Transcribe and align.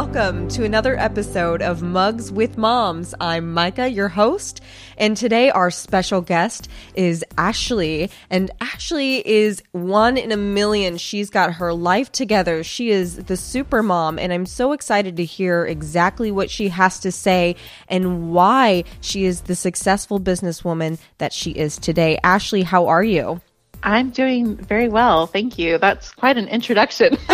welcome 0.00 0.48
to 0.48 0.64
another 0.64 0.98
episode 0.98 1.60
of 1.60 1.82
Mugs 1.82 2.32
with 2.32 2.56
Moms. 2.56 3.14
I'm 3.20 3.52
Micah, 3.52 3.86
your 3.86 4.08
host, 4.08 4.62
and 4.96 5.14
today 5.14 5.50
our 5.50 5.70
special 5.70 6.22
guest 6.22 6.70
is 6.94 7.22
Ashley. 7.36 8.10
And 8.30 8.50
Ashley 8.62 9.16
is 9.28 9.62
one 9.72 10.16
in 10.16 10.32
a 10.32 10.38
million. 10.38 10.96
She's 10.96 11.28
got 11.28 11.52
her 11.52 11.74
life 11.74 12.10
together. 12.10 12.64
She 12.64 12.88
is 12.88 13.16
the 13.16 13.36
super 13.36 13.82
mom, 13.82 14.18
and 14.18 14.32
I'm 14.32 14.46
so 14.46 14.72
excited 14.72 15.18
to 15.18 15.24
hear 15.26 15.66
exactly 15.66 16.30
what 16.30 16.48
she 16.48 16.70
has 16.70 16.98
to 17.00 17.12
say 17.12 17.56
and 17.86 18.32
why 18.32 18.84
she 19.02 19.26
is 19.26 19.42
the 19.42 19.54
successful 19.54 20.18
businesswoman 20.18 20.98
that 21.18 21.34
she 21.34 21.50
is 21.50 21.76
today. 21.76 22.18
Ashley, 22.24 22.62
how 22.62 22.86
are 22.86 23.04
you? 23.04 23.42
I'm 23.82 24.10
doing 24.10 24.56
very 24.56 24.88
well. 24.88 25.26
Thank 25.26 25.58
you. 25.58 25.76
That's 25.76 26.10
quite 26.10 26.38
an 26.38 26.48
introduction. 26.48 27.18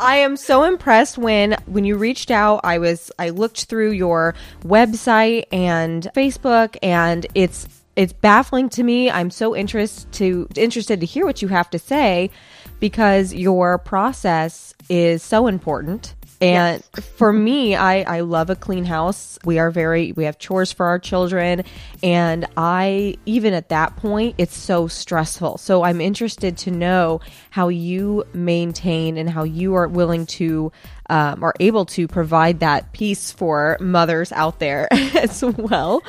I 0.00 0.16
am 0.16 0.36
so 0.36 0.64
impressed 0.64 1.18
when 1.18 1.56
when 1.66 1.84
you 1.84 1.96
reached 1.96 2.30
out. 2.30 2.60
I 2.64 2.78
was 2.78 3.12
I 3.18 3.30
looked 3.30 3.64
through 3.64 3.92
your 3.92 4.34
website 4.64 5.44
and 5.52 6.08
Facebook 6.14 6.76
and 6.82 7.26
it's 7.34 7.68
it's 7.94 8.12
baffling 8.12 8.68
to 8.70 8.82
me. 8.82 9.08
I'm 9.10 9.30
so 9.30 9.54
interested 9.54 10.10
to 10.14 10.48
interested 10.56 11.00
to 11.00 11.06
hear 11.06 11.24
what 11.24 11.42
you 11.42 11.48
have 11.48 11.70
to 11.70 11.78
say 11.78 12.30
because 12.80 13.32
your 13.32 13.78
process 13.78 14.74
is 14.88 15.22
so 15.22 15.46
important 15.46 16.14
and 16.44 16.84
yes. 16.94 17.06
for 17.06 17.32
me, 17.32 17.74
I, 17.74 18.02
I 18.02 18.20
love 18.20 18.50
a 18.50 18.56
clean 18.56 18.84
house. 18.84 19.38
We 19.46 19.58
are 19.58 19.70
very, 19.70 20.12
we 20.12 20.24
have 20.24 20.38
chores 20.38 20.72
for 20.72 20.84
our 20.84 20.98
children. 20.98 21.64
And 22.02 22.46
I, 22.54 23.16
even 23.24 23.54
at 23.54 23.70
that 23.70 23.96
point, 23.96 24.34
it's 24.36 24.56
so 24.56 24.86
stressful. 24.86 25.56
So 25.56 25.84
I'm 25.84 26.02
interested 26.02 26.58
to 26.58 26.70
know 26.70 27.22
how 27.48 27.68
you 27.68 28.24
maintain 28.34 29.16
and 29.16 29.30
how 29.30 29.44
you 29.44 29.74
are 29.74 29.88
willing 29.88 30.26
to, 30.26 30.70
um, 31.08 31.42
are 31.42 31.54
able 31.60 31.86
to 31.86 32.06
provide 32.06 32.60
that 32.60 32.92
peace 32.92 33.32
for 33.32 33.78
mothers 33.80 34.30
out 34.30 34.58
there 34.58 34.86
as 34.92 35.42
well. 35.42 36.02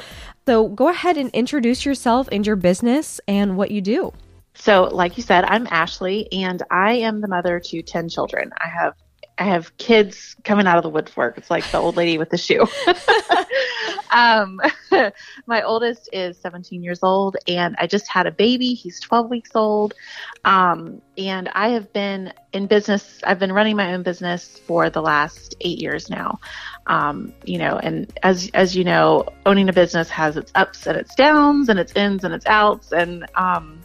So 0.45 0.67
go 0.67 0.89
ahead 0.89 1.15
and 1.17 1.29
introduce 1.31 1.85
yourself 1.85 2.27
and 2.29 2.45
your 2.45 2.57
business 2.57 3.21
and 3.25 3.55
what 3.55 3.71
you 3.71 3.79
do. 3.79 4.11
So, 4.57 4.83
like 4.83 5.17
you 5.17 5.23
said, 5.23 5.43
I'm 5.43 5.67
Ashley, 5.69 6.31
and 6.31 6.63
I 6.71 6.93
am 6.93 7.19
the 7.19 7.27
mother 7.27 7.59
to 7.59 7.81
10 7.81 8.07
children. 8.07 8.51
I 8.57 8.69
have 8.69 8.93
I 9.37 9.43
have 9.43 9.75
kids 9.77 10.35
coming 10.43 10.65
out 10.65 10.77
of 10.77 10.83
the 10.83 10.89
woodwork. 10.89 11.37
It's 11.37 11.51
like 11.51 11.69
the 11.71 11.77
old 11.77 11.97
lady 11.97 12.17
with 12.17 12.29
the 12.29 12.37
shoe. 12.37 12.65
um, 14.11 14.61
my 15.45 15.61
oldest 15.61 16.09
is 16.13 16.37
17 16.37 16.81
years 16.81 16.99
old, 17.03 17.35
and 17.47 17.75
I 17.77 17.87
just 17.87 18.07
had 18.07 18.27
a 18.27 18.31
baby. 18.31 18.73
He's 18.73 18.99
12 19.01 19.29
weeks 19.29 19.51
old. 19.53 19.93
Um, 20.45 21.01
and 21.17 21.49
I 21.49 21.69
have 21.69 21.91
been 21.91 22.31
in 22.53 22.67
business. 22.67 23.19
I've 23.25 23.39
been 23.39 23.51
running 23.51 23.75
my 23.75 23.93
own 23.93 24.03
business 24.03 24.57
for 24.59 24.89
the 24.89 25.01
last 25.01 25.55
eight 25.61 25.79
years 25.79 26.09
now. 26.09 26.39
Um, 26.87 27.33
you 27.43 27.57
know, 27.57 27.77
and 27.77 28.17
as 28.23 28.49
as 28.53 28.75
you 28.75 28.83
know, 28.85 29.25
owning 29.45 29.67
a 29.67 29.73
business 29.73 30.09
has 30.09 30.37
its 30.37 30.51
ups 30.55 30.87
and 30.87 30.97
its 30.97 31.13
downs, 31.15 31.67
and 31.67 31.77
its 31.77 31.93
ins 31.93 32.23
and 32.23 32.33
its 32.33 32.45
outs, 32.45 32.93
and 32.93 33.25
um, 33.35 33.81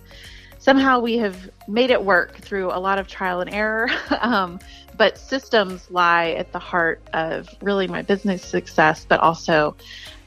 somehow 0.61 1.01
we 1.01 1.19
have 1.19 1.51
made 1.67 1.91
it 1.91 2.05
work 2.05 2.37
through 2.37 2.71
a 2.71 2.79
lot 2.79 2.99
of 2.99 3.09
trial 3.09 3.41
and 3.41 3.53
error. 3.53 3.91
um, 4.21 4.61
but 4.97 5.17
systems 5.19 5.91
lie 5.91 6.31
at 6.33 6.53
the 6.53 6.59
heart 6.59 7.01
of 7.15 7.49
really 7.63 7.89
my 7.89 8.03
business 8.03 8.45
success, 8.45 9.07
but 9.09 9.19
also 9.21 9.75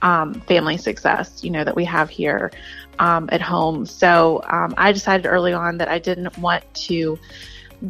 um, 0.02 0.34
family 0.42 0.78
success, 0.78 1.44
you 1.44 1.52
know, 1.52 1.64
that 1.64 1.76
we 1.76 1.86
have 1.86 2.10
here 2.10 2.52
um, 2.98 3.30
at 3.32 3.40
home. 3.40 3.86
So 3.86 4.44
um, 4.50 4.74
I 4.76 4.92
decided 4.92 5.28
early 5.28 5.54
on 5.54 5.78
that 5.78 5.88
I 5.88 6.00
didn't 6.00 6.36
want 6.40 6.64
to 6.74 7.20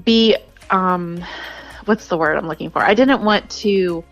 be, 0.04 0.36
um, 0.70 1.24
what's 1.86 2.08
the 2.08 2.18
word 2.18 2.38
I'm 2.38 2.48
looking 2.48 2.70
for? 2.70 2.82
I 2.82 2.94
didn't 2.94 3.24
want 3.24 3.50
to 3.52 4.04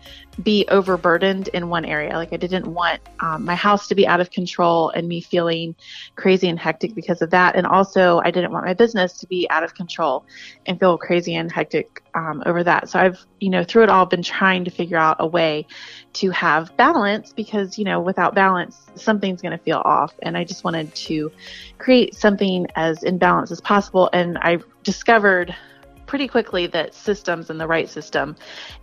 be 0.42 0.64
overburdened 0.68 1.48
in 1.48 1.68
one 1.68 1.84
area. 1.84 2.14
Like 2.14 2.32
I 2.32 2.36
didn't 2.36 2.66
want 2.66 3.00
um, 3.20 3.44
my 3.44 3.54
house 3.54 3.88
to 3.88 3.94
be 3.94 4.06
out 4.06 4.20
of 4.20 4.30
control 4.30 4.90
and 4.90 5.06
me 5.06 5.20
feeling 5.20 5.74
crazy 6.16 6.48
and 6.48 6.58
hectic 6.58 6.94
because 6.94 7.20
of 7.20 7.30
that. 7.30 7.54
And 7.54 7.66
also, 7.66 8.20
I 8.24 8.30
didn't 8.30 8.52
want 8.52 8.64
my 8.64 8.74
business 8.74 9.18
to 9.18 9.26
be 9.26 9.48
out 9.50 9.62
of 9.62 9.74
control 9.74 10.24
and 10.66 10.78
feel 10.78 10.96
crazy 10.96 11.34
and 11.34 11.52
hectic 11.52 12.02
um, 12.14 12.42
over 12.46 12.64
that. 12.64 12.88
So 12.88 12.98
I've, 12.98 13.24
you 13.40 13.50
know, 13.50 13.64
through 13.64 13.84
it 13.84 13.90
all, 13.90 14.06
been 14.06 14.22
trying 14.22 14.64
to 14.64 14.70
figure 14.70 14.96
out 14.96 15.16
a 15.20 15.26
way 15.26 15.66
to 16.14 16.30
have 16.30 16.74
balance 16.76 17.32
because, 17.32 17.78
you 17.78 17.84
know, 17.84 18.00
without 18.00 18.34
balance, 18.34 18.86
something's 18.94 19.42
going 19.42 19.56
to 19.56 19.62
feel 19.62 19.82
off. 19.84 20.14
And 20.22 20.36
I 20.36 20.44
just 20.44 20.64
wanted 20.64 20.94
to 20.94 21.30
create 21.78 22.14
something 22.14 22.66
as 22.74 23.02
in 23.02 23.18
balance 23.18 23.50
as 23.50 23.60
possible. 23.60 24.08
And 24.12 24.38
I 24.38 24.58
discovered 24.82 25.54
pretty 26.12 26.28
quickly 26.28 26.66
that 26.66 26.92
systems 26.92 27.48
and 27.48 27.58
the 27.58 27.66
right 27.66 27.88
system 27.88 28.36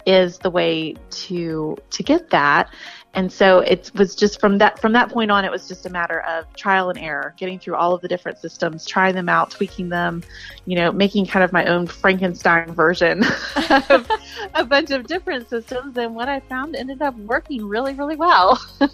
is 0.08 0.40
the 0.40 0.50
way 0.50 0.96
to 1.12 1.78
to 1.92 2.02
get 2.02 2.32
that 2.32 2.74
and 3.14 3.32
so 3.32 3.60
it 3.60 3.92
was 3.94 4.16
just 4.16 4.40
from 4.40 4.58
that 4.58 4.80
from 4.82 4.94
that 4.94 5.12
point 5.12 5.30
on 5.30 5.46
it 5.46 5.52
was 5.52 5.68
just 5.68 5.86
a 5.86 5.92
matter 5.92 6.22
of 6.22 6.52
trial 6.56 6.90
and 6.90 6.98
error 6.98 7.36
getting 7.38 7.60
through 7.60 7.76
all 7.76 7.94
of 7.94 8.02
the 8.02 8.08
different 8.08 8.40
systems 8.40 8.84
trying 8.84 9.14
them 9.14 9.30
out 9.30 9.52
tweaking 9.52 9.90
them 9.90 10.24
you 10.66 10.76
know 10.76 10.92
making 10.92 11.24
kind 11.24 11.44
of 11.46 11.54
my 11.54 11.64
own 11.66 11.86
frankenstein 11.86 12.74
version 12.74 13.24
of 13.70 14.10
a 14.56 14.66
bunch 14.66 14.90
of 14.90 15.06
different 15.06 15.48
systems 15.48 15.96
and 15.98 16.16
what 16.16 16.28
i 16.28 16.40
found 16.40 16.76
ended 16.76 17.00
up 17.00 17.16
working 17.18 17.64
really 17.64 17.94
really 17.94 18.16
well 18.16 18.60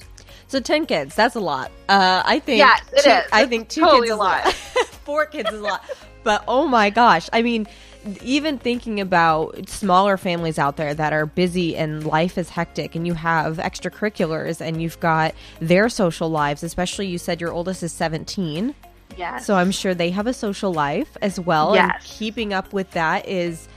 So 0.48 0.60
ten 0.60 0.86
kids, 0.86 1.16
that's 1.16 1.36
a 1.36 1.40
lot. 1.40 1.72
Uh, 1.90 2.22
I 2.24 2.40
think. 2.40 2.60
Yes, 2.60 2.82
it 2.94 3.04
two, 3.04 3.10
is. 3.10 3.26
I 3.32 3.48
think 3.48 3.68
two 3.68 3.82
totally 3.82 4.02
kids 4.02 4.12
is 4.12 4.16
a 4.16 4.20
lot. 4.20 4.54
Four 5.04 5.26
kids 5.26 5.52
is 5.52 5.60
a 5.60 5.64
lot. 5.64 5.84
But 6.24 6.44
oh 6.48 6.68
my 6.68 6.90
gosh, 6.90 7.30
I 7.34 7.42
mean, 7.42 7.68
even 8.22 8.58
thinking 8.58 9.00
about 9.00 9.68
smaller 9.70 10.18
families 10.18 10.60
out 10.60 10.78
there 10.78 10.94
that 10.94 11.14
are 11.14 11.26
busy 11.26 11.76
and 11.76 12.06
life 12.06 12.38
is 12.38 12.50
hectic 12.50 12.96
and 12.96 13.08
you 13.08 13.14
have 13.14 13.58
extracurriculars 13.58 14.62
and 14.62 14.82
you've 14.82 15.00
got 15.00 15.34
their 15.60 15.90
social 15.90 16.30
lives, 16.30 16.64
especially 16.64 17.08
you 17.08 17.18
said 17.18 17.42
your 17.42 17.52
oldest 17.52 17.84
is 17.84 17.92
17. 17.94 18.76
Yes. 19.18 19.46
So 19.46 19.56
I'm 19.56 19.72
sure 19.72 19.94
they 19.94 20.12
have 20.12 20.28
a 20.28 20.34
social 20.34 20.74
life 20.74 21.18
as 21.22 21.40
well. 21.40 21.76
Yes. 21.76 21.92
And 21.94 22.04
keeping 22.04 22.54
up 22.54 22.74
with 22.74 22.92
that 22.92 23.28
is 23.28 23.68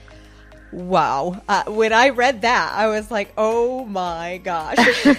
wow. 0.73 1.41
Uh, 1.49 1.65
when 1.65 1.93
I 1.93 2.11
read 2.11 2.43
that, 2.43 2.73
I 2.75 2.89
was 2.89 3.11
like, 3.11 3.33
oh 3.39 3.85
my 3.85 4.41
gosh. 4.45 4.77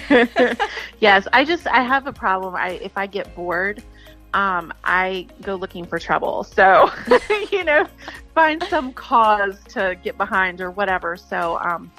yes. 1.00 1.26
I 1.32 1.44
just, 1.44 1.66
I 1.66 1.82
have 1.82 2.06
a 2.06 2.12
problem. 2.12 2.54
I, 2.54 2.70
if 2.82 2.96
I 2.96 3.06
get 3.06 3.34
bored, 3.34 3.82
um, 4.34 4.72
I 4.84 5.26
go 5.42 5.54
looking 5.54 5.84
for 5.86 5.98
trouble. 5.98 6.44
So, 6.44 6.90
you 7.52 7.64
know, 7.64 7.86
find 8.34 8.62
some 8.68 8.92
cause 8.92 9.58
to 9.70 9.98
get 10.02 10.16
behind 10.16 10.60
or 10.60 10.70
whatever. 10.70 11.16
So, 11.16 11.58
um, 11.58 11.90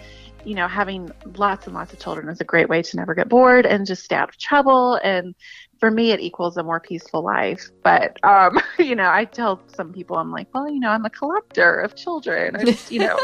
you 0.45 0.55
know, 0.55 0.67
having 0.67 1.11
lots 1.35 1.67
and 1.67 1.75
lots 1.75 1.93
of 1.93 1.99
children 1.99 2.27
is 2.29 2.41
a 2.41 2.43
great 2.43 2.69
way 2.69 2.81
to 2.81 2.97
never 2.97 3.13
get 3.13 3.29
bored 3.29 3.65
and 3.65 3.85
just 3.85 4.03
stay 4.03 4.15
out 4.15 4.29
of 4.29 4.37
trouble. 4.37 4.95
And 5.03 5.35
for 5.79 5.91
me, 5.91 6.11
it 6.11 6.19
equals 6.19 6.57
a 6.57 6.63
more 6.63 6.79
peaceful 6.79 7.23
life. 7.23 7.69
But, 7.83 8.17
um, 8.23 8.59
you 8.79 8.95
know, 8.95 9.09
I 9.09 9.25
tell 9.25 9.61
some 9.67 9.93
people, 9.93 10.17
I'm 10.17 10.31
like, 10.31 10.47
well, 10.53 10.69
you 10.69 10.79
know, 10.79 10.89
I'm 10.89 11.05
a 11.05 11.09
collector 11.09 11.79
of 11.79 11.95
children. 11.95 12.55
I 12.55 12.63
just, 12.63 12.91
you 12.91 12.99
know, 12.99 13.19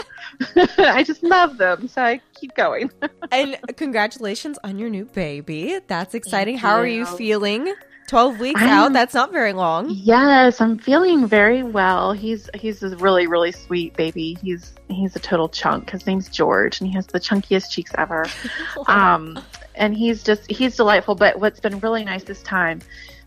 I 0.78 1.03
just 1.03 1.24
love 1.24 1.57
them. 1.57 1.88
So 1.88 2.03
I 2.03 2.22
keep 2.39 2.53
going. 2.56 2.91
and 3.31 3.57
congratulations 3.75 4.59
on 4.63 4.78
your 4.78 4.89
new 4.89 5.06
baby. 5.06 5.79
That's 5.88 6.13
exciting. 6.13 6.56
Thank 6.56 6.62
How 6.62 6.75
you. 6.75 6.81
are 6.81 6.88
you 6.88 7.06
feeling? 7.06 7.74
12 8.07 8.40
weeks 8.40 8.62
I'm, 8.62 8.69
out 8.69 8.94
that's 8.94 9.13
not 9.13 9.31
very 9.31 9.53
long. 9.53 9.90
Yes 9.90 10.62
i'm 10.62 10.77
feeling 10.77 11.27
very 11.27 11.63
well. 11.63 12.13
He's 12.13 12.50
he's 12.56 12.81
a 12.83 12.95
really 12.98 13.27
really 13.27 13.51
sweet 13.51 13.95
baby. 13.95 14.38
He's 14.42 14.74
he's 14.89 15.15
a 15.15 15.19
total 15.19 15.50
chunk. 15.50 15.89
His 15.89 16.06
name's 16.07 16.30
george 16.30 16.80
and 16.80 16.88
he 16.89 16.95
has 16.95 17.06
the 17.07 17.19
chunkiest 17.19 17.71
cheeks 17.71 17.92
ever. 17.98 18.25
Um 18.88 19.39
and 19.75 19.95
he's 19.95 20.24
just 20.24 20.50
he's 20.50 20.75
delightful. 20.75 21.15
But 21.15 21.39
what's 21.39 21.59
been 21.59 21.80
really 21.80 22.04
nice 22.04 22.24
this 22.24 22.42
time 22.44 22.81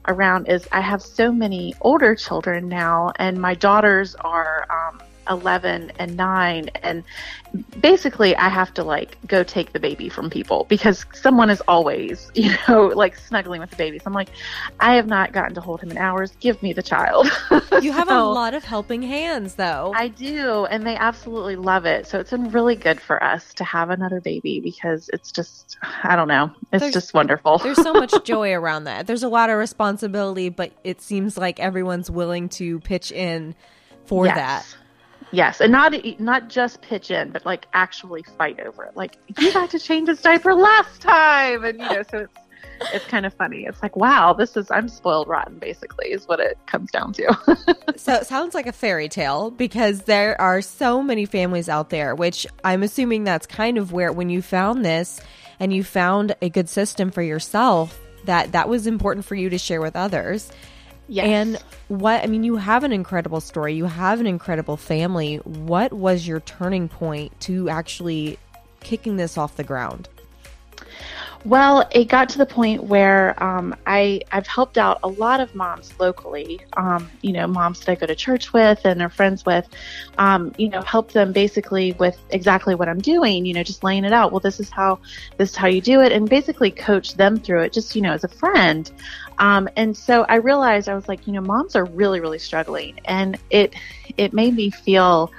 around 0.09 0.49
is 0.49 0.67
i 0.73 0.81
have 0.81 1.03
so 1.03 1.31
many 1.31 1.75
older 1.83 2.15
children 2.15 2.69
now 2.69 3.13
and 3.17 3.39
my 3.39 3.55
daughters 3.55 4.15
are 4.15 4.67
um 4.71 4.99
11 5.31 5.93
and 5.99 6.17
9 6.17 6.71
and 6.83 7.05
basically 7.81 8.37
I 8.37 8.49
have 8.49 8.73
to 8.75 8.85
like 8.85 9.17
go 9.27 9.43
take 9.43 9.73
the 9.73 9.81
baby 9.81 10.09
from 10.09 10.31
people 10.31 10.65
because 10.69 11.05
someone 11.13 11.51
is 11.51 11.61
always, 11.67 12.31
you 12.35 12.53
know, 12.69 12.87
like 12.87 13.17
snuggling 13.17 13.61
with 13.61 13.71
the 13.71 13.77
baby. 13.77 13.99
So 13.99 14.05
I'm 14.07 14.13
like, 14.13 14.31
I 14.79 14.95
have 14.95 15.07
not 15.07 15.33
gotten 15.33 15.55
to 15.55 15.61
hold 15.61 15.81
him 15.81 15.91
in 15.91 15.99
hours. 15.99 16.33
Give 16.41 16.63
me 16.63 16.73
the 16.73 16.83
child. 16.83 17.29
you 17.83 17.93
have 17.93 18.09
so, 18.09 18.23
a 18.23 18.33
lot 18.33 18.55
of 18.55 18.65
helping 18.65 19.03
hands 19.03 19.55
though. 19.55 19.93
I 19.95 20.09
do, 20.09 20.67
and 20.67 20.87
they 20.87 20.97
absolutely 20.97 21.57
love 21.57 21.87
it. 21.87 22.07
So 22.07 22.19
it's 22.19 22.31
been 22.31 22.51
really 22.51 22.77
good 22.77 23.01
for 23.01 23.23
us 23.23 23.55
to 23.55 23.65
have 23.65 23.91
another 23.91 24.21
baby 24.21 24.61
because 24.61 25.11
it's 25.13 25.33
just 25.33 25.79
I 26.03 26.17
don't 26.17 26.29
know. 26.29 26.51
It's 26.73 26.83
there's, 26.83 26.95
just 26.95 27.15
wonderful. 27.15 27.59
there's 27.59 27.83
so 27.83 27.93
much 27.93 28.13
joy 28.25 28.53
around 28.53 28.85
that. 28.85 29.07
There's 29.07 29.23
a 29.23 29.29
lot 29.29 29.51
of 29.51 29.59
responsibility, 29.59 30.49
but 30.49 30.73
it 30.85 31.01
seems 31.01 31.37
like 31.37 31.61
everyone's 31.61 32.11
willing 32.11 32.49
to 32.51 32.81
pitch 32.81 33.13
in 33.13 33.55
for 34.05 34.27
yes. 34.27 34.37
that. 34.37 34.77
Yes, 35.33 35.61
and 35.61 35.71
not 35.71 35.95
not 36.19 36.49
just 36.49 36.83
pitch 36.83 37.11
in, 37.11 37.31
but 37.31 37.47
like 37.47 37.67
actually 37.73 38.25
fight 38.37 38.59
over 38.61 38.85
it. 38.85 38.97
Like 38.97 39.17
you 39.39 39.53
got 39.53 39.71
to 39.71 39.79
change 39.79 40.09
his 40.09 40.21
diaper 40.21 40.55
last 40.55 41.01
time, 41.01 41.65
and 41.65 41.79
you 41.79 41.89
know, 41.89 42.03
so 42.11 42.19
it's 42.19 42.35
it's 42.93 43.05
kind 43.07 43.27
of 43.27 43.35
funny. 43.35 43.65
It's 43.65 43.83
like, 43.83 43.95
wow, 43.97 44.33
this 44.33 44.57
is 44.57 44.71
I'm 44.71 44.89
spoiled 44.89 45.29
rotten. 45.29 45.59
Basically, 45.59 46.09
is 46.09 46.27
what 46.27 46.41
it 46.41 46.59
comes 46.67 46.91
down 46.91 47.13
to. 47.15 47.77
so 47.97 48.15
it 48.15 48.27
sounds 48.27 48.55
like 48.55 48.67
a 48.67 48.73
fairy 48.73 49.09
tale 49.09 49.51
because 49.51 50.03
there 50.03 50.41
are 50.41 50.61
so 50.63 51.03
many 51.03 51.27
families 51.27 51.69
out 51.69 51.91
there. 51.91 52.15
Which 52.15 52.47
I'm 52.65 52.83
assuming 52.83 53.25
that's 53.25 53.47
kind 53.47 53.79
of 53.79 53.93
where 53.93 54.13
when 54.13 54.31
you 54.31 54.43
found 54.43 54.85
this 54.85 55.21
and 55.61 55.73
you 55.73 55.85
found 55.85 56.35
a 56.43 56.49
good 56.49 56.69
system 56.69 57.11
for 57.11 57.23
yourself 57.23 58.01
that 58.25 58.53
that 58.53 58.69
was 58.69 58.87
important 58.87 59.25
for 59.25 59.35
you 59.35 59.51
to 59.51 59.59
share 59.59 59.81
with 59.81 59.97
others. 59.97 60.51
Yes. 61.11 61.27
And 61.27 61.59
what 61.89 62.23
I 62.23 62.29
mean, 62.29 62.45
you 62.45 62.55
have 62.55 62.85
an 62.85 62.93
incredible 62.93 63.41
story. 63.41 63.75
You 63.75 63.87
have 63.87 64.21
an 64.21 64.29
incredible 64.29 64.77
family. 64.77 65.39
What 65.39 65.93
was 65.93 66.25
your 66.25 66.39
turning 66.39 66.89
point 66.89 67.39
to 67.41 67.69
actually 67.69 68.39
kicking 68.79 69.17
this 69.17 69.37
off 69.37 69.57
the 69.57 69.65
ground? 69.65 70.09
Well, 71.45 71.89
it 71.91 72.05
got 72.05 72.29
to 72.31 72.39
the 72.39 72.45
point 72.45 72.85
where 72.85 73.43
um, 73.43 73.75
I 73.87 74.21
I've 74.31 74.47
helped 74.47 74.77
out 74.77 75.01
a 75.03 75.09
lot 75.09 75.41
of 75.41 75.55
moms 75.55 75.99
locally. 75.99 76.61
Um, 76.77 77.11
you 77.23 77.33
know, 77.33 77.47
moms 77.47 77.81
that 77.81 77.91
I 77.91 77.95
go 77.95 78.07
to 78.07 78.15
church 78.15 78.53
with 78.53 78.85
and 78.85 79.01
are 79.01 79.09
friends 79.09 79.47
with. 79.47 79.67
Um, 80.19 80.53
you 80.59 80.69
know, 80.69 80.83
help 80.83 81.13
them 81.13 81.33
basically 81.33 81.93
with 81.93 82.19
exactly 82.29 82.75
what 82.75 82.89
I'm 82.89 83.01
doing. 83.01 83.47
You 83.47 83.55
know, 83.55 83.63
just 83.63 83.83
laying 83.83 84.05
it 84.05 84.13
out. 84.13 84.33
Well, 84.33 84.41
this 84.41 84.61
is 84.61 84.69
how 84.69 84.99
this 85.39 85.51
is 85.51 85.57
how 85.57 85.67
you 85.67 85.81
do 85.81 86.03
it, 86.03 86.13
and 86.13 86.29
basically 86.29 86.71
coach 86.71 87.15
them 87.15 87.39
through 87.39 87.63
it. 87.63 87.73
Just 87.73 87.97
you 87.97 88.03
know, 88.03 88.13
as 88.13 88.23
a 88.23 88.29
friend. 88.29 88.91
Um, 89.41 89.69
and 89.77 89.97
so 89.97 90.25
I 90.29 90.37
realized 90.37 90.89
I 90.89 90.95
was 90.95 91.09
like, 91.09 91.27
you 91.27 91.33
know, 91.33 91.41
moms 91.41 91.75
are 91.75 91.85
really 91.87 92.21
really 92.21 92.39
struggling, 92.39 93.01
and 93.07 93.37
it 93.51 93.75
it 94.17 94.33
made 94.33 94.55
me 94.55 94.71
feel 94.71 95.33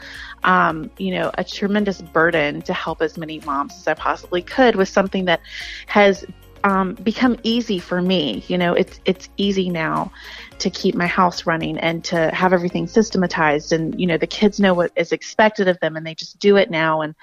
um, 0.44 0.89
you 0.98 1.12
know, 1.12 1.31
a 1.38 1.44
tremendous 1.44 2.01
burden 2.01 2.62
to 2.63 2.74
help 2.74 3.01
as 3.01 3.18
many 3.18 3.39
moms 3.42 3.75
as 3.75 3.88
I 3.88 3.94
possibly 3.94 4.42
could 4.42 4.75
with 4.75 4.89
something 4.89 5.25
that 5.25 5.42
has 5.88 6.25
um, 6.63 6.94
become 6.95 7.38
easy 7.44 7.80
for 7.80 8.01
me. 8.01 8.44
You 8.48 8.57
know, 8.57 8.74
it's 8.74 9.00
it's 9.06 9.30
easy 9.38 9.69
now 9.69 10.12
to 10.59 10.69
keep 10.69 10.94
my 10.95 11.07
house 11.07 11.45
running 11.45 11.77
and 11.80 12.03
to 12.06 12.30
have 12.31 12.53
everything 12.53 12.88
systematized, 12.88 13.71
and 13.71 14.00
you 14.00 14.07
know, 14.07 14.18
the 14.18 14.27
kids 14.27 14.59
know 14.59 14.74
what 14.74 14.92
is 14.95 15.12
expected 15.12 15.68
of 15.68 15.80
them, 15.80 15.95
and 15.95 16.06
they 16.06 16.15
just 16.15 16.39
do 16.39 16.57
it 16.57 16.69
now. 16.69 17.01
And 17.01 17.15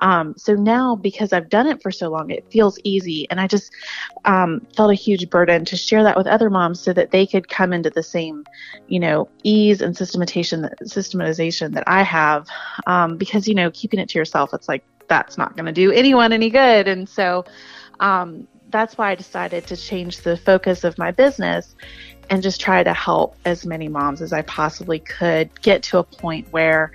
um, 0.00 0.34
so 0.36 0.54
now, 0.54 0.96
because 0.96 1.32
I've 1.32 1.48
done 1.48 1.66
it 1.66 1.82
for 1.82 1.90
so 1.90 2.08
long, 2.08 2.30
it 2.30 2.50
feels 2.50 2.78
easy. 2.84 3.28
And 3.30 3.40
I 3.40 3.46
just 3.46 3.72
um, 4.24 4.66
felt 4.76 4.90
a 4.90 4.94
huge 4.94 5.30
burden 5.30 5.64
to 5.66 5.76
share 5.76 6.02
that 6.02 6.16
with 6.16 6.26
other 6.26 6.50
moms 6.50 6.80
so 6.80 6.92
that 6.92 7.10
they 7.10 7.26
could 7.26 7.48
come 7.48 7.72
into 7.72 7.90
the 7.90 8.02
same, 8.02 8.44
you 8.88 9.00
know, 9.00 9.28
ease 9.42 9.80
and 9.80 9.96
systematization, 9.96 10.68
systematization 10.84 11.72
that 11.72 11.84
I 11.86 12.02
have. 12.02 12.46
Um, 12.86 13.16
because, 13.16 13.46
you 13.48 13.54
know, 13.54 13.70
keeping 13.70 14.00
it 14.00 14.08
to 14.10 14.18
yourself, 14.18 14.52
it's 14.52 14.68
like, 14.68 14.84
that's 15.08 15.36
not 15.36 15.54
going 15.56 15.66
to 15.66 15.72
do 15.72 15.92
anyone 15.92 16.32
any 16.32 16.50
good. 16.50 16.88
And 16.88 17.08
so, 17.08 17.44
um, 18.00 18.48
that's 18.74 18.98
why 18.98 19.12
I 19.12 19.14
decided 19.14 19.68
to 19.68 19.76
change 19.76 20.22
the 20.22 20.36
focus 20.36 20.82
of 20.82 20.98
my 20.98 21.12
business 21.12 21.76
and 22.28 22.42
just 22.42 22.60
try 22.60 22.82
to 22.82 22.92
help 22.92 23.36
as 23.44 23.64
many 23.64 23.86
moms 23.86 24.20
as 24.20 24.32
I 24.32 24.42
possibly 24.42 24.98
could 24.98 25.62
get 25.62 25.84
to 25.84 25.98
a 25.98 26.02
point 26.02 26.48
where 26.50 26.90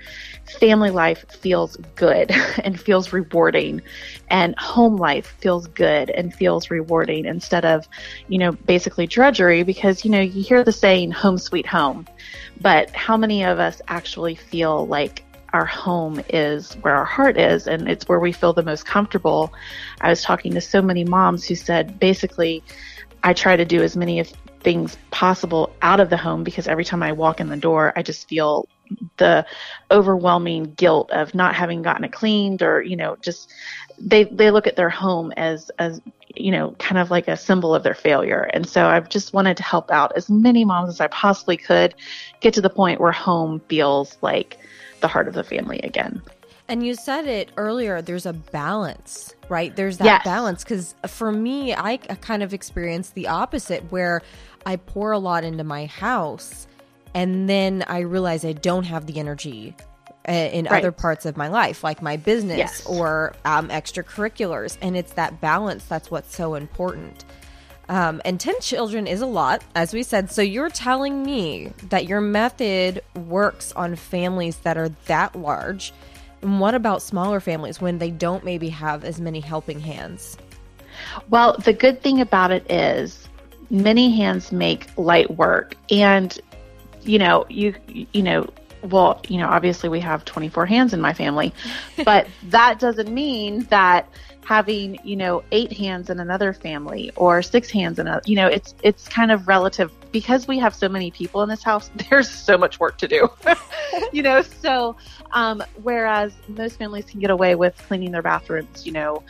family 0.60 0.90
life 0.90 1.24
feels 1.30 1.78
good 1.94 2.32
and 2.64 2.78
feels 2.78 3.14
rewarding 3.14 3.80
and 4.28 4.54
home 4.58 4.96
life 4.96 5.34
feels 5.38 5.68
good 5.68 6.10
and 6.10 6.34
feels 6.34 6.70
rewarding 6.70 7.24
instead 7.24 7.64
of, 7.64 7.88
you 8.28 8.36
know, 8.36 8.52
basically 8.52 9.06
drudgery 9.06 9.62
because, 9.62 10.04
you 10.04 10.10
know, 10.10 10.20
you 10.20 10.42
hear 10.42 10.62
the 10.62 10.72
saying 10.72 11.10
home 11.10 11.38
sweet 11.38 11.66
home, 11.66 12.06
but 12.60 12.90
how 12.90 13.16
many 13.16 13.42
of 13.42 13.58
us 13.58 13.80
actually 13.88 14.34
feel 14.34 14.86
like 14.86 15.24
our 15.52 15.66
home 15.66 16.22
is 16.28 16.74
where 16.74 16.94
our 16.94 17.04
heart 17.04 17.38
is 17.38 17.66
and 17.66 17.88
it's 17.88 18.08
where 18.08 18.20
we 18.20 18.32
feel 18.32 18.52
the 18.52 18.62
most 18.62 18.86
comfortable. 18.86 19.52
I 20.00 20.08
was 20.08 20.22
talking 20.22 20.54
to 20.54 20.60
so 20.60 20.80
many 20.82 21.04
moms 21.04 21.46
who 21.46 21.54
said 21.54 21.98
basically 21.98 22.62
I 23.22 23.32
try 23.32 23.56
to 23.56 23.64
do 23.64 23.82
as 23.82 23.96
many 23.96 24.20
of 24.20 24.32
things 24.60 24.96
possible 25.10 25.74
out 25.82 26.00
of 26.00 26.10
the 26.10 26.16
home 26.16 26.44
because 26.44 26.68
every 26.68 26.84
time 26.84 27.02
I 27.02 27.12
walk 27.12 27.40
in 27.40 27.48
the 27.48 27.56
door, 27.56 27.92
I 27.96 28.02
just 28.02 28.28
feel 28.28 28.68
the 29.16 29.46
overwhelming 29.90 30.74
guilt 30.74 31.10
of 31.10 31.34
not 31.34 31.54
having 31.54 31.82
gotten 31.82 32.04
it 32.04 32.12
cleaned 32.12 32.62
or, 32.62 32.82
you 32.82 32.96
know, 32.96 33.16
just 33.20 33.52
they, 33.98 34.24
they 34.24 34.50
look 34.50 34.66
at 34.66 34.76
their 34.76 34.90
home 34.90 35.32
as, 35.36 35.70
as, 35.78 36.00
you 36.34 36.50
know, 36.50 36.72
kind 36.78 36.98
of 36.98 37.10
like 37.10 37.28
a 37.28 37.36
symbol 37.36 37.74
of 37.74 37.82
their 37.82 37.94
failure. 37.94 38.50
And 38.52 38.68
so 38.68 38.86
I've 38.86 39.08
just 39.08 39.32
wanted 39.32 39.56
to 39.58 39.62
help 39.62 39.90
out 39.90 40.12
as 40.16 40.28
many 40.28 40.64
moms 40.64 40.90
as 40.90 41.00
I 41.00 41.08
possibly 41.08 41.56
could 41.56 41.94
get 42.40 42.54
to 42.54 42.60
the 42.60 42.70
point 42.70 43.00
where 43.00 43.12
home 43.12 43.60
feels 43.68 44.16
like 44.22 44.58
the 45.00 45.08
heart 45.08 45.28
of 45.28 45.34
the 45.34 45.44
family 45.44 45.80
again. 45.80 46.22
And 46.68 46.86
you 46.86 46.94
said 46.94 47.26
it 47.26 47.50
earlier, 47.56 48.00
there's 48.00 48.26
a 48.26 48.32
balance, 48.32 49.34
right? 49.48 49.74
There's 49.74 49.98
that 49.98 50.04
yes. 50.04 50.24
balance. 50.24 50.62
Because 50.62 50.94
for 51.08 51.32
me, 51.32 51.74
I 51.74 51.96
kind 51.96 52.44
of 52.44 52.54
experienced 52.54 53.14
the 53.14 53.26
opposite 53.26 53.90
where 53.90 54.22
I 54.64 54.76
pour 54.76 55.10
a 55.10 55.18
lot 55.18 55.42
into 55.42 55.64
my 55.64 55.86
house 55.86 56.68
and 57.14 57.48
then 57.48 57.84
I 57.88 58.00
realize 58.00 58.44
I 58.44 58.52
don't 58.52 58.84
have 58.84 59.06
the 59.06 59.18
energy 59.18 59.74
uh, 60.28 60.32
in 60.32 60.66
right. 60.66 60.78
other 60.78 60.92
parts 60.92 61.26
of 61.26 61.36
my 61.36 61.48
life, 61.48 61.82
like 61.82 62.02
my 62.02 62.16
business 62.16 62.58
yes. 62.58 62.86
or 62.86 63.34
um, 63.44 63.68
extracurriculars. 63.68 64.78
And 64.80 64.96
it's 64.96 65.14
that 65.14 65.40
balance 65.40 65.84
that's 65.86 66.10
what's 66.10 66.34
so 66.34 66.54
important. 66.54 67.24
Um, 67.90 68.22
and 68.24 68.38
10 68.38 68.60
children 68.60 69.08
is 69.08 69.20
a 69.20 69.26
lot, 69.26 69.64
as 69.74 69.92
we 69.92 70.04
said. 70.04 70.30
So 70.30 70.42
you're 70.42 70.70
telling 70.70 71.24
me 71.24 71.72
that 71.88 72.06
your 72.06 72.20
method 72.20 73.02
works 73.16 73.72
on 73.72 73.96
families 73.96 74.58
that 74.58 74.78
are 74.78 74.90
that 75.06 75.34
large. 75.34 75.92
And 76.40 76.60
what 76.60 76.76
about 76.76 77.02
smaller 77.02 77.40
families 77.40 77.80
when 77.80 77.98
they 77.98 78.12
don't 78.12 78.44
maybe 78.44 78.68
have 78.68 79.04
as 79.04 79.20
many 79.20 79.40
helping 79.40 79.80
hands? 79.80 80.38
Well, 81.30 81.56
the 81.58 81.72
good 81.72 82.00
thing 82.00 82.20
about 82.20 82.52
it 82.52 82.70
is 82.70 83.28
many 83.70 84.16
hands 84.16 84.52
make 84.52 84.86
light 84.96 85.28
work. 85.36 85.74
And, 85.90 86.38
you 87.02 87.18
know, 87.18 87.44
you, 87.48 87.74
you 87.88 88.22
know, 88.22 88.48
well, 88.82 89.20
you 89.28 89.38
know, 89.38 89.48
obviously 89.48 89.88
we 89.88 89.98
have 89.98 90.24
24 90.24 90.64
hands 90.64 90.94
in 90.94 91.00
my 91.00 91.12
family, 91.12 91.52
but 92.04 92.28
that 92.50 92.78
doesn't 92.78 93.12
mean 93.12 93.64
that 93.64 94.08
having, 94.44 94.98
you 95.04 95.16
know, 95.16 95.42
eight 95.52 95.72
hands 95.72 96.10
in 96.10 96.18
another 96.20 96.52
family 96.52 97.10
or 97.16 97.42
six 97.42 97.70
hands 97.70 97.98
in 97.98 98.06
a, 98.06 98.20
you 98.24 98.36
know, 98.36 98.46
it's, 98.46 98.74
it's 98.82 99.08
kind 99.08 99.30
of 99.30 99.46
relative. 99.48 99.92
Because 100.12 100.48
we 100.48 100.58
have 100.58 100.74
so 100.74 100.88
many 100.88 101.12
people 101.12 101.42
in 101.42 101.48
this 101.48 101.62
house. 101.62 101.90
There's 102.10 102.28
so 102.28 102.58
much 102.58 102.80
work 102.80 102.98
to 102.98 103.08
do, 103.08 103.28
you 104.12 104.22
know, 104.22 104.42
so, 104.42 104.96
um, 105.32 105.62
whereas 105.82 106.32
most 106.48 106.78
families 106.78 107.04
can 107.04 107.20
get 107.20 107.30
away 107.30 107.54
with 107.54 107.76
cleaning 107.86 108.10
their 108.10 108.22
bathrooms, 108.22 108.84
you 108.84 108.92
know, 108.92 109.22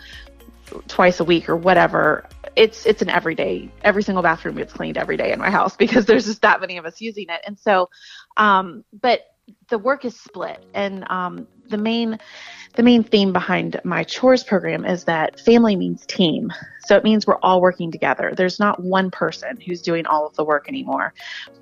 twice 0.89 1.21
a 1.21 1.25
week 1.25 1.49
or 1.49 1.57
whatever 1.57 2.29
it's 2.57 2.87
it's 2.87 3.03
an 3.03 3.09
everyday 3.09 3.69
every 3.83 4.03
single 4.03 4.23
bathroom 4.23 4.57
gets 4.57 4.73
cleaned 4.73 4.97
every 4.97 5.17
day 5.17 5.33
in 5.33 5.39
my 5.39 5.51
house 5.51 5.77
because 5.79 6.07
there's 6.07 6.27
just 6.27 6.43
that 6.43 6.61
many 6.61 6.77
of 6.77 6.85
us 6.85 7.01
using 7.01 7.27
it. 7.29 7.41
And 7.47 7.59
so 7.59 7.89
um 8.37 8.85
but 8.93 9.21
the 9.69 9.79
work 9.79 10.05
is 10.05 10.19
split. 10.19 10.65
And 10.75 11.05
um 11.11 11.47
the 11.71 11.79
main 11.79 12.19
the 12.75 12.83
main 12.85 13.03
theme 13.03 13.33
behind 13.33 13.81
my 13.83 14.05
chores 14.05 14.45
program 14.45 14.85
is 14.85 15.05
that 15.05 15.41
family 15.41 15.75
means 15.75 16.07
team. 16.07 16.53
So 16.87 16.97
it 16.97 17.03
means 17.03 17.27
we're 17.27 17.39
all 17.43 17.61
working 17.61 17.91
together. 17.91 18.33
There's 18.37 18.61
not 18.61 18.81
one 18.81 19.11
person 19.11 19.61
who's 19.61 19.83
doing 19.83 20.07
all 20.07 20.25
of 20.25 20.37
the 20.37 20.45
work 20.45 20.69
anymore. 20.69 21.13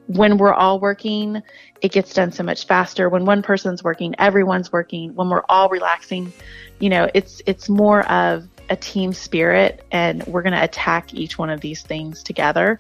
When 0.06 0.36
we're 0.36 0.52
all 0.52 0.80
working 0.80 1.42
it 1.80 1.92
gets 1.92 2.12
done 2.12 2.32
so 2.32 2.42
much 2.42 2.66
faster. 2.66 3.08
When 3.08 3.24
one 3.24 3.42
person's 3.42 3.82
working 3.82 4.14
everyone's 4.18 4.72
working. 4.72 5.14
When 5.14 5.30
we're 5.30 5.44
all 5.48 5.68
relaxing 5.68 6.32
you 6.78 6.90
know 6.90 7.08
it's 7.14 7.40
it's 7.46 7.68
more 7.68 8.06
of 8.10 8.48
a 8.70 8.76
team 8.76 9.14
spirit 9.14 9.84
and 9.90 10.22
we're 10.26 10.42
going 10.42 10.52
to 10.52 10.62
attack 10.62 11.14
each 11.14 11.38
one 11.38 11.48
of 11.48 11.62
these 11.62 11.82
things 11.82 12.22
together. 12.22 12.78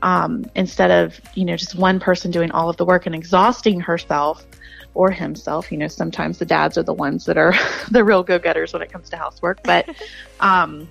Um, 0.00 0.46
instead 0.54 0.90
of 0.90 1.20
you 1.34 1.44
know 1.44 1.56
just 1.56 1.74
one 1.74 2.00
person 2.00 2.30
doing 2.30 2.50
all 2.52 2.70
of 2.70 2.76
the 2.78 2.84
work 2.84 3.06
and 3.06 3.14
exhausting 3.14 3.80
herself 3.80 4.46
or 4.96 5.10
himself. 5.10 5.70
You 5.70 5.78
know 5.78 5.88
sometimes 5.88 6.38
the 6.38 6.46
dads 6.46 6.76
are 6.78 6.82
the 6.82 6.94
ones 6.94 7.26
that 7.26 7.36
are 7.36 7.54
the 7.90 8.02
real 8.02 8.22
go-getters 8.22 8.72
when 8.72 8.82
it 8.82 8.90
comes 8.90 9.10
to 9.10 9.16
housework 9.16 9.62
but 9.62 9.88
um, 10.40 10.88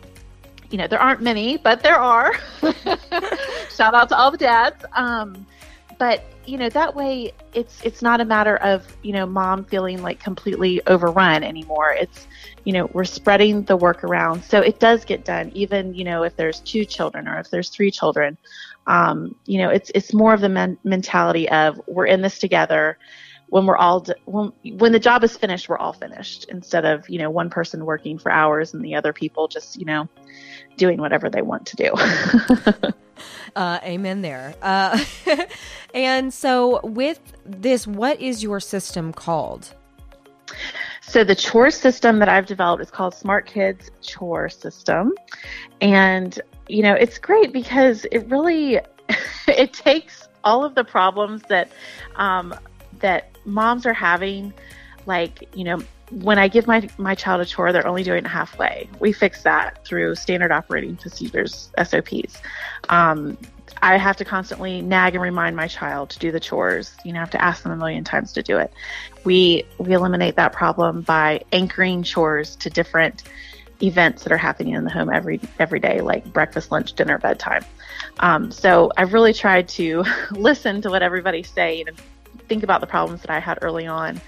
you 0.69 0.77
know 0.77 0.87
there 0.87 1.01
aren't 1.01 1.21
many 1.21 1.57
but 1.57 1.81
there 1.81 1.99
are. 1.99 2.33
Shout 3.75 3.93
out 3.93 4.09
to 4.09 4.17
all 4.17 4.31
the 4.31 4.37
dads. 4.37 4.85
Um, 4.93 5.45
but 5.97 6.23
you 6.45 6.57
know 6.57 6.69
that 6.69 6.95
way 6.95 7.33
it's 7.53 7.81
it's 7.83 8.01
not 8.01 8.21
a 8.21 8.25
matter 8.25 8.57
of 8.57 8.85
you 9.01 9.13
know 9.13 9.25
mom 9.25 9.63
feeling 9.63 10.01
like 10.01 10.19
completely 10.19 10.81
overrun 10.87 11.43
anymore. 11.43 11.91
It's 11.93 12.27
you 12.63 12.73
know 12.73 12.89
we're 12.93 13.05
spreading 13.05 13.63
the 13.63 13.77
work 13.77 14.03
around. 14.03 14.43
So 14.43 14.61
it 14.61 14.79
does 14.79 15.05
get 15.05 15.25
done 15.25 15.51
even 15.55 15.93
you 15.95 16.03
know 16.03 16.23
if 16.23 16.35
there's 16.35 16.59
two 16.59 16.85
children 16.85 17.27
or 17.27 17.39
if 17.39 17.49
there's 17.49 17.69
three 17.69 17.91
children. 17.91 18.37
Um, 18.87 19.35
you 19.45 19.57
know 19.57 19.69
it's 19.69 19.91
it's 19.95 20.13
more 20.13 20.33
of 20.33 20.41
the 20.41 20.49
men- 20.49 20.77
mentality 20.83 21.49
of 21.49 21.81
we're 21.87 22.05
in 22.05 22.21
this 22.21 22.37
together 22.37 22.97
when 23.47 23.65
we're 23.65 23.77
all 23.77 24.05
when 24.25 24.51
when 24.77 24.91
the 24.91 24.99
job 24.99 25.23
is 25.23 25.37
finished 25.37 25.69
we're 25.69 25.77
all 25.77 25.93
finished 25.93 26.45
instead 26.49 26.85
of 26.85 27.07
you 27.09 27.19
know 27.19 27.29
one 27.29 27.49
person 27.49 27.85
working 27.85 28.17
for 28.17 28.31
hours 28.31 28.73
and 28.73 28.83
the 28.83 28.95
other 28.95 29.13
people 29.13 29.47
just 29.47 29.77
you 29.77 29.85
know 29.85 30.07
doing 30.77 30.97
whatever 30.99 31.29
they 31.29 31.41
want 31.41 31.65
to 31.65 31.75
do 31.75 32.93
Uh, 33.55 33.79
amen 33.83 34.21
there. 34.21 34.53
Uh, 34.61 35.01
and 35.93 36.33
so, 36.33 36.81
with 36.83 37.21
this, 37.45 37.87
what 37.87 38.19
is 38.19 38.43
your 38.43 38.59
system 38.59 39.13
called? 39.13 39.73
So, 41.01 41.23
the 41.23 41.35
chore 41.35 41.71
system 41.71 42.19
that 42.19 42.27
I've 42.27 42.47
developed 42.47 42.83
is 42.83 42.91
called 42.91 43.13
Smart 43.13 43.45
Kids 43.45 43.91
Chore 44.01 44.49
System. 44.49 45.13
And 45.79 46.37
you 46.67 46.83
know, 46.83 46.93
it's 46.93 47.17
great 47.17 47.53
because 47.53 48.05
it 48.11 48.27
really 48.27 48.79
it 49.47 49.71
takes 49.71 50.27
all 50.43 50.65
of 50.65 50.75
the 50.75 50.83
problems 50.83 51.41
that 51.43 51.71
um, 52.17 52.53
that 52.99 53.34
moms 53.45 53.85
are 53.85 53.93
having, 53.93 54.53
like 55.05 55.47
you 55.55 55.63
know, 55.63 55.81
when 56.11 56.37
I 56.37 56.47
give 56.47 56.67
my 56.67 56.87
my 56.97 57.15
child 57.15 57.41
a 57.41 57.45
chore, 57.45 57.71
they're 57.71 57.87
only 57.87 58.03
doing 58.03 58.25
it 58.25 58.27
halfway. 58.27 58.89
We 58.99 59.11
fix 59.11 59.43
that 59.43 59.83
through 59.85 60.15
standard 60.15 60.51
operating 60.51 60.95
procedures 60.97 61.71
(SOPs). 61.83 62.41
Um, 62.89 63.37
I 63.81 63.97
have 63.97 64.17
to 64.17 64.25
constantly 64.25 64.81
nag 64.81 65.15
and 65.15 65.23
remind 65.23 65.55
my 65.55 65.67
child 65.67 66.09
to 66.11 66.19
do 66.19 66.31
the 66.31 66.39
chores. 66.39 66.95
You 67.03 67.13
know, 67.13 67.19
I 67.19 67.21
have 67.21 67.31
to 67.31 67.43
ask 67.43 67.63
them 67.63 67.71
a 67.71 67.77
million 67.77 68.03
times 68.03 68.33
to 68.33 68.43
do 68.43 68.57
it. 68.57 68.71
We 69.23 69.65
we 69.77 69.93
eliminate 69.93 70.35
that 70.35 70.53
problem 70.53 71.01
by 71.01 71.41
anchoring 71.51 72.03
chores 72.03 72.55
to 72.57 72.69
different 72.69 73.23
events 73.83 74.23
that 74.23 74.31
are 74.31 74.37
happening 74.37 74.73
in 74.73 74.83
the 74.83 74.89
home 74.89 75.09
every 75.11 75.39
every 75.59 75.79
day, 75.79 76.01
like 76.01 76.31
breakfast, 76.31 76.71
lunch, 76.71 76.93
dinner, 76.93 77.17
bedtime. 77.17 77.65
Um, 78.19 78.51
so 78.51 78.91
I've 78.97 79.13
really 79.13 79.33
tried 79.33 79.67
to 79.69 80.03
listen 80.31 80.81
to 80.83 80.89
what 80.89 81.01
everybody's 81.01 81.49
saying 81.49 81.87
and 81.87 81.99
think 82.47 82.63
about 82.63 82.81
the 82.81 82.87
problems 82.87 83.21
that 83.21 83.29
I 83.29 83.39
had 83.39 83.59
early 83.61 83.85
on 83.85 84.21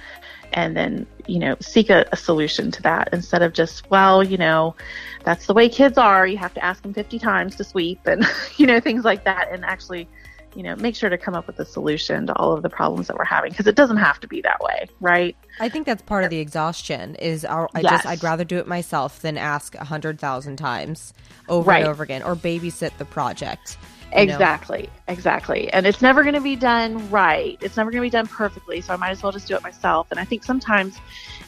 and 0.54 0.76
then 0.76 1.06
you 1.28 1.40
know 1.40 1.56
seek 1.60 1.90
a, 1.90 2.06
a, 2.12 2.18
solution 2.18 2.72
to 2.72 2.82
that 2.82 3.10
instead 3.12 3.42
of 3.42 3.54
just 3.54 3.90
well 3.90 4.24
you 4.24 4.38
know 4.38 4.76
that's 5.24 5.46
the 5.46 5.54
way 5.54 5.68
kids 5.68 5.98
are 5.98 6.26
you 6.26 6.38
have 6.38 6.54
to 6.54 6.64
ask 6.64 6.84
them 6.84 6.94
50 6.94 7.20
times 7.20 7.56
to 7.56 7.64
sweep 7.64 8.06
and 8.06 8.26
you 8.58 8.66
know 8.66 8.80
things 8.80 9.04
like 9.04 9.24
that 9.26 9.52
and 9.52 9.66
actually 9.66 10.08
you 10.56 10.64
know 10.64 10.76
make 10.78 10.96
sure 10.96 11.10
to 11.10 11.18
come 11.18 11.36
up 11.36 11.46
with 11.48 11.60
a 11.60 11.66
solution 11.66 12.28
to 12.28 12.36
all 12.38 12.54
of 12.54 12.64
the 12.64 12.70
problems 12.70 13.08
that 13.08 13.18
we're 13.18 13.26
having 13.26 13.52
because 13.52 13.68
it 13.68 13.76
doesn't 13.76 13.98
have 13.98 14.20
to 14.20 14.28
be 14.28 14.42
that 14.42 14.60
way 14.62 14.88
right 15.00 15.36
i 15.60 15.70
think 15.70 15.86
that's 15.86 16.02
part 16.02 16.24
of 16.24 16.30
the 16.30 16.40
exhaustion 16.40 17.16
is 17.16 17.44
our, 17.44 17.70
i 17.76 17.82
yes. 17.82 17.92
just 17.92 18.06
i'd 18.06 18.24
rather 18.24 18.44
do 18.44 18.58
it 18.58 18.68
myself 18.68 19.20
than 19.22 19.38
ask 19.38 19.76
a 19.76 19.84
hundred 19.84 20.20
thousand 20.20 20.56
times 20.56 21.14
over 21.50 21.70
right. 21.70 21.82
and 21.82 21.90
over 21.90 22.04
again 22.04 22.24
or 22.24 22.36
babysit 22.36 22.98
the 22.98 23.06
project 23.06 23.78
Exactly, 24.12 24.84
know? 24.84 25.14
exactly. 25.14 25.72
And 25.74 25.86
it's 25.86 26.02
never 26.02 26.24
going 26.24 26.36
to 26.36 26.42
be 26.42 26.56
done 26.56 27.10
right. 27.10 27.58
It's 27.62 27.78
never 27.78 27.92
going 27.92 28.02
to 28.02 28.06
be 28.06 28.10
done 28.10 28.28
perfectly. 28.28 28.82
So 28.82 28.94
I 28.94 28.98
might 28.98 29.12
as 29.12 29.22
well 29.22 29.32
just 29.32 29.48
do 29.48 29.56
it 29.56 29.64
myself. 29.64 30.08
And 30.12 30.20
I 30.20 30.26
think 30.26 30.44
sometimes 30.44 31.00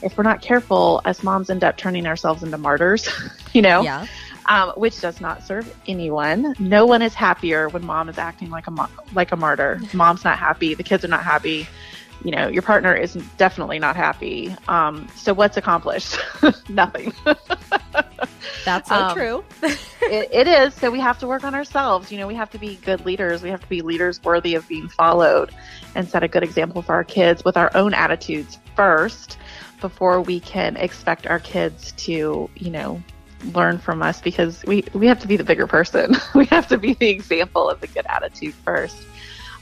if 0.01 0.17
we're 0.17 0.23
not 0.23 0.41
careful, 0.41 1.01
as 1.05 1.23
moms 1.23 1.49
end 1.49 1.63
up 1.63 1.77
turning 1.77 2.05
ourselves 2.05 2.43
into 2.43 2.57
martyrs, 2.57 3.09
you 3.53 3.61
know? 3.61 3.81
Yeah. 3.81 4.05
Um, 4.45 4.71
which 4.71 4.99
does 4.99 5.21
not 5.21 5.43
serve 5.43 5.71
anyone. 5.87 6.55
No 6.57 6.85
one 6.85 7.03
is 7.03 7.13
happier 7.13 7.69
when 7.69 7.85
mom 7.85 8.09
is 8.09 8.17
acting 8.17 8.49
like 8.49 8.65
a 8.65 8.71
mo- 8.71 8.89
like 9.13 9.31
a 9.31 9.35
martyr. 9.35 9.79
Mom's 9.93 10.23
not 10.23 10.39
happy. 10.39 10.73
The 10.73 10.81
kids 10.81 11.05
are 11.05 11.09
not 11.09 11.23
happy. 11.23 11.67
You 12.23 12.31
know, 12.31 12.47
your 12.47 12.63
partner 12.63 12.95
is 12.95 13.13
definitely 13.37 13.77
not 13.77 13.95
happy. 13.95 14.55
Um, 14.67 15.07
so 15.15 15.35
what's 15.35 15.57
accomplished? 15.57 16.17
Nothing. 16.69 17.13
That's 18.69 18.89
so 18.89 18.95
um, 18.95 19.15
true. 19.15 19.43
it, 20.03 20.29
it 20.31 20.47
is. 20.47 20.75
So 20.75 20.91
we 20.91 20.99
have 20.99 21.17
to 21.19 21.27
work 21.27 21.43
on 21.43 21.55
ourselves. 21.55 22.11
You 22.11 22.19
know, 22.19 22.27
we 22.27 22.35
have 22.35 22.51
to 22.51 22.59
be 22.59 22.75
good 22.75 23.03
leaders. 23.03 23.41
We 23.41 23.49
have 23.49 23.61
to 23.61 23.67
be 23.67 23.81
leaders 23.81 24.23
worthy 24.23 24.53
of 24.53 24.67
being 24.67 24.87
followed 24.87 25.49
and 25.95 26.07
set 26.07 26.21
a 26.21 26.27
good 26.27 26.43
example 26.43 26.83
for 26.83 26.93
our 26.93 27.03
kids 27.03 27.43
with 27.43 27.57
our 27.57 27.75
own 27.75 27.95
attitudes 27.95 28.59
first 28.75 29.39
before 29.81 30.21
we 30.21 30.39
can 30.39 30.77
expect 30.77 31.25
our 31.25 31.39
kids 31.39 31.93
to, 31.93 32.47
you 32.53 32.69
know, 32.69 33.01
learn 33.55 33.79
from 33.79 34.03
us 34.03 34.21
because 34.21 34.63
we, 34.65 34.83
we 34.93 35.07
have 35.07 35.19
to 35.21 35.27
be 35.27 35.35
the 35.35 35.43
bigger 35.43 35.65
person. 35.65 36.15
we 36.35 36.45
have 36.45 36.67
to 36.67 36.77
be 36.77 36.93
the 36.93 37.09
example 37.09 37.67
of 37.67 37.81
the 37.81 37.87
good 37.87 38.05
attitude 38.05 38.53
first. 38.53 38.97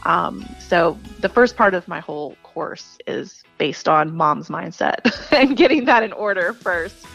Um, 0.03 0.45
so 0.59 0.99
the 1.19 1.29
first 1.29 1.55
part 1.55 1.73
of 1.73 1.87
my 1.87 2.01
whole 2.01 2.35
course 2.43 2.97
is 3.07 3.41
based 3.57 3.87
on 3.87 4.13
mom's 4.13 4.49
mindset 4.49 5.31
and 5.31 5.55
getting 5.55 5.85
that 5.85 6.03
in 6.03 6.11
order 6.11 6.51
first 6.51 7.05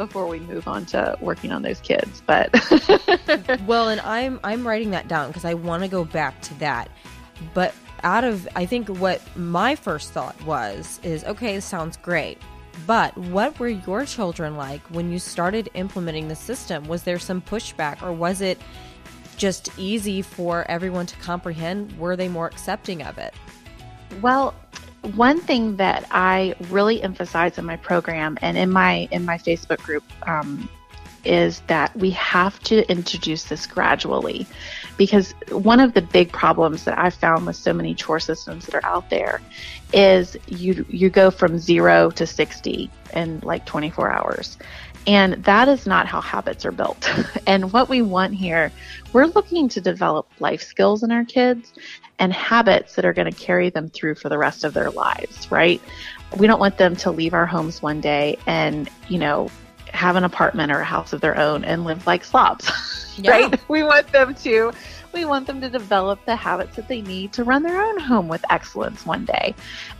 before 0.00 0.26
we 0.26 0.40
move 0.40 0.66
on 0.66 0.86
to 0.86 1.14
working 1.20 1.52
on 1.52 1.60
those 1.60 1.78
kids. 1.80 2.22
But 2.24 2.50
well, 3.66 3.90
and 3.90 4.00
I'm 4.00 4.40
I'm 4.42 4.66
writing 4.66 4.92
that 4.92 5.08
down 5.08 5.28
because 5.28 5.44
I 5.44 5.52
want 5.52 5.82
to 5.82 5.90
go 5.90 6.06
back 6.06 6.40
to 6.42 6.54
that. 6.54 6.90
But 7.52 7.74
out 8.02 8.24
of 8.24 8.48
I 8.56 8.64
think 8.64 8.88
what 8.88 9.20
my 9.36 9.74
first 9.74 10.12
thought 10.12 10.40
was 10.44 11.00
is 11.02 11.22
okay, 11.24 11.54
this 11.54 11.66
sounds 11.66 11.98
great. 11.98 12.38
But 12.86 13.14
what 13.18 13.58
were 13.60 13.68
your 13.68 14.06
children 14.06 14.56
like 14.56 14.80
when 14.88 15.12
you 15.12 15.18
started 15.18 15.68
implementing 15.74 16.28
the 16.28 16.36
system? 16.36 16.88
Was 16.88 17.02
there 17.02 17.18
some 17.18 17.42
pushback 17.42 18.02
or 18.02 18.10
was 18.10 18.40
it 18.40 18.58
just 19.36 19.68
easy 19.78 20.22
for 20.22 20.64
everyone 20.70 21.04
to 21.06 21.16
comprehend? 21.16 21.98
Were 21.98 22.16
they 22.16 22.28
more 22.28 22.46
accepting 22.46 23.02
of 23.02 23.18
it? 23.18 23.34
Well, 24.22 24.54
one 25.14 25.40
thing 25.40 25.76
that 25.76 26.06
I 26.10 26.54
really 26.68 27.02
emphasize 27.02 27.58
in 27.58 27.64
my 27.64 27.76
program 27.76 28.38
and 28.42 28.58
in 28.58 28.70
my 28.70 29.08
in 29.10 29.24
my 29.24 29.38
Facebook 29.38 29.82
group 29.82 30.04
um, 30.28 30.68
is 31.24 31.60
that 31.66 31.94
we 31.96 32.10
have 32.10 32.58
to 32.60 32.88
introduce 32.90 33.44
this 33.44 33.66
gradually 33.66 34.46
because 34.96 35.34
one 35.50 35.80
of 35.80 35.94
the 35.94 36.02
big 36.02 36.32
problems 36.32 36.84
that 36.84 36.98
I've 36.98 37.14
found 37.14 37.46
with 37.46 37.56
so 37.56 37.72
many 37.72 37.94
chore 37.94 38.20
systems 38.20 38.66
that 38.66 38.74
are 38.74 38.84
out 38.84 39.08
there 39.10 39.40
is 39.92 40.36
you 40.46 40.84
you 40.88 41.10
go 41.10 41.30
from 41.30 41.58
0 41.58 42.10
to 42.12 42.26
60 42.26 42.90
in 43.14 43.40
like 43.40 43.64
24 43.66 44.10
hours. 44.10 44.58
And 45.06 45.42
that 45.44 45.68
is 45.68 45.86
not 45.86 46.06
how 46.06 46.20
habits 46.20 46.64
are 46.64 46.72
built. 46.72 47.10
and 47.46 47.72
what 47.72 47.88
we 47.88 48.02
want 48.02 48.34
here, 48.34 48.70
we're 49.12 49.26
looking 49.26 49.68
to 49.70 49.80
develop 49.80 50.30
life 50.40 50.62
skills 50.62 51.02
in 51.02 51.10
our 51.10 51.24
kids 51.24 51.72
and 52.18 52.32
habits 52.32 52.94
that 52.94 53.04
are 53.04 53.14
going 53.14 53.32
to 53.32 53.38
carry 53.38 53.70
them 53.70 53.88
through 53.88 54.14
for 54.14 54.28
the 54.28 54.38
rest 54.38 54.62
of 54.62 54.74
their 54.74 54.90
lives, 54.90 55.50
right? 55.50 55.80
We 56.36 56.46
don't 56.46 56.60
want 56.60 56.76
them 56.76 56.94
to 56.96 57.10
leave 57.10 57.34
our 57.34 57.46
homes 57.46 57.82
one 57.82 58.00
day 58.00 58.36
and, 58.46 58.88
you 59.08 59.18
know, 59.18 59.50
have 59.92 60.16
an 60.16 60.24
apartment 60.24 60.70
or 60.70 60.80
a 60.80 60.84
house 60.84 61.12
of 61.12 61.20
their 61.20 61.36
own 61.36 61.64
and 61.64 61.84
live 61.84 62.06
like 62.06 62.22
slobs, 62.24 62.70
yeah. 63.18 63.30
right? 63.30 63.68
We 63.68 63.82
want 63.82 64.12
them 64.12 64.34
to 64.34 64.72
we 65.12 65.24
want 65.24 65.46
them 65.46 65.60
to 65.60 65.68
develop 65.68 66.24
the 66.24 66.36
habits 66.36 66.76
that 66.76 66.86
they 66.86 67.00
need 67.00 67.32
to 67.32 67.42
run 67.42 67.64
their 67.64 67.82
own 67.82 67.98
home 67.98 68.28
with 68.28 68.44
excellence 68.50 69.04
one 69.04 69.24
day. 69.24 69.54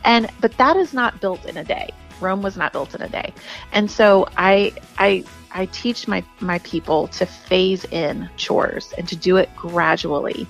And 0.05 0.31
but 0.41 0.57
that 0.59 0.77
is 0.77 0.95
not 0.95 1.21
built 1.21 1.45
in 1.47 1.57
a 1.57 1.65
day. 1.65 1.91
Rome 2.21 2.43
was 2.43 2.57
not 2.57 2.73
built 2.73 2.95
in 2.95 3.03
a 3.03 3.09
day. 3.09 3.33
And 3.73 3.91
so 3.91 4.29
I 4.37 4.73
I 4.99 5.25
I 5.53 5.67
teach 5.67 6.07
my 6.07 6.25
my 6.41 6.59
people 6.61 7.09
to 7.09 7.27
phase 7.27 7.85
in 7.87 8.29
chores 8.37 8.93
and 8.97 9.09
to 9.09 9.17
do 9.17 9.37
it 9.37 9.49
gradually 9.57 10.47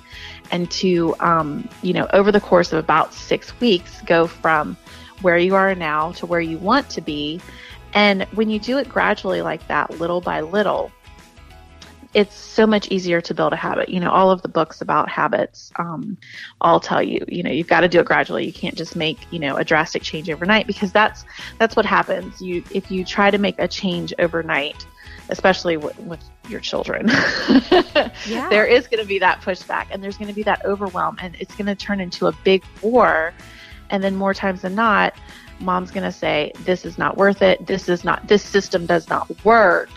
and 0.50 0.70
to, 0.72 1.14
um, 1.20 1.68
you 1.82 1.92
know, 1.92 2.08
over 2.12 2.32
the 2.32 2.40
course 2.40 2.72
of 2.72 2.78
about 2.78 3.14
six 3.14 3.58
weeks, 3.60 4.02
go 4.02 4.26
from 4.26 4.76
where 5.22 5.38
you 5.38 5.54
are 5.54 5.74
now 5.74 6.12
to 6.12 6.26
where 6.26 6.40
you 6.40 6.58
want 6.58 6.88
to 6.90 7.00
be. 7.00 7.40
And 7.92 8.24
when 8.34 8.50
you 8.50 8.58
do 8.58 8.78
it 8.78 8.88
gradually 8.88 9.42
like 9.42 9.66
that, 9.68 9.98
little 9.98 10.20
by 10.20 10.40
little, 10.40 10.92
it's 12.12 12.34
so 12.34 12.66
much 12.66 12.88
easier 12.88 13.20
to 13.20 13.34
build 13.34 13.52
a 13.52 13.56
habit. 13.56 13.88
You 13.88 14.00
know, 14.00 14.10
all 14.10 14.30
of 14.30 14.42
the 14.42 14.48
books 14.48 14.80
about 14.80 15.08
habits 15.08 15.70
um, 15.76 16.16
all 16.60 16.80
tell 16.80 17.02
you, 17.02 17.24
you 17.28 17.42
know, 17.42 17.50
you've 17.50 17.68
got 17.68 17.80
to 17.80 17.88
do 17.88 18.00
it 18.00 18.06
gradually. 18.06 18.44
You 18.44 18.52
can't 18.52 18.76
just 18.76 18.96
make, 18.96 19.18
you 19.30 19.38
know, 19.38 19.56
a 19.56 19.64
drastic 19.64 20.02
change 20.02 20.28
overnight 20.28 20.66
because 20.66 20.92
that's 20.92 21.24
that's 21.58 21.76
what 21.76 21.86
happens. 21.86 22.40
You 22.40 22.64
if 22.72 22.90
you 22.90 23.04
try 23.04 23.30
to 23.30 23.38
make 23.38 23.58
a 23.58 23.68
change 23.68 24.12
overnight, 24.18 24.84
especially 25.28 25.76
with, 25.76 25.98
with 26.00 26.20
your 26.48 26.60
children. 26.60 27.08
yeah. 28.26 28.48
There 28.50 28.66
is 28.66 28.88
going 28.88 29.00
to 29.00 29.06
be 29.06 29.18
that 29.20 29.40
pushback 29.40 29.86
and 29.90 30.02
there's 30.02 30.18
going 30.18 30.28
to 30.28 30.34
be 30.34 30.42
that 30.42 30.64
overwhelm 30.64 31.16
and 31.20 31.36
it's 31.38 31.54
going 31.54 31.66
to 31.66 31.74
turn 31.76 32.00
into 32.00 32.26
a 32.26 32.32
big 32.44 32.64
war. 32.82 33.32
And 33.90 34.02
then 34.02 34.16
more 34.16 34.34
times 34.34 34.62
than 34.62 34.74
not, 34.74 35.14
mom's 35.60 35.90
going 35.90 36.04
to 36.04 36.12
say, 36.12 36.52
this 36.64 36.84
is 36.84 36.98
not 36.98 37.16
worth 37.16 37.42
it. 37.42 37.66
This 37.66 37.88
is 37.88 38.04
not, 38.04 38.26
this 38.28 38.42
system 38.42 38.86
does 38.86 39.08
not 39.08 39.44
work. 39.44 39.90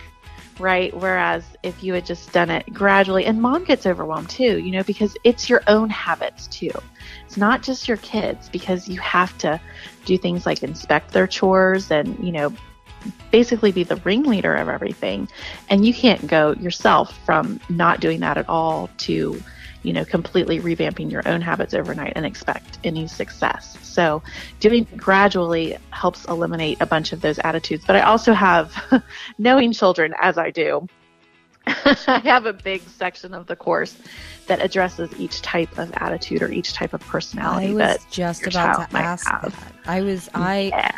Right. 0.58 0.96
Whereas 0.96 1.44
if 1.64 1.82
you 1.82 1.94
had 1.94 2.06
just 2.06 2.32
done 2.32 2.48
it 2.48 2.72
gradually 2.72 3.26
and 3.26 3.42
mom 3.42 3.64
gets 3.64 3.86
overwhelmed 3.86 4.30
too, 4.30 4.60
you 4.60 4.70
know, 4.70 4.84
because 4.84 5.16
it's 5.24 5.48
your 5.50 5.62
own 5.66 5.90
habits 5.90 6.46
too. 6.46 6.70
It's 7.26 7.36
not 7.36 7.62
just 7.62 7.88
your 7.88 7.96
kids 7.98 8.48
because 8.48 8.88
you 8.88 9.00
have 9.00 9.36
to 9.38 9.60
do 10.04 10.16
things 10.16 10.46
like 10.46 10.62
inspect 10.62 11.12
their 11.12 11.26
chores 11.26 11.90
and, 11.90 12.16
you 12.24 12.30
know, 12.30 12.52
basically 13.30 13.72
be 13.72 13.82
the 13.82 13.96
ringleader 13.96 14.54
of 14.54 14.68
everything. 14.68 15.28
And 15.68 15.84
you 15.84 15.92
can't 15.92 16.24
go 16.26 16.52
yourself 16.52 17.18
from 17.26 17.60
not 17.68 18.00
doing 18.00 18.20
that 18.20 18.38
at 18.38 18.48
all 18.48 18.88
to, 18.98 19.42
you 19.84 19.92
know, 19.92 20.04
completely 20.04 20.58
revamping 20.60 21.10
your 21.10 21.22
own 21.28 21.40
habits 21.40 21.74
overnight 21.74 22.14
and 22.16 22.26
expect 22.26 22.78
any 22.82 23.06
success. 23.06 23.76
So 23.82 24.22
doing 24.58 24.86
gradually 24.96 25.76
helps 25.90 26.24
eliminate 26.24 26.80
a 26.80 26.86
bunch 26.86 27.12
of 27.12 27.20
those 27.20 27.38
attitudes. 27.40 27.84
But 27.86 27.96
I 27.96 28.00
also 28.00 28.32
have, 28.32 28.74
knowing 29.38 29.72
children 29.72 30.14
as 30.20 30.38
I 30.38 30.50
do, 30.50 30.88
I 31.66 32.20
have 32.24 32.46
a 32.46 32.52
big 32.52 32.82
section 32.88 33.32
of 33.32 33.46
the 33.46 33.56
course 33.56 33.96
that 34.46 34.60
addresses 34.60 35.10
each 35.18 35.40
type 35.40 35.78
of 35.78 35.92
attitude 35.94 36.42
or 36.42 36.50
each 36.50 36.74
type 36.74 36.92
of 36.92 37.00
personality. 37.00 37.68
I 37.68 37.72
was 37.72 38.06
just 38.10 38.46
about 38.46 38.90
to 38.90 38.96
ask 38.96 39.26
have. 39.30 39.42
that. 39.42 39.74
I 39.86 40.02
was 40.02 40.28
I 40.34 40.60
yeah. 40.64 40.90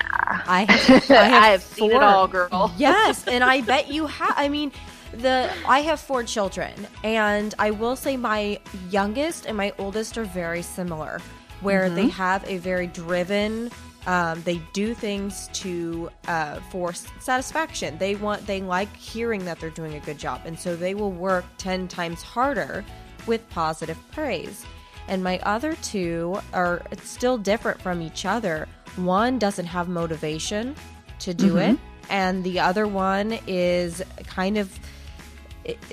I 0.46 0.66
have, 0.68 0.90
I 0.90 0.94
have, 0.98 1.10
I 1.10 1.48
have 1.50 1.62
seen 1.62 1.92
it 1.92 2.02
all, 2.02 2.26
girl. 2.26 2.72
yes, 2.76 3.28
and 3.28 3.44
I 3.44 3.60
bet 3.60 3.92
you 3.92 4.06
have. 4.06 4.34
I 4.36 4.48
mean, 4.48 4.72
the 5.20 5.50
I 5.66 5.80
have 5.80 6.00
four 6.00 6.22
children, 6.22 6.72
and 7.02 7.54
I 7.58 7.70
will 7.70 7.96
say 7.96 8.16
my 8.16 8.60
youngest 8.90 9.46
and 9.46 9.56
my 9.56 9.72
oldest 9.78 10.16
are 10.18 10.24
very 10.24 10.62
similar, 10.62 11.20
where 11.60 11.84
mm-hmm. 11.86 11.96
they 11.96 12.08
have 12.08 12.44
a 12.48 12.58
very 12.58 12.86
driven 12.86 13.70
Um, 14.06 14.40
they 14.44 14.62
do 14.72 14.94
things 14.94 15.50
to 15.64 16.10
uh, 16.28 16.60
for 16.70 16.94
satisfaction. 17.18 17.98
They 17.98 18.14
want 18.14 18.46
they 18.46 18.60
like 18.62 18.94
hearing 18.94 19.44
that 19.46 19.58
they're 19.58 19.70
doing 19.70 19.94
a 19.94 20.00
good 20.00 20.18
job, 20.18 20.42
and 20.44 20.56
so 20.56 20.76
they 20.76 20.94
will 20.94 21.10
work 21.10 21.44
ten 21.58 21.88
times 21.88 22.22
harder 22.22 22.84
with 23.26 23.42
positive 23.50 23.98
praise. 24.12 24.64
And 25.08 25.24
my 25.24 25.40
other 25.42 25.74
two 25.82 26.38
are 26.52 26.82
still 27.02 27.36
different 27.36 27.82
from 27.82 28.00
each 28.00 28.24
other. 28.24 28.68
One 28.94 29.40
doesn't 29.40 29.66
have 29.66 29.88
motivation 29.88 30.76
to 31.20 31.34
do 31.34 31.54
Mhm. 31.54 31.72
it, 31.72 31.78
and 32.08 32.44
the 32.44 32.60
other 32.60 32.86
one 32.86 33.40
is 33.48 34.02
kind 34.36 34.56
of 34.56 34.70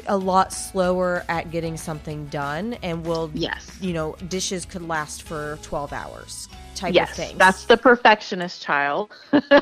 a 0.07 0.17
lot 0.17 0.51
slower 0.53 1.23
at 1.29 1.51
getting 1.51 1.77
something 1.77 2.25
done 2.27 2.73
and 2.83 3.05
will 3.05 3.29
Yes. 3.33 3.69
you 3.81 3.93
know 3.93 4.15
dishes 4.29 4.65
could 4.65 4.87
last 4.87 5.23
for 5.23 5.57
12 5.61 5.93
hours 5.93 6.47
type 6.75 6.89
of 6.91 6.95
Yes, 6.95 7.15
thing 7.15 7.37
that's 7.37 7.65
the 7.65 7.77
perfectionist 7.77 8.61
child. 8.61 9.11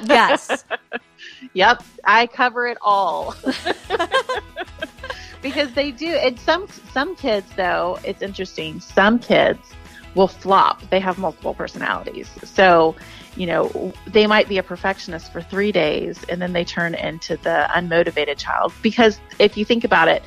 yes 0.06 0.66
Yep, 1.54 1.84
I 2.06 2.28
cover 2.28 2.68
it 2.68 2.78
all. 2.82 3.36
because 5.42 5.72
they 5.74 5.92
do. 5.92 6.08
And 6.08 6.40
some 6.40 6.68
some 6.94 7.16
kids 7.16 7.48
though, 7.56 8.00
it's 8.04 8.22
interesting. 8.22 8.80
Some 8.80 9.20
kids 9.20 9.60
will 10.16 10.28
flop. 10.28 10.82
They 10.90 11.00
have 11.00 11.18
multiple 11.18 11.54
personalities. 11.54 12.30
So, 12.44 12.96
you 13.36 13.46
know, 13.46 13.94
they 14.08 14.28
might 14.28 14.48
be 14.50 14.58
a 14.58 14.64
perfectionist 14.64 15.32
for 15.32 15.42
3 15.42 15.72
days 15.72 16.24
and 16.30 16.42
then 16.42 16.54
they 16.54 16.66
turn 16.66 16.96
into 16.96 17.38
the 17.38 17.68
unmotivated 17.74 18.38
child 18.38 18.74
because 18.82 19.20
if 19.40 19.58
you 19.58 19.66
think 19.66 19.84
about 19.84 20.08
it, 20.08 20.24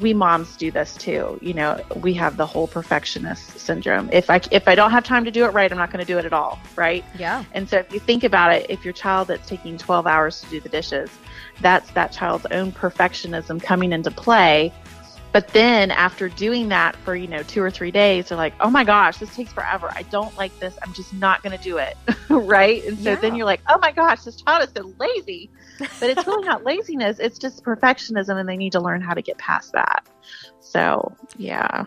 we 0.00 0.14
moms 0.14 0.56
do 0.56 0.70
this 0.70 0.96
too. 0.96 1.38
You 1.42 1.54
know, 1.54 1.80
we 1.96 2.14
have 2.14 2.36
the 2.36 2.46
whole 2.46 2.66
perfectionist 2.66 3.58
syndrome. 3.58 4.08
If 4.12 4.30
I 4.30 4.40
if 4.50 4.66
I 4.66 4.74
don't 4.74 4.90
have 4.90 5.04
time 5.04 5.24
to 5.24 5.30
do 5.30 5.44
it 5.44 5.48
right, 5.48 5.70
I'm 5.70 5.76
not 5.76 5.90
going 5.90 6.04
to 6.04 6.10
do 6.10 6.18
it 6.18 6.24
at 6.24 6.32
all, 6.32 6.58
right? 6.76 7.04
yeah 7.18 7.44
And 7.52 7.68
so 7.68 7.78
if 7.78 7.92
you 7.92 8.00
think 8.00 8.24
about 8.24 8.52
it, 8.52 8.66
if 8.70 8.84
your 8.84 8.94
child 8.94 9.28
that's 9.28 9.46
taking 9.46 9.76
12 9.76 10.06
hours 10.06 10.40
to 10.40 10.46
do 10.48 10.60
the 10.60 10.68
dishes, 10.68 11.10
that's 11.60 11.90
that 11.90 12.12
child's 12.12 12.46
own 12.46 12.72
perfectionism 12.72 13.62
coming 13.62 13.92
into 13.92 14.10
play. 14.10 14.72
But 15.32 15.48
then 15.48 15.90
after 15.90 16.28
doing 16.28 16.68
that 16.68 16.94
for, 16.96 17.16
you 17.16 17.26
know, 17.26 17.42
two 17.42 17.62
or 17.62 17.70
three 17.70 17.90
days, 17.90 18.28
they're 18.28 18.38
like, 18.38 18.54
oh 18.60 18.68
my 18.70 18.84
gosh, 18.84 19.16
this 19.16 19.34
takes 19.34 19.52
forever. 19.52 19.90
I 19.94 20.02
don't 20.02 20.36
like 20.36 20.56
this. 20.58 20.76
I'm 20.82 20.92
just 20.92 21.14
not 21.14 21.42
going 21.42 21.56
to 21.56 21.62
do 21.64 21.78
it. 21.78 21.96
right. 22.28 22.84
And 22.84 22.98
so 22.98 23.16
then 23.16 23.34
you're 23.34 23.46
like, 23.46 23.62
oh 23.68 23.78
my 23.80 23.92
gosh, 23.92 24.22
this 24.22 24.36
child 24.36 24.62
is 24.62 24.70
so 24.76 24.92
lazy. 24.98 25.50
But 26.00 26.10
it's 26.10 26.26
really 26.26 26.44
not 26.46 26.64
laziness. 26.64 27.18
It's 27.18 27.38
just 27.38 27.64
perfectionism 27.64 28.38
and 28.38 28.48
they 28.48 28.56
need 28.56 28.72
to 28.72 28.80
learn 28.80 29.00
how 29.00 29.14
to 29.14 29.22
get 29.22 29.38
past 29.38 29.72
that. 29.72 30.06
So, 30.60 31.14
yeah. 31.36 31.86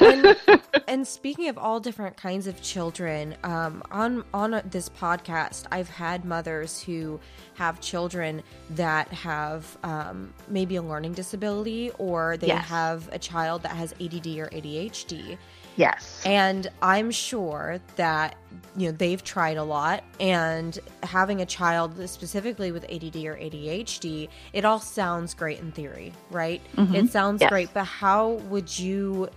and, 0.00 0.36
and 0.88 1.06
speaking 1.06 1.48
of 1.48 1.56
all 1.58 1.80
different 1.80 2.16
kinds 2.16 2.46
of 2.46 2.60
children, 2.62 3.34
um, 3.42 3.82
on 3.90 4.24
on 4.34 4.60
this 4.70 4.88
podcast, 4.90 5.64
I've 5.72 5.88
had 5.88 6.24
mothers 6.24 6.80
who 6.82 7.18
have 7.54 7.80
children 7.80 8.42
that 8.70 9.08
have 9.08 9.76
um, 9.82 10.32
maybe 10.48 10.76
a 10.76 10.82
learning 10.82 11.14
disability, 11.14 11.90
or 11.98 12.36
they 12.36 12.48
Yes. 12.48 12.66
have 12.66 13.08
a 13.12 13.18
child 13.18 13.62
that 13.62 13.72
has 13.72 13.92
ADD 13.94 14.26
or 14.38 14.48
ADHD. 14.50 15.38
Yes. 15.80 16.22
And 16.24 16.68
I'm 16.82 17.10
sure 17.10 17.80
that 17.96 18.36
you 18.76 18.86
know 18.86 18.92
they've 18.96 19.22
tried 19.24 19.56
a 19.56 19.64
lot 19.64 20.04
and 20.20 20.78
having 21.02 21.40
a 21.40 21.46
child 21.46 21.90
specifically 22.08 22.70
with 22.72 22.84
ADD 22.84 23.16
or 23.26 23.36
ADHD, 23.36 24.28
it 24.52 24.64
all 24.64 24.78
sounds 24.78 25.34
great 25.34 25.58
in 25.58 25.72
theory, 25.72 26.12
right? 26.30 26.60
Mhm. 26.76 26.94
It 26.94 27.10
sounds 27.10 27.40
Yes. 27.40 27.50
great, 27.50 27.70
but 27.74 27.84
how 27.84 28.32
would 28.50 28.78
you 28.78 29.28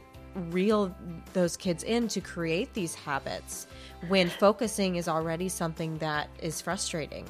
reel 0.49 0.95
those 1.33 1.55
kids 1.55 1.83
in 1.83 2.07
to 2.09 2.19
create 2.21 2.73
these 2.73 2.93
habits 2.95 3.67
when 4.07 4.29
focusing 4.29 4.95
is 4.95 5.07
already 5.07 5.47
something 5.49 5.97
that 5.99 6.27
is 6.39 6.59
frustrating? 6.61 7.25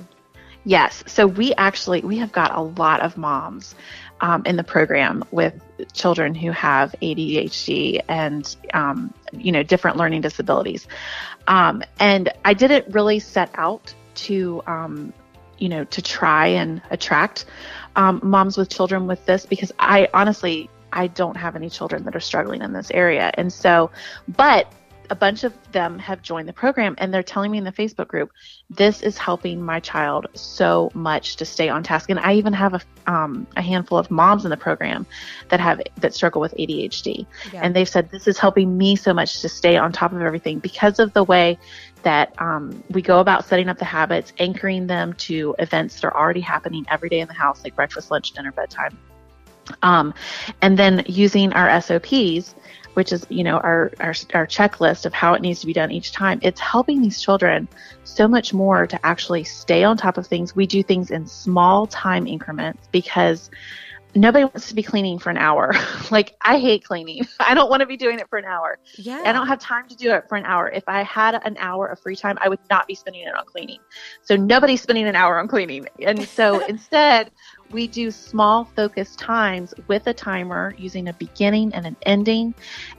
Yes. 0.65 1.03
So 1.07 1.27
we 1.27 1.53
actually 1.55 2.01
we 2.01 2.17
have 2.17 2.31
got 2.31 2.55
a 2.55 2.61
lot 2.61 3.01
of 3.01 3.17
moms 3.17 3.75
um, 4.21 4.43
in 4.45 4.55
the 4.55 4.63
program 4.63 5.23
with 5.31 5.53
children 5.91 6.33
who 6.33 6.51
have 6.51 6.95
ADHD 7.01 8.01
and 8.07 8.55
um, 8.73 9.13
you 9.33 9.51
know 9.51 9.63
different 9.63 9.97
learning 9.97 10.21
disabilities. 10.21 10.87
Um, 11.47 11.83
and 11.99 12.31
I 12.45 12.53
didn't 12.53 12.93
really 12.93 13.19
set 13.19 13.51
out 13.55 13.93
to 14.15 14.63
um, 14.65 15.13
you 15.57 15.67
know 15.67 15.83
to 15.85 16.01
try 16.01 16.47
and 16.47 16.81
attract 16.89 17.45
um, 17.97 18.21
moms 18.23 18.57
with 18.57 18.69
children 18.69 19.05
with 19.05 19.25
this 19.25 19.45
because 19.45 19.73
I 19.79 20.07
honestly 20.13 20.69
I 20.93 21.07
don't 21.07 21.35
have 21.35 21.55
any 21.57 21.69
children 21.69 22.05
that 22.05 22.15
are 22.15 22.21
struggling 22.21 22.61
in 22.61 22.71
this 22.71 22.89
area, 22.91 23.31
and 23.33 23.51
so 23.51 23.91
but 24.29 24.71
a 25.09 25.15
bunch 25.15 25.43
of 25.43 25.53
them 25.71 25.99
have 25.99 26.21
joined 26.21 26.47
the 26.47 26.53
program 26.53 26.95
and 26.97 27.13
they're 27.13 27.23
telling 27.23 27.51
me 27.51 27.57
in 27.57 27.63
the 27.63 27.71
Facebook 27.71 28.07
group, 28.07 28.31
this 28.69 29.01
is 29.01 29.17
helping 29.17 29.61
my 29.61 29.79
child 29.79 30.27
so 30.33 30.89
much 30.93 31.35
to 31.37 31.45
stay 31.45 31.69
on 31.69 31.83
task. 31.83 32.09
And 32.09 32.19
I 32.19 32.33
even 32.33 32.53
have 32.53 32.73
a, 32.73 32.81
um, 33.11 33.45
a 33.55 33.61
handful 33.61 33.97
of 33.97 34.09
moms 34.09 34.45
in 34.45 34.49
the 34.49 34.57
program 34.57 35.05
that 35.49 35.59
have 35.59 35.81
that 35.99 36.13
struggle 36.13 36.41
with 36.41 36.53
ADHD, 36.57 37.25
Yeah. 37.51 37.61
and 37.63 37.75
they've 37.75 37.87
said 37.87 38.09
this 38.11 38.27
is 38.27 38.37
helping 38.37 38.77
me 38.77 38.95
so 38.95 39.13
much 39.13 39.41
to 39.41 39.49
stay 39.49 39.77
on 39.77 39.91
top 39.91 40.13
of 40.13 40.21
everything 40.21 40.59
because 40.59 40.99
of 40.99 41.13
the 41.13 41.23
way 41.23 41.57
that 42.03 42.33
um, 42.41 42.83
we 42.89 43.01
go 43.01 43.19
about 43.19 43.45
setting 43.45 43.69
up 43.69 43.77
the 43.77 43.85
habits, 43.85 44.33
anchoring 44.39 44.87
them 44.87 45.13
to 45.13 45.55
events 45.59 45.95
that 46.01 46.07
are 46.07 46.17
already 46.17 46.41
happening 46.41 46.85
every 46.89 47.09
day 47.09 47.19
in 47.19 47.27
the 47.27 47.33
house, 47.33 47.63
like 47.63 47.75
breakfast, 47.75 48.11
lunch, 48.11 48.31
dinner, 48.31 48.51
bedtime, 48.51 48.97
um, 49.81 50.13
and 50.61 50.77
then 50.77 51.03
using 51.07 51.53
our 51.53 51.81
SOPs 51.81 52.55
which 52.93 53.11
is 53.11 53.25
you 53.29 53.43
know 53.43 53.57
our, 53.57 53.91
our 53.99 54.13
our 54.33 54.47
checklist 54.47 55.05
of 55.05 55.13
how 55.13 55.33
it 55.33 55.41
needs 55.41 55.59
to 55.59 55.67
be 55.67 55.73
done 55.73 55.91
each 55.91 56.11
time 56.11 56.39
it's 56.41 56.59
helping 56.59 57.01
these 57.01 57.21
children 57.21 57.67
so 58.03 58.27
much 58.27 58.53
more 58.53 58.85
to 58.87 59.03
actually 59.05 59.43
stay 59.43 59.83
on 59.83 59.97
top 59.97 60.17
of 60.17 60.27
things 60.27 60.55
we 60.55 60.65
do 60.65 60.83
things 60.83 61.11
in 61.11 61.25
small 61.25 61.87
time 61.87 62.27
increments 62.27 62.87
because 62.91 63.49
nobody 64.15 64.43
wants 64.43 64.67
to 64.67 64.75
be 64.75 64.83
cleaning 64.83 65.17
for 65.17 65.29
an 65.29 65.37
hour 65.37 65.73
like 66.11 66.35
i 66.41 66.59
hate 66.59 66.83
cleaning 66.83 67.25
i 67.39 67.53
don't 67.53 67.69
want 67.69 67.79
to 67.79 67.87
be 67.87 67.97
doing 67.97 68.19
it 68.19 68.29
for 68.29 68.37
an 68.37 68.45
hour 68.45 68.77
yeah. 68.97 69.21
I 69.25 69.31
don't 69.31 69.47
have 69.47 69.59
time 69.59 69.87
to 69.87 69.95
do 69.95 70.11
it 70.11 70.25
for 70.29 70.37
an 70.37 70.45
hour. 70.45 70.69
If 70.69 70.83
I 70.87 71.03
had 71.03 71.39
an 71.45 71.57
hour 71.57 71.87
of 71.87 71.99
free 71.99 72.15
time, 72.15 72.37
I 72.41 72.49
would 72.49 72.59
not 72.69 72.87
be 72.87 72.95
spending 72.95 73.23
it 73.23 73.35
on 73.35 73.45
cleaning. 73.45 73.79
So 74.21 74.35
nobody's 74.35 74.81
spending 74.81 75.07
an 75.07 75.15
hour 75.15 75.39
on 75.39 75.47
cleaning. 75.47 75.87
And 75.99 76.23
so 76.27 76.65
instead, 76.67 77.31
we 77.73 77.87
do 77.87 78.11
small 78.11 78.65
focused 78.65 79.19
times 79.19 79.73
with 79.87 80.07
a 80.07 80.13
timer 80.13 80.75
using 80.77 81.07
a 81.07 81.13
beginning 81.13 81.73
and 81.73 81.85
an 81.85 81.95
ending. 82.03 82.53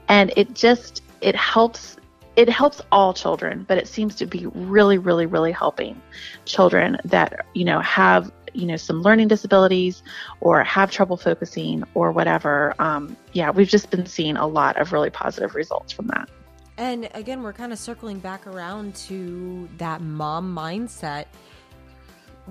And 0.08 0.32
it 0.37 0.54
just, 0.54 1.02
it 1.20 1.37
helps. 1.37 1.96
It 2.37 2.48
helps 2.48 2.80
all 2.90 3.14
children, 3.14 3.64
but 3.68 3.78
it 3.78 3.87
seems 3.87 4.16
to 4.16 4.26
be 4.26 4.46
really, 4.46 4.98
really, 4.98 5.24
really 5.24 5.52
helping 5.52 6.02
children 6.46 6.98
that, 7.04 7.46
you 7.54 7.64
know, 7.64 7.78
have, 7.78 8.32
you 8.52 8.66
know, 8.66 8.74
some 8.74 9.02
learning 9.02 9.28
disabilities 9.28 10.02
or 10.40 10.64
have 10.64 10.90
trouble 10.90 11.16
focusing 11.16 11.84
or 11.94 12.10
whatever. 12.10 12.74
Um, 12.80 13.16
yeah, 13.34 13.50
we've 13.50 13.68
just 13.68 13.88
been 13.88 14.04
seeing 14.06 14.37
a 14.37 14.48
lot 14.48 14.80
of 14.80 14.92
really 14.92 15.10
positive 15.10 15.54
results 15.54 15.92
from 15.92 16.08
that. 16.08 16.28
And 16.76 17.08
again, 17.14 17.44
we're 17.44 17.52
kind 17.52 17.72
of 17.72 17.78
circling 17.78 18.18
back 18.18 18.48
around 18.48 18.96
to 19.06 19.68
that 19.78 20.00
mom 20.00 20.52
mindset. 20.52 21.26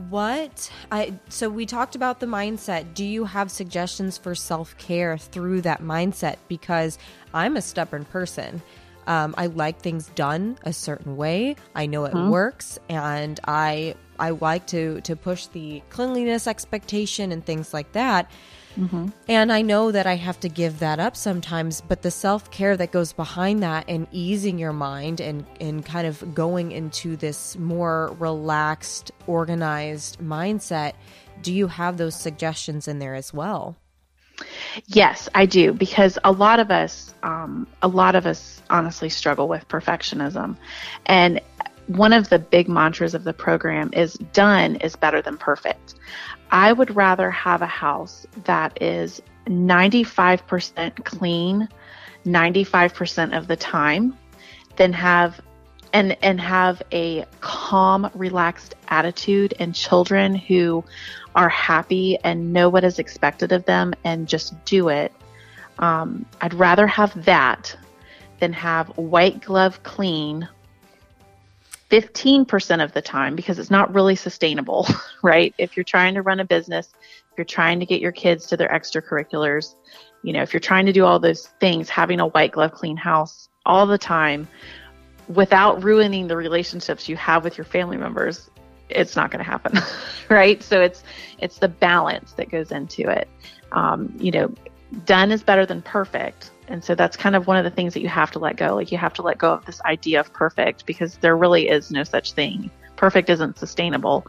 What 0.10 0.72
I 0.92 1.14
so 1.30 1.50
we 1.50 1.68
talked 1.68 1.96
about 1.96 2.20
the 2.20 2.26
mindset. 2.26 2.96
Do 2.96 3.06
you 3.06 3.26
have 3.26 3.52
suggestions 3.52 4.18
for 4.18 4.34
self 4.34 4.76
care 4.80 5.18
through 5.20 5.62
that 5.62 5.82
mindset? 5.84 6.38
Because 6.48 6.98
I'm 7.34 7.56
a 7.58 7.62
stubborn 7.62 8.06
person. 8.06 8.62
Um, 9.06 9.36
I 9.38 9.48
like 9.48 9.82
things 9.82 10.08
done 10.16 10.58
a 10.64 10.74
certain 10.74 11.16
way. 11.16 11.58
I 11.76 11.86
know 11.86 12.06
it 12.06 12.14
Mhm. 12.14 12.30
works, 12.32 12.80
and 12.90 13.40
I 13.48 13.94
I 14.18 14.32
like 14.32 14.66
to 14.68 15.00
to 15.02 15.16
push 15.16 15.46
the 15.48 15.84
cleanliness 15.92 16.48
expectation 16.48 17.32
and 17.32 17.46
things 17.46 17.72
like 17.72 17.92
that. 17.92 18.32
Mm-hmm. 18.78 19.10
And 19.28 19.52
I 19.52 19.62
know 19.62 19.92
that 19.92 20.08
I 20.08 20.16
have 20.16 20.40
to 20.42 20.50
give 20.50 20.80
that 20.80 21.00
up 21.00 21.16
sometimes, 21.16 21.82
but 21.82 22.02
the 22.02 22.12
self 22.12 22.50
care 22.52 22.76
that 22.78 22.92
goes 22.92 23.14
behind 23.14 23.62
that 23.64 23.86
and 23.88 24.08
easing 24.12 24.58
your 24.58 24.74
mind 24.74 25.20
and, 25.20 25.46
and 25.62 25.86
kind 25.86 26.08
of 26.08 26.34
going 26.34 26.72
into 26.72 27.16
this 27.16 27.58
more 27.58 28.16
relaxed, 28.20 29.12
organized 29.28 30.20
mindset, 30.20 30.94
do 31.42 31.54
you 31.54 31.68
have 31.68 31.98
those 31.98 32.16
suggestions 32.16 32.88
in 32.88 33.00
there 33.00 33.16
as 33.16 33.34
well? 33.34 33.76
Yes, 34.88 35.30
I 35.36 35.46
do 35.46 35.74
because 35.74 36.18
a 36.24 36.32
lot 36.32 36.60
of 36.60 36.72
us, 36.72 37.14
um, 37.22 37.68
a 37.84 37.88
lot 37.88 38.16
of 38.16 38.26
us 38.26 38.62
honestly 38.70 39.10
struggle 39.10 39.48
with 39.48 39.68
perfectionism, 39.68 40.58
and 41.06 41.40
one 41.88 42.14
of 42.14 42.30
the 42.30 42.40
big 42.40 42.68
mantras 42.68 43.14
of 43.14 43.24
the 43.24 43.34
program 43.34 43.92
is 43.94 44.14
done 44.34 44.78
is 44.78 44.96
better 44.96 45.22
than 45.22 45.38
perfect. 45.38 45.96
I 46.54 46.72
would 46.72 46.96
rather 46.96 47.32
have 47.32 47.64
a 47.64 47.68
house 47.68 48.28
that 48.44 48.80
is 48.80 49.22
95% 49.48 51.04
clean 51.04 51.68
95% 52.26 53.38
of 53.38 53.48
the 53.48 53.56
time 53.56 54.16
than 54.76 54.94
have 54.94 55.42
and 55.92 56.16
and 56.22 56.40
have 56.40 56.82
a 56.92 57.26
calm 57.42 58.10
relaxed 58.14 58.76
attitude 58.88 59.56
and 59.60 59.76
children 59.76 60.36
who 60.36 60.86
are 61.36 61.50
happy 61.50 62.18
and 62.24 62.54
know 62.54 62.70
what 62.70 62.84
is 62.84 63.00
expected 63.00 63.52
of 63.52 63.66
them 63.66 63.94
and 64.04 64.28
just 64.28 64.64
do 64.64 64.90
it. 64.90 65.12
Um, 65.80 66.28
i'd 66.42 66.54
rather 66.54 66.86
have 66.86 67.26
that 67.26 67.76
than 68.40 68.54
have 68.54 68.90
white 68.90 69.42
glove 69.42 69.82
clean 69.82 70.48
15% 71.94 72.84
of 72.84 72.92
the 72.94 73.04
time 73.04 73.36
because 73.36 73.60
it's 73.60 73.70
not 73.70 73.94
really 73.94 74.16
sustainable, 74.16 74.88
right? 75.22 75.54
If 75.60 75.78
you're 75.78 75.84
trying 75.84 76.16
to 76.16 76.24
run 76.24 76.40
a 76.40 76.46
business, 76.46 76.90
if 77.32 77.38
you're 77.38 77.46
trying 77.46 77.80
to 77.82 77.86
get 77.86 78.02
your 78.02 78.12
kids 78.12 78.48
to 78.48 78.58
their 78.58 78.70
extracurriculars, 78.70 79.76
you 80.24 80.34
know, 80.34 80.42
if 80.42 80.54
you're 80.54 80.60
trying 80.60 80.88
to 80.88 80.92
do 80.92 81.06
all 81.06 81.20
those 81.20 81.50
things, 81.60 81.90
having 81.90 82.20
a 82.20 82.26
white 82.26 82.52
glove 82.52 82.72
clean 82.72 82.98
house 82.98 83.48
all 83.64 83.86
the 83.86 84.00
time 84.00 84.48
without 85.28 85.84
ruining 85.84 86.28
the 86.28 86.36
relationships 86.36 87.08
you 87.08 87.16
have 87.16 87.44
with 87.44 87.60
your 87.60 87.66
family 87.66 87.98
members, 87.98 88.50
it's 88.90 89.16
not 89.16 89.30
going 89.30 89.44
to 89.44 89.50
happen, 89.50 89.80
right? 90.30 90.64
So 90.64 90.82
it's 90.82 91.04
it's 91.38 91.60
the 91.60 91.68
balance 91.68 92.34
that 92.34 92.50
goes 92.50 92.72
into 92.72 93.08
it. 93.08 93.28
Um, 93.72 94.12
you 94.18 94.32
know, 94.32 94.52
done 95.06 95.32
is 95.32 95.44
better 95.44 95.68
than 95.68 95.84
perfect, 95.84 96.50
and 96.68 96.84
so 96.84 96.96
that's 96.96 97.18
kind 97.18 97.36
of 97.36 97.48
one 97.48 97.58
of 97.58 97.64
the 97.64 97.70
things 97.70 97.94
that 97.94 98.02
you 98.02 98.08
have 98.08 98.32
to 98.32 98.40
let 98.40 98.56
go. 98.56 98.76
Like 98.76 98.92
you 98.92 98.98
have 98.98 99.14
to 99.14 99.22
let 99.22 99.38
go 99.38 99.52
of 99.54 99.66
this 99.66 99.82
idea 99.82 100.20
of 100.20 100.32
perfect 100.34 100.86
because 100.86 101.18
there 101.18 101.36
really 101.36 101.68
is 101.70 101.92
no 101.92 102.04
such 102.04 102.34
thing. 102.34 102.72
Perfect 102.96 103.30
isn't 103.30 103.58
sustainable. 103.58 104.26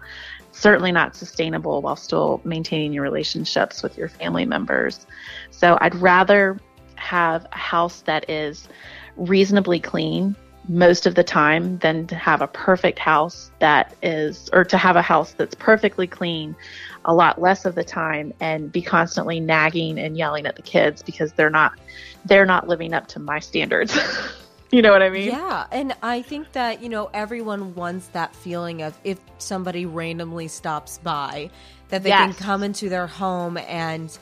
Certainly 0.52 0.92
not 0.92 1.16
sustainable 1.16 1.82
while 1.82 1.96
still 1.96 2.40
maintaining 2.44 2.92
your 2.92 3.02
relationships 3.02 3.82
with 3.82 3.96
your 3.98 4.08
family 4.08 4.44
members. 4.44 5.06
So 5.50 5.78
I'd 5.80 5.94
rather 5.96 6.58
have 6.96 7.46
a 7.52 7.58
house 7.58 8.02
that 8.02 8.28
is 8.30 8.68
reasonably 9.16 9.80
clean 9.80 10.36
most 10.68 11.06
of 11.06 11.14
the 11.14 11.24
time 11.24 11.78
than 11.78 12.06
to 12.06 12.14
have 12.14 12.40
a 12.40 12.46
perfect 12.46 12.98
house 12.98 13.50
that 13.58 13.94
is, 14.02 14.48
or 14.52 14.64
to 14.64 14.78
have 14.78 14.96
a 14.96 15.02
house 15.02 15.32
that's 15.32 15.54
perfectly 15.54 16.06
clean 16.06 16.56
a 17.04 17.14
lot 17.14 17.40
less 17.40 17.64
of 17.64 17.74
the 17.74 17.84
time 17.84 18.32
and 18.40 18.72
be 18.72 18.80
constantly 18.80 19.40
nagging 19.40 19.98
and 19.98 20.16
yelling 20.16 20.46
at 20.46 20.56
the 20.56 20.62
kids 20.62 21.02
because 21.02 21.32
they're 21.34 21.50
not, 21.50 21.78
they're 22.24 22.46
not 22.46 22.66
living 22.66 22.94
up 22.94 23.06
to 23.08 23.18
my 23.18 23.38
standards. 23.38 23.98
you 24.70 24.80
know 24.80 24.90
what 24.90 25.02
I 25.02 25.10
mean? 25.10 25.28
Yeah. 25.28 25.66
And 25.70 25.94
I 26.02 26.22
think 26.22 26.52
that, 26.52 26.82
you 26.82 26.88
know, 26.88 27.10
everyone 27.12 27.74
wants 27.74 28.08
that 28.08 28.34
feeling 28.34 28.82
of 28.82 28.98
if 29.04 29.18
somebody 29.38 29.84
randomly 29.84 30.48
stops 30.48 30.98
by, 30.98 31.50
that 31.88 32.02
they 32.02 32.08
yes. 32.08 32.34
can 32.34 32.44
come 32.44 32.62
into 32.62 32.88
their 32.88 33.06
home 33.06 33.58
and, 33.58 34.16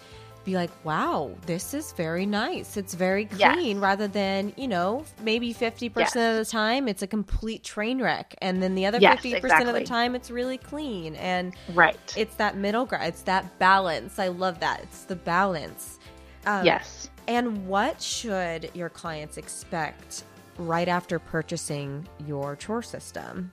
be 0.44 0.54
like, 0.54 0.70
wow, 0.84 1.30
this 1.46 1.74
is 1.74 1.92
very 1.92 2.26
nice. 2.26 2.76
It's 2.76 2.94
very 2.94 3.26
clean 3.26 3.76
yes. 3.76 3.76
rather 3.76 4.08
than, 4.08 4.52
you 4.56 4.68
know, 4.68 5.04
maybe 5.22 5.54
50% 5.54 5.92
yes. 5.96 6.16
of 6.16 6.36
the 6.36 6.44
time 6.44 6.88
it's 6.88 7.02
a 7.02 7.06
complete 7.06 7.62
train 7.62 8.00
wreck. 8.02 8.34
And 8.42 8.62
then 8.62 8.74
the 8.74 8.86
other 8.86 8.98
yes, 8.98 9.22
50% 9.22 9.36
exactly. 9.36 9.68
of 9.68 9.74
the 9.74 9.84
time 9.84 10.14
it's 10.14 10.30
really 10.30 10.58
clean. 10.58 11.14
And 11.16 11.54
right. 11.74 11.96
it's 12.16 12.34
that 12.36 12.56
middle 12.56 12.86
ground. 12.86 13.04
It's 13.06 13.22
that 13.22 13.58
balance. 13.58 14.18
I 14.18 14.28
love 14.28 14.60
that. 14.60 14.80
It's 14.82 15.04
the 15.04 15.16
balance. 15.16 15.98
Um, 16.46 16.64
yes. 16.64 17.10
And 17.28 17.66
what 17.66 18.00
should 18.00 18.70
your 18.74 18.88
clients 18.88 19.36
expect 19.36 20.24
right 20.58 20.88
after 20.88 21.18
purchasing 21.18 22.06
your 22.26 22.56
chore 22.56 22.82
system? 22.82 23.52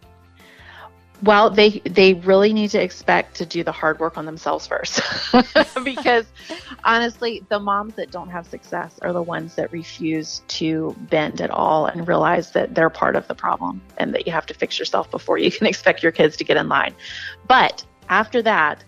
Well, 1.22 1.50
they 1.50 1.82
they 1.86 2.14
really 2.14 2.54
need 2.54 2.70
to 2.72 2.82
expect 2.82 3.36
to 3.38 3.46
do 3.46 3.64
the 3.64 3.72
hard 3.72 4.00
work 4.00 4.18
on 4.18 4.26
themselves 4.26 4.66
first, 4.68 5.02
because 5.84 6.26
honestly, 6.86 7.44
the 7.50 7.60
moms 7.60 7.96
that 7.96 8.10
don't 8.10 8.30
have 8.30 8.48
success 8.48 8.98
are 9.02 9.12
the 9.12 9.22
ones 9.22 9.56
that 9.56 9.72
refuse 9.74 10.42
to 10.48 10.96
bend 11.10 11.42
at 11.42 11.52
all 11.52 11.88
and 11.88 12.08
realize 12.08 12.52
that 12.52 12.74
they're 12.74 12.90
part 12.90 13.18
of 13.18 13.28
the 13.28 13.36
problem 13.36 13.82
and 13.98 14.14
that 14.14 14.26
you 14.26 14.32
have 14.32 14.46
to 14.46 14.54
fix 14.54 14.80
yourself 14.80 15.12
before 15.12 15.38
you 15.38 15.52
can 15.58 15.68
expect 15.68 16.02
your 16.02 16.14
kids 16.14 16.38
to 16.38 16.44
get 16.44 16.56
in 16.56 16.70
line. 16.70 16.96
But 17.48 17.84
after 18.08 18.42
that, 18.44 18.84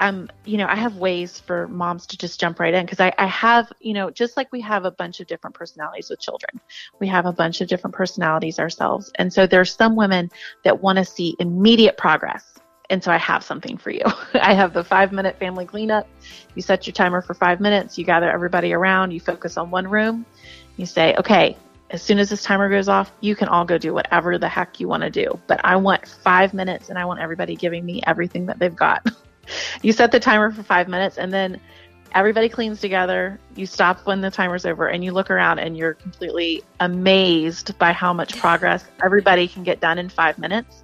um, 0.00 0.28
you 0.44 0.58
know, 0.58 0.66
I 0.66 0.74
have 0.76 0.96
ways 0.96 1.38
for 1.40 1.68
moms 1.68 2.06
to 2.08 2.18
just 2.18 2.40
jump 2.40 2.58
right 2.58 2.74
in 2.74 2.84
because 2.84 3.00
I, 3.00 3.12
I 3.16 3.26
have, 3.26 3.72
you 3.80 3.94
know, 3.94 4.10
just 4.10 4.36
like 4.36 4.50
we 4.52 4.60
have 4.60 4.84
a 4.84 4.90
bunch 4.90 5.20
of 5.20 5.26
different 5.26 5.54
personalities 5.54 6.10
with 6.10 6.20
children, 6.20 6.60
we 7.00 7.06
have 7.08 7.26
a 7.26 7.32
bunch 7.32 7.60
of 7.60 7.68
different 7.68 7.94
personalities 7.94 8.58
ourselves. 8.58 9.12
And 9.16 9.32
so 9.32 9.46
there's 9.46 9.74
some 9.74 9.96
women 9.96 10.30
that 10.64 10.82
want 10.82 10.98
to 10.98 11.04
see 11.04 11.36
immediate 11.38 11.96
progress. 11.96 12.44
And 12.90 13.02
so 13.02 13.10
I 13.10 13.18
have 13.18 13.42
something 13.42 13.78
for 13.78 13.90
you. 13.90 14.04
I 14.34 14.52
have 14.54 14.74
the 14.74 14.84
five 14.84 15.12
minute 15.12 15.38
family 15.38 15.64
cleanup. 15.64 16.08
You 16.54 16.62
set 16.62 16.86
your 16.86 16.92
timer 16.92 17.22
for 17.22 17.34
five 17.34 17.60
minutes. 17.60 17.96
You 17.96 18.04
gather 18.04 18.30
everybody 18.30 18.72
around. 18.72 19.12
You 19.12 19.20
focus 19.20 19.56
on 19.56 19.70
one 19.70 19.88
room. 19.88 20.26
You 20.76 20.86
say, 20.86 21.14
okay, 21.16 21.56
as 21.90 22.02
soon 22.02 22.18
as 22.18 22.30
this 22.30 22.42
timer 22.42 22.68
goes 22.68 22.88
off, 22.88 23.12
you 23.20 23.36
can 23.36 23.48
all 23.48 23.64
go 23.64 23.78
do 23.78 23.94
whatever 23.94 24.38
the 24.38 24.48
heck 24.48 24.80
you 24.80 24.88
want 24.88 25.02
to 25.04 25.10
do. 25.10 25.38
But 25.46 25.64
I 25.64 25.76
want 25.76 26.06
five 26.06 26.52
minutes 26.52 26.88
and 26.88 26.98
I 26.98 27.04
want 27.04 27.20
everybody 27.20 27.54
giving 27.54 27.84
me 27.84 28.02
everything 28.06 28.46
that 28.46 28.58
they've 28.58 28.74
got. 28.74 29.06
you 29.82 29.92
set 29.92 30.12
the 30.12 30.20
timer 30.20 30.50
for 30.50 30.62
five 30.62 30.88
minutes 30.88 31.18
and 31.18 31.32
then 31.32 31.60
everybody 32.12 32.48
cleans 32.48 32.80
together. 32.80 33.38
You 33.56 33.66
stop 33.66 34.06
when 34.06 34.20
the 34.20 34.30
timer's 34.30 34.64
over 34.64 34.88
and 34.88 35.04
you 35.04 35.12
look 35.12 35.30
around 35.30 35.58
and 35.58 35.76
you're 35.76 35.94
completely 35.94 36.62
amazed 36.80 37.76
by 37.78 37.92
how 37.92 38.12
much 38.12 38.38
progress 38.38 38.84
everybody 39.02 39.48
can 39.48 39.64
get 39.64 39.80
done 39.80 39.98
in 39.98 40.08
five 40.08 40.38
minutes 40.38 40.83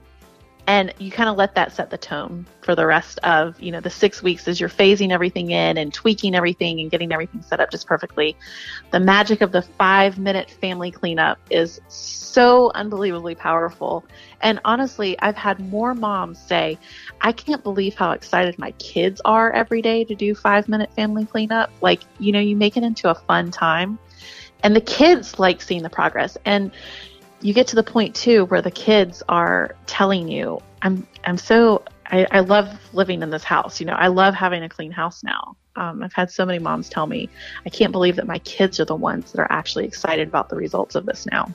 and 0.71 0.95
you 0.99 1.11
kind 1.11 1.29
of 1.29 1.37
let 1.37 1.57
that 1.57 1.73
set 1.73 1.91
the 1.91 1.99
tone 1.99 2.47
for 2.61 2.77
the 2.77 2.87
rest 2.87 3.19
of 3.25 3.61
you 3.61 3.73
know 3.73 3.81
the 3.81 3.91
six 3.91 4.23
weeks 4.23 4.47
as 4.47 4.61
you're 4.61 4.69
phasing 4.69 5.11
everything 5.11 5.51
in 5.51 5.77
and 5.77 5.93
tweaking 5.93 6.33
everything 6.33 6.79
and 6.79 6.93
getting 6.93 7.13
everything 7.13 7.43
set 7.43 7.59
up 7.59 7.73
just 7.73 7.89
perfectly. 7.89 8.37
The 8.93 9.01
magic 9.01 9.41
of 9.41 9.51
the 9.51 9.63
five 9.63 10.21
minute 10.21 10.49
family 10.49 10.93
cleanup 10.93 11.41
is 11.51 11.81
so 11.89 12.71
unbelievably 12.77 13.35
powerful. 13.35 14.05
And 14.43 14.61
honestly 14.65 15.19
i've 15.19 15.35
had 15.35 15.59
more 15.59 15.93
moms 15.93 16.41
say 16.41 16.79
i 17.21 17.33
can't 17.33 17.65
believe 17.65 17.97
how 17.97 18.13
excited 18.13 18.57
my 18.57 18.71
kids 18.73 19.21
are 19.25 19.51
every 19.51 19.83
day 19.83 20.05
to 20.05 20.15
do 20.15 20.37
five 20.37 20.69
minute 20.69 20.95
family 20.95 21.27
cleanup. 21.27 21.73
Like 21.81 22.03
you 22.21 22.31
know 22.31 22.39
you 22.39 22.55
make 22.55 22.77
it 22.77 22.85
into 22.85 23.11
a 23.11 23.15
fun 23.17 23.51
time. 23.51 23.99
And 24.63 24.77
the 24.77 24.81
kids 24.81 25.39
like 25.41 25.63
seeing 25.63 25.83
the 25.83 25.91
progress. 25.91 26.37
And 26.45 26.71
you 27.41 27.55
get 27.55 27.67
to 27.69 27.77
the 27.77 27.83
point 27.83 28.15
too 28.15 28.45
where 28.47 28.63
the 28.63 28.71
kids 28.71 29.23
are 29.29 29.75
telling 29.87 30.29
you, 30.29 30.61
I'm 30.83 31.07
I'm 31.25 31.39
so 31.39 31.85
I, 32.07 32.27
I 32.31 32.41
love 32.41 32.69
living 32.93 33.23
in 33.23 33.31
this 33.31 33.45
house. 33.45 33.81
You 33.81 33.87
know, 33.87 33.95
I 33.95 34.09
love 34.09 34.35
having 34.35 34.63
a 34.63 34.69
clean 34.69 34.91
house 34.91 35.23
now. 35.23 35.57
Um, 35.77 36.03
I've 36.03 36.13
had 36.13 36.31
so 36.31 36.45
many 36.45 36.59
moms 36.59 36.89
tell 36.89 37.07
me, 37.07 37.29
I 37.65 37.71
can't 37.71 37.93
believe 37.93 38.17
that 38.17 38.27
my 38.27 38.39
kids 38.41 38.81
are 38.81 38.85
the 38.85 38.97
ones 38.97 39.33
that 39.33 39.41
are 39.41 39.51
actually 39.51 39.85
excited 39.87 40.27
about 40.27 40.49
the 40.49 40.57
results 40.57 40.95
of 40.95 41.07
this 41.07 41.27
now. 41.27 41.55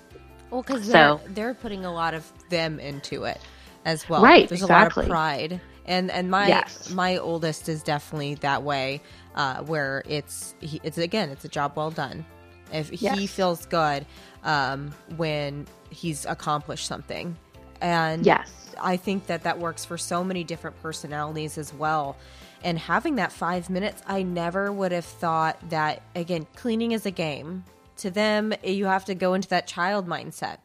Well, 0.49 0.61
because 0.61 0.85
so, 0.85 1.19
they're, 1.25 1.33
they're 1.33 1.53
putting 1.53 1.85
a 1.85 1.93
lot 1.93 2.13
of 2.13 2.31
them 2.49 2.79
into 2.79 3.25
it 3.25 3.39
as 3.83 4.07
well. 4.07 4.21
Right, 4.23 4.47
There's 4.47 4.61
exactly. 4.61 5.05
a 5.05 5.09
lot 5.09 5.09
of 5.09 5.09
pride, 5.09 5.61
and 5.85 6.09
and 6.09 6.31
my 6.31 6.47
yes. 6.47 6.89
my 6.91 7.17
oldest 7.17 7.67
is 7.67 7.83
definitely 7.83 8.35
that 8.35 8.63
way, 8.63 9.01
uh, 9.35 9.63
where 9.63 10.01
it's 10.07 10.55
he, 10.61 10.79
it's 10.83 10.97
again 10.97 11.29
it's 11.29 11.43
a 11.45 11.49
job 11.49 11.73
well 11.75 11.91
done. 11.91 12.25
If 12.71 13.01
yes. 13.01 13.17
he 13.17 13.27
feels 13.27 13.65
good, 13.65 14.05
um, 14.45 14.93
when 15.17 15.67
he's 15.89 16.25
accomplished 16.25 16.87
something. 16.87 17.35
And 17.81 18.25
yes, 18.25 18.73
I 18.81 18.95
think 18.95 19.27
that 19.27 19.43
that 19.43 19.59
works 19.59 19.83
for 19.83 19.97
so 19.97 20.23
many 20.23 20.45
different 20.45 20.81
personalities 20.81 21.57
as 21.57 21.73
well. 21.73 22.15
And 22.63 22.79
having 22.79 23.15
that 23.15 23.31
five 23.31 23.69
minutes, 23.69 24.01
I 24.07 24.23
never 24.23 24.71
would 24.71 24.91
have 24.91 25.05
thought 25.05 25.69
that, 25.69 26.01
again, 26.15 26.47
cleaning 26.55 26.93
is 26.93 27.05
a 27.05 27.11
game. 27.11 27.63
To 27.97 28.09
them, 28.09 28.53
you 28.63 28.85
have 28.85 29.05
to 29.05 29.15
go 29.15 29.33
into 29.33 29.49
that 29.49 29.67
child 29.67 30.07
mindset. 30.07 30.57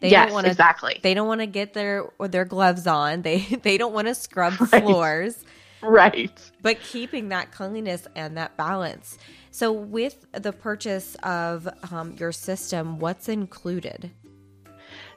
They 0.00 0.10
yes, 0.10 0.26
don't 0.26 0.34
want 0.34 0.44
to 0.44 0.50
exactly. 0.50 1.00
They 1.02 1.14
don't 1.14 1.26
want 1.26 1.40
to 1.40 1.46
get 1.46 1.74
their 1.74 2.08
their 2.20 2.44
gloves 2.44 2.86
on. 2.86 3.22
They 3.28 3.38
they 3.38 3.78
don't 3.78 3.92
want 3.92 4.08
to 4.08 4.14
scrub 4.14 4.60
right. 4.60 4.82
floors. 4.82 5.44
Right. 5.82 6.38
But 6.62 6.80
keeping 6.80 7.28
that 7.30 7.52
cleanliness 7.52 8.06
and 8.14 8.36
that 8.36 8.56
balance. 8.56 9.18
So, 9.58 9.72
with 9.72 10.24
the 10.30 10.52
purchase 10.52 11.16
of 11.24 11.68
um, 11.90 12.12
your 12.12 12.30
system, 12.30 13.00
what's 13.00 13.28
included? 13.28 14.08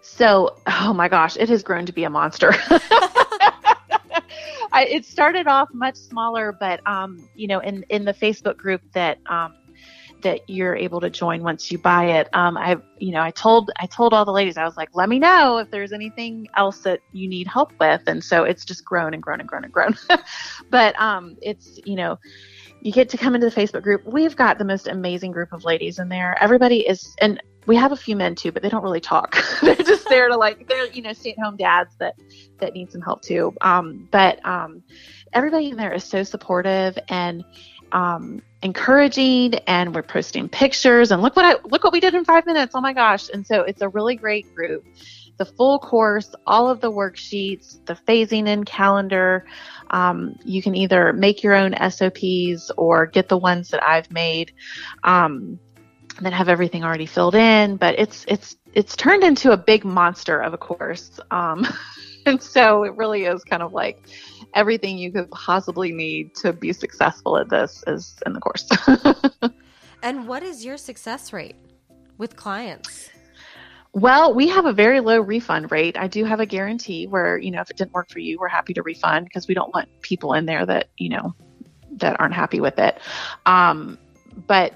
So, 0.01 0.57
oh 0.65 0.93
my 0.93 1.07
gosh, 1.09 1.37
it 1.37 1.47
has 1.49 1.61
grown 1.61 1.85
to 1.85 1.91
be 1.91 2.05
a 2.05 2.09
monster. 2.09 2.51
I, 4.71 4.87
it 4.89 5.05
started 5.05 5.45
off 5.45 5.69
much 5.73 5.95
smaller, 5.95 6.51
but 6.59 6.81
um, 6.87 7.29
you 7.35 7.45
know, 7.45 7.59
in 7.59 7.85
in 7.89 8.03
the 8.03 8.15
Facebook 8.15 8.57
group 8.57 8.81
that 8.93 9.19
um, 9.29 9.53
that 10.23 10.49
you're 10.49 10.75
able 10.75 11.01
to 11.01 11.11
join 11.11 11.43
once 11.43 11.71
you 11.71 11.77
buy 11.77 12.05
it. 12.05 12.27
Um, 12.33 12.57
I, 12.57 12.77
you 12.97 13.11
know, 13.11 13.21
I 13.21 13.29
told 13.29 13.69
I 13.77 13.85
told 13.85 14.11
all 14.11 14.25
the 14.25 14.31
ladies, 14.31 14.57
I 14.57 14.65
was 14.65 14.75
like, 14.75 14.89
let 14.93 15.07
me 15.07 15.19
know 15.19 15.59
if 15.59 15.69
there's 15.69 15.93
anything 15.93 16.47
else 16.57 16.79
that 16.79 16.99
you 17.11 17.27
need 17.27 17.45
help 17.45 17.73
with, 17.79 18.01
and 18.07 18.23
so 18.23 18.43
it's 18.43 18.65
just 18.65 18.85
grown 18.85 19.13
and 19.13 19.21
grown 19.21 19.39
and 19.39 19.47
grown 19.47 19.65
and 19.65 19.73
grown. 19.73 19.95
but 20.71 20.99
um, 20.99 21.37
it's 21.43 21.79
you 21.85 21.95
know, 21.95 22.17
you 22.81 22.91
get 22.91 23.09
to 23.09 23.17
come 23.17 23.35
into 23.35 23.49
the 23.49 23.55
Facebook 23.55 23.83
group. 23.83 24.03
We've 24.05 24.35
got 24.35 24.57
the 24.57 24.65
most 24.65 24.87
amazing 24.87 25.31
group 25.31 25.53
of 25.53 25.63
ladies 25.63 25.99
in 25.99 26.09
there. 26.09 26.35
Everybody 26.41 26.87
is, 26.87 27.15
and 27.21 27.41
we 27.67 27.75
have 27.75 27.91
a 27.91 27.95
few 27.95 28.15
men 28.15 28.33
too, 28.35 28.51
but 28.51 28.63
they 28.63 28.69
don't 28.69 28.83
really 28.83 28.99
talk. 28.99 29.37
they're 29.61 29.75
just 29.75 30.09
there 30.09 30.27
to 30.29 30.35
like, 30.35 30.67
they're, 30.67 30.87
you 30.87 31.03
know, 31.03 31.13
stay 31.13 31.31
at 31.31 31.39
home 31.39 31.57
dads 31.57 31.95
that, 31.97 32.15
that 32.57 32.73
need 32.73 32.91
some 32.91 33.01
help 33.01 33.21
too. 33.21 33.53
Um, 33.61 34.07
but, 34.11 34.43
um, 34.45 34.83
everybody 35.31 35.69
in 35.69 35.77
there 35.77 35.93
is 35.93 36.03
so 36.03 36.23
supportive 36.23 36.97
and, 37.07 37.43
um, 37.91 38.41
encouraging 38.63 39.55
and 39.67 39.93
we're 39.93 40.01
posting 40.01 40.49
pictures 40.49 41.11
and 41.11 41.21
look 41.21 41.35
what 41.35 41.45
I, 41.45 41.55
look 41.69 41.83
what 41.83 41.93
we 41.93 41.99
did 41.99 42.15
in 42.15 42.25
five 42.25 42.45
minutes. 42.45 42.73
Oh 42.73 42.81
my 42.81 42.93
gosh. 42.93 43.29
And 43.29 43.45
so 43.45 43.61
it's 43.61 43.81
a 43.81 43.89
really 43.89 44.15
great 44.15 44.53
group. 44.55 44.85
The 45.37 45.45
full 45.45 45.79
course, 45.79 46.33
all 46.45 46.69
of 46.69 46.81
the 46.81 46.91
worksheets, 46.91 47.83
the 47.85 47.95
phasing 48.07 48.47
in 48.47 48.63
calendar, 48.63 49.45
um, 49.89 50.35
you 50.43 50.61
can 50.61 50.75
either 50.75 51.13
make 51.13 51.43
your 51.43 51.55
own 51.55 51.73
SOPs 51.89 52.71
or 52.77 53.07
get 53.07 53.29
the 53.29 53.37
ones 53.37 53.69
that 53.69 53.83
I've 53.83 54.11
made 54.11 54.53
um, 55.03 55.59
that 56.21 56.33
have 56.33 56.49
everything 56.49 56.83
already 56.83 57.05
filled 57.05 57.35
in. 57.35 57.77
But 57.77 57.97
it's 57.97 58.25
it's 58.27 58.55
it's 58.73 58.95
turned 58.95 59.23
into 59.23 59.51
a 59.51 59.57
big 59.57 59.83
monster 59.83 60.39
of 60.39 60.53
a 60.53 60.57
course. 60.57 61.19
Um, 61.31 61.67
and 62.25 62.41
so 62.41 62.83
it 62.83 62.95
really 62.95 63.25
is 63.25 63.43
kind 63.43 63.63
of 63.63 63.73
like 63.73 64.07
everything 64.53 64.97
you 64.97 65.11
could 65.11 65.29
possibly 65.31 65.91
need 65.91 66.35
to 66.35 66.53
be 66.53 66.73
successful 66.73 67.37
at 67.37 67.49
this 67.49 67.83
is 67.87 68.15
in 68.25 68.33
the 68.33 68.39
course. 68.39 68.69
and 70.03 70.27
what 70.27 70.43
is 70.43 70.65
your 70.65 70.77
success 70.77 71.33
rate 71.33 71.55
with 72.17 72.35
clients? 72.35 73.09
Well, 73.93 74.33
we 74.33 74.47
have 74.47 74.65
a 74.65 74.73
very 74.73 75.01
low 75.01 75.19
refund 75.19 75.71
rate. 75.71 75.97
I 75.97 76.07
do 76.07 76.23
have 76.23 76.39
a 76.39 76.45
guarantee 76.45 77.07
where, 77.07 77.37
you 77.37 77.51
know, 77.51 77.61
if 77.61 77.69
it 77.69 77.77
didn't 77.77 77.93
work 77.93 78.09
for 78.09 78.19
you, 78.19 78.37
we're 78.39 78.47
happy 78.47 78.73
to 78.75 78.81
refund 78.83 79.25
because 79.25 79.47
we 79.47 79.53
don't 79.53 79.73
want 79.73 79.89
people 80.01 80.33
in 80.33 80.45
there 80.45 80.65
that, 80.65 80.87
you 80.97 81.09
know, 81.09 81.35
that 81.97 82.19
aren't 82.19 82.33
happy 82.33 82.61
with 82.61 82.79
it. 82.79 82.99
Um, 83.45 83.97
but 84.47 84.73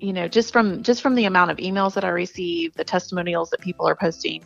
you 0.00 0.12
know, 0.12 0.28
just 0.28 0.52
from 0.52 0.82
just 0.82 1.00
from 1.00 1.14
the 1.14 1.24
amount 1.24 1.50
of 1.50 1.56
emails 1.56 1.94
that 1.94 2.04
I 2.04 2.08
receive, 2.08 2.74
the 2.74 2.84
testimonials 2.84 3.50
that 3.50 3.60
people 3.60 3.88
are 3.88 3.94
posting 3.96 4.44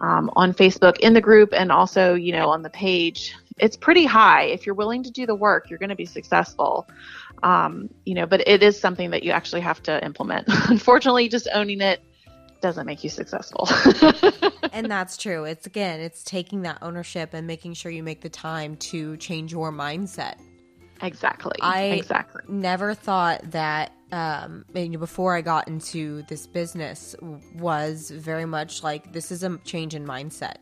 um, 0.00 0.30
on 0.34 0.52
Facebook 0.52 0.98
in 0.98 1.14
the 1.14 1.20
group, 1.20 1.50
and 1.52 1.70
also 1.70 2.14
you 2.14 2.32
know 2.32 2.48
on 2.48 2.62
the 2.62 2.70
page, 2.70 3.36
it's 3.58 3.76
pretty 3.76 4.04
high. 4.04 4.44
If 4.44 4.66
you're 4.66 4.74
willing 4.74 5.04
to 5.04 5.10
do 5.10 5.24
the 5.24 5.34
work, 5.34 5.70
you're 5.70 5.78
going 5.78 5.90
to 5.90 5.96
be 5.96 6.06
successful. 6.06 6.88
Um, 7.42 7.88
you 8.04 8.14
know, 8.14 8.26
but 8.26 8.48
it 8.48 8.62
is 8.64 8.80
something 8.80 9.10
that 9.10 9.22
you 9.22 9.30
actually 9.30 9.60
have 9.60 9.82
to 9.84 10.04
implement. 10.04 10.48
Unfortunately, 10.68 11.28
just 11.28 11.46
owning 11.54 11.80
it 11.80 12.00
doesn't 12.60 12.86
make 12.86 13.04
you 13.04 13.10
successful. 13.10 13.68
and 14.72 14.90
that's 14.90 15.16
true. 15.16 15.44
It's 15.44 15.66
again, 15.66 16.00
it's 16.00 16.22
taking 16.24 16.62
that 16.62 16.78
ownership 16.82 17.34
and 17.34 17.46
making 17.46 17.74
sure 17.74 17.90
you 17.92 18.02
make 18.02 18.20
the 18.20 18.28
time 18.28 18.76
to 18.76 19.16
change 19.16 19.52
your 19.52 19.72
mindset. 19.72 20.36
Exactly. 21.02 21.56
I 21.60 21.84
exactly 21.84 22.42
never 22.48 22.94
thought 22.94 23.50
that 23.50 23.92
um, 24.12 24.64
before 24.72 25.36
I 25.36 25.42
got 25.42 25.68
into 25.68 26.22
this 26.22 26.46
business 26.46 27.14
was 27.54 28.10
very 28.10 28.46
much 28.46 28.82
like 28.82 29.12
this 29.12 29.30
is 29.30 29.42
a 29.42 29.58
change 29.58 29.94
in 29.94 30.06
mindset. 30.06 30.56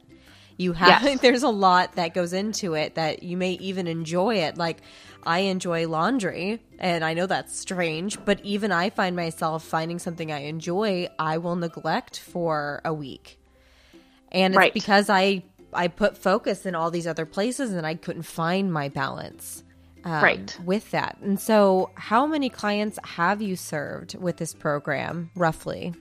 You 0.57 0.73
have 0.73 1.03
yes. 1.03 1.21
there's 1.23 1.43
a 1.43 1.49
lot 1.49 1.93
that 1.97 2.15
goes 2.15 2.33
into 2.33 2.75
it 2.75 2.95
that 2.95 3.23
you 3.23 3.37
may 3.37 3.53
even 3.53 3.87
enjoy 3.87 4.37
it. 4.37 4.57
Like 4.57 4.83
I 5.27 5.41
enjoy 5.41 5.89
laundry, 5.89 6.61
and 6.79 7.05
I 7.05 7.15
know 7.15 7.27
that's 7.27 7.59
strange, 7.59 8.23
but 8.25 8.41
even 8.43 8.73
I 8.73 8.91
find 8.91 9.17
myself 9.17 9.65
finding 9.65 9.99
something 9.99 10.31
I 10.31 10.41
enjoy, 10.41 11.09
I 11.19 11.39
will 11.39 11.57
neglect 11.57 12.21
for 12.21 12.81
a 12.85 12.93
week, 12.93 13.39
and 14.33 14.55
it's 14.55 14.59
right. 14.59 14.75
because 14.75 15.09
I 15.11 15.43
I 15.73 15.89
put 15.89 16.17
focus 16.17 16.67
in 16.67 16.75
all 16.75 16.91
these 16.91 17.07
other 17.07 17.27
places, 17.27 17.73
and 17.73 17.87
I 17.87 17.95
couldn't 17.95 18.23
find 18.23 18.73
my 18.73 18.89
balance 18.89 19.65
um, 20.05 20.23
right 20.23 20.59
with 20.65 20.91
that. 20.91 21.19
And 21.23 21.41
so, 21.41 21.91
how 21.95 22.27
many 22.27 22.49
clients 22.49 22.99
have 23.05 23.43
you 23.43 23.57
served 23.57 24.17
with 24.17 24.37
this 24.37 24.55
program, 24.55 25.31
roughly? 25.35 25.95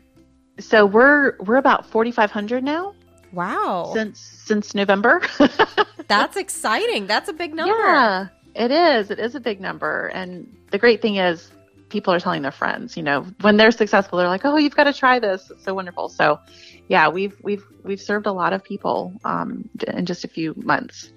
So 0.59 0.86
we're 0.86 1.38
we're 1.39 1.57
about 1.57 1.86
forty 1.86 2.12
five 2.12 2.31
hundred 2.31 2.63
now. 2.63 2.93
Wow! 3.31 3.91
Since 3.93 4.19
since 4.19 4.75
November. 4.75 5.21
That's 6.07 6.38
exciting. 6.38 7.07
That's 7.07 7.29
a 7.29 7.33
big 7.33 7.55
number. 7.55 7.73
Yeah, 7.73 8.27
it 8.56 8.72
is. 8.72 9.12
It 9.12 9.20
is 9.20 9.36
a 9.36 9.39
big 9.39 9.60
number. 9.60 10.08
And 10.08 10.56
the 10.72 10.78
great 10.78 11.02
thing 11.02 11.18
is, 11.18 11.52
people 11.89 12.13
are 12.13 12.20
telling 12.20 12.42
their 12.42 12.52
friends. 12.52 12.98
You 12.98 13.04
know, 13.04 13.26
when 13.42 13.58
they're 13.58 13.72
successful, 13.72 14.18
they're 14.18 14.28
like, 14.28 14.46
"Oh, 14.46 14.58
you've 14.58 14.76
got 14.76 14.86
to 14.86 14.94
try 14.94 15.20
this. 15.20 15.50
It's 15.52 15.63
so 15.63 15.74
wonderful." 15.74 16.10
So, 16.10 16.39
yeah, 16.88 17.08
we've 17.08 17.36
we've 17.44 17.63
we've 17.84 18.02
served 18.02 18.26
a 18.26 18.32
lot 18.32 18.54
of 18.54 18.63
people 18.63 19.13
um, 19.24 19.70
in 19.88 20.06
just 20.06 20.24
a 20.24 20.28
few 20.28 20.54
months. 20.58 21.12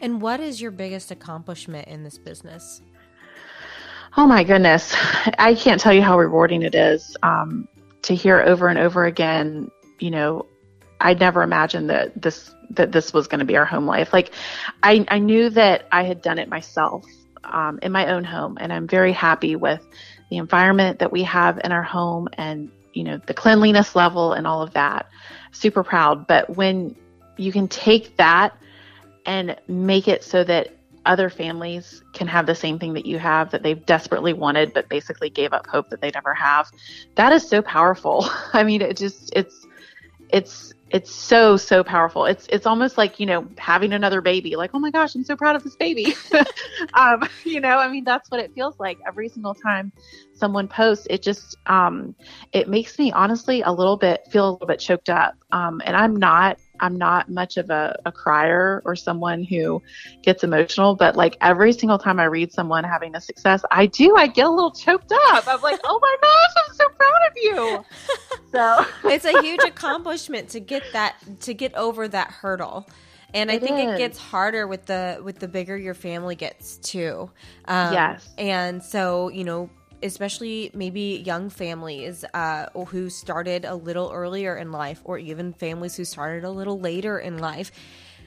And 0.00 0.20
what 0.20 0.40
is 0.40 0.60
your 0.60 0.72
biggest 0.72 1.10
accomplishment 1.10 1.86
in 1.88 2.02
this 2.02 2.18
business? 2.18 2.82
Oh 4.16 4.26
my 4.26 4.44
goodness. 4.44 4.94
I 5.38 5.54
can't 5.54 5.80
tell 5.80 5.92
you 5.92 6.02
how 6.02 6.18
rewarding 6.18 6.62
it 6.62 6.74
is 6.74 7.16
um, 7.22 7.66
to 8.02 8.14
hear 8.14 8.42
over 8.42 8.68
and 8.68 8.78
over 8.78 9.06
again, 9.06 9.70
you 10.00 10.10
know, 10.10 10.44
I 11.02 11.14
never 11.14 11.42
imagined 11.42 11.90
that 11.90 12.20
this 12.20 12.54
that 12.70 12.92
this 12.92 13.12
was 13.12 13.26
going 13.26 13.40
to 13.40 13.44
be 13.44 13.56
our 13.56 13.64
home 13.64 13.86
life. 13.86 14.12
Like 14.12 14.32
I, 14.82 15.04
I 15.08 15.18
knew 15.18 15.50
that 15.50 15.86
I 15.92 16.04
had 16.04 16.22
done 16.22 16.38
it 16.38 16.48
myself 16.48 17.04
um, 17.44 17.78
in 17.82 17.92
my 17.92 18.12
own 18.12 18.24
home 18.24 18.56
and 18.60 18.72
I'm 18.72 18.86
very 18.86 19.12
happy 19.12 19.56
with 19.56 19.84
the 20.30 20.38
environment 20.38 21.00
that 21.00 21.12
we 21.12 21.22
have 21.24 21.60
in 21.62 21.72
our 21.72 21.82
home 21.82 22.28
and 22.34 22.70
you 22.94 23.04
know 23.04 23.20
the 23.26 23.34
cleanliness 23.34 23.94
level 23.94 24.32
and 24.32 24.46
all 24.46 24.62
of 24.62 24.72
that. 24.74 25.08
Super 25.50 25.82
proud. 25.82 26.26
But 26.26 26.56
when 26.56 26.96
you 27.36 27.52
can 27.52 27.68
take 27.68 28.16
that 28.16 28.56
and 29.26 29.56
make 29.68 30.08
it 30.08 30.24
so 30.24 30.44
that 30.44 30.74
other 31.04 31.28
families 31.28 32.02
can 32.12 32.28
have 32.28 32.46
the 32.46 32.54
same 32.54 32.78
thing 32.78 32.94
that 32.94 33.06
you 33.06 33.18
have 33.18 33.50
that 33.50 33.64
they've 33.64 33.84
desperately 33.86 34.32
wanted 34.32 34.72
but 34.72 34.88
basically 34.88 35.28
gave 35.28 35.52
up 35.52 35.66
hope 35.66 35.90
that 35.90 36.00
they'd 36.00 36.14
ever 36.14 36.32
have 36.32 36.70
that 37.16 37.32
is 37.32 37.46
so 37.46 37.60
powerful. 37.60 38.24
I 38.52 38.62
mean 38.62 38.82
it 38.82 38.96
just 38.96 39.32
it's 39.34 39.66
it's 40.32 40.72
it's 40.92 41.10
so 41.10 41.56
so 41.56 41.82
powerful. 41.82 42.26
It's 42.26 42.46
it's 42.50 42.66
almost 42.66 42.98
like 42.98 43.18
you 43.18 43.26
know 43.26 43.48
having 43.56 43.92
another 43.92 44.20
baby 44.20 44.56
like 44.56 44.70
oh 44.74 44.78
my 44.78 44.90
gosh 44.90 45.14
i'm 45.14 45.24
so 45.24 45.36
proud 45.36 45.56
of 45.56 45.64
this 45.64 45.76
baby. 45.76 46.14
Um, 46.94 47.28
you 47.44 47.60
know 47.60 47.78
i 47.78 47.88
mean 47.88 48.04
that's 48.04 48.30
what 48.30 48.40
it 48.40 48.52
feels 48.54 48.78
like. 48.78 48.98
Every 49.06 49.28
single 49.28 49.54
time 49.54 49.92
someone 50.34 50.68
posts 50.68 51.06
it 51.08 51.22
just 51.22 51.56
um, 51.66 52.14
it 52.52 52.68
makes 52.68 52.98
me 52.98 53.12
honestly 53.12 53.62
a 53.62 53.72
little 53.72 53.96
bit 53.96 54.26
feel 54.30 54.48
a 54.48 54.52
little 54.52 54.66
bit 54.66 54.80
choked 54.80 55.08
up. 55.08 55.34
Um, 55.52 55.80
and 55.84 55.96
i'm 55.96 56.16
not 56.16 56.58
I'm 56.82 56.98
not 56.98 57.30
much 57.30 57.56
of 57.56 57.70
a, 57.70 57.98
a 58.04 58.12
crier 58.12 58.82
or 58.84 58.94
someone 58.96 59.44
who 59.44 59.80
gets 60.22 60.44
emotional, 60.44 60.94
but 60.96 61.16
like 61.16 61.36
every 61.40 61.72
single 61.72 61.98
time 61.98 62.20
I 62.20 62.24
read 62.24 62.52
someone 62.52 62.84
having 62.84 63.14
a 63.14 63.20
success, 63.20 63.62
I 63.70 63.86
do, 63.86 64.16
I 64.16 64.26
get 64.26 64.46
a 64.46 64.50
little 64.50 64.72
choked 64.72 65.12
up. 65.12 65.46
I'm 65.46 65.62
like, 65.62 65.80
oh 65.84 65.98
my 66.02 66.16
gosh, 66.20 66.64
I'm 66.68 66.74
so 66.74 66.88
proud 66.90 67.20
of 67.30 67.36
you. 67.36 67.84
So 68.52 68.84
it's 69.04 69.24
a 69.24 69.40
huge 69.40 69.62
accomplishment 69.64 70.50
to 70.50 70.60
get 70.60 70.82
that, 70.92 71.16
to 71.40 71.54
get 71.54 71.74
over 71.74 72.06
that 72.06 72.30
hurdle 72.30 72.86
and 73.32 73.50
I 73.50 73.58
think 73.58 73.78
is. 73.78 73.94
it 73.94 73.98
gets 73.98 74.18
harder 74.18 74.66
with 74.66 74.84
the 74.86 75.20
with 75.24 75.38
the 75.38 75.48
bigger 75.48 75.74
your 75.76 75.94
family 75.94 76.34
gets 76.34 76.76
too. 76.76 77.30
Um, 77.64 77.94
yes, 77.94 78.28
and 78.36 78.82
so 78.82 79.30
you 79.30 79.44
know 79.44 79.70
especially 80.02 80.70
maybe 80.74 81.22
young 81.24 81.50
families 81.50 82.24
uh, 82.34 82.66
who 82.88 83.10
started 83.10 83.64
a 83.64 83.74
little 83.74 84.10
earlier 84.12 84.56
in 84.56 84.72
life, 84.72 85.00
or 85.04 85.18
even 85.18 85.52
families 85.52 85.96
who 85.96 86.04
started 86.04 86.44
a 86.44 86.50
little 86.50 86.78
later 86.78 87.18
in 87.18 87.38
life. 87.38 87.72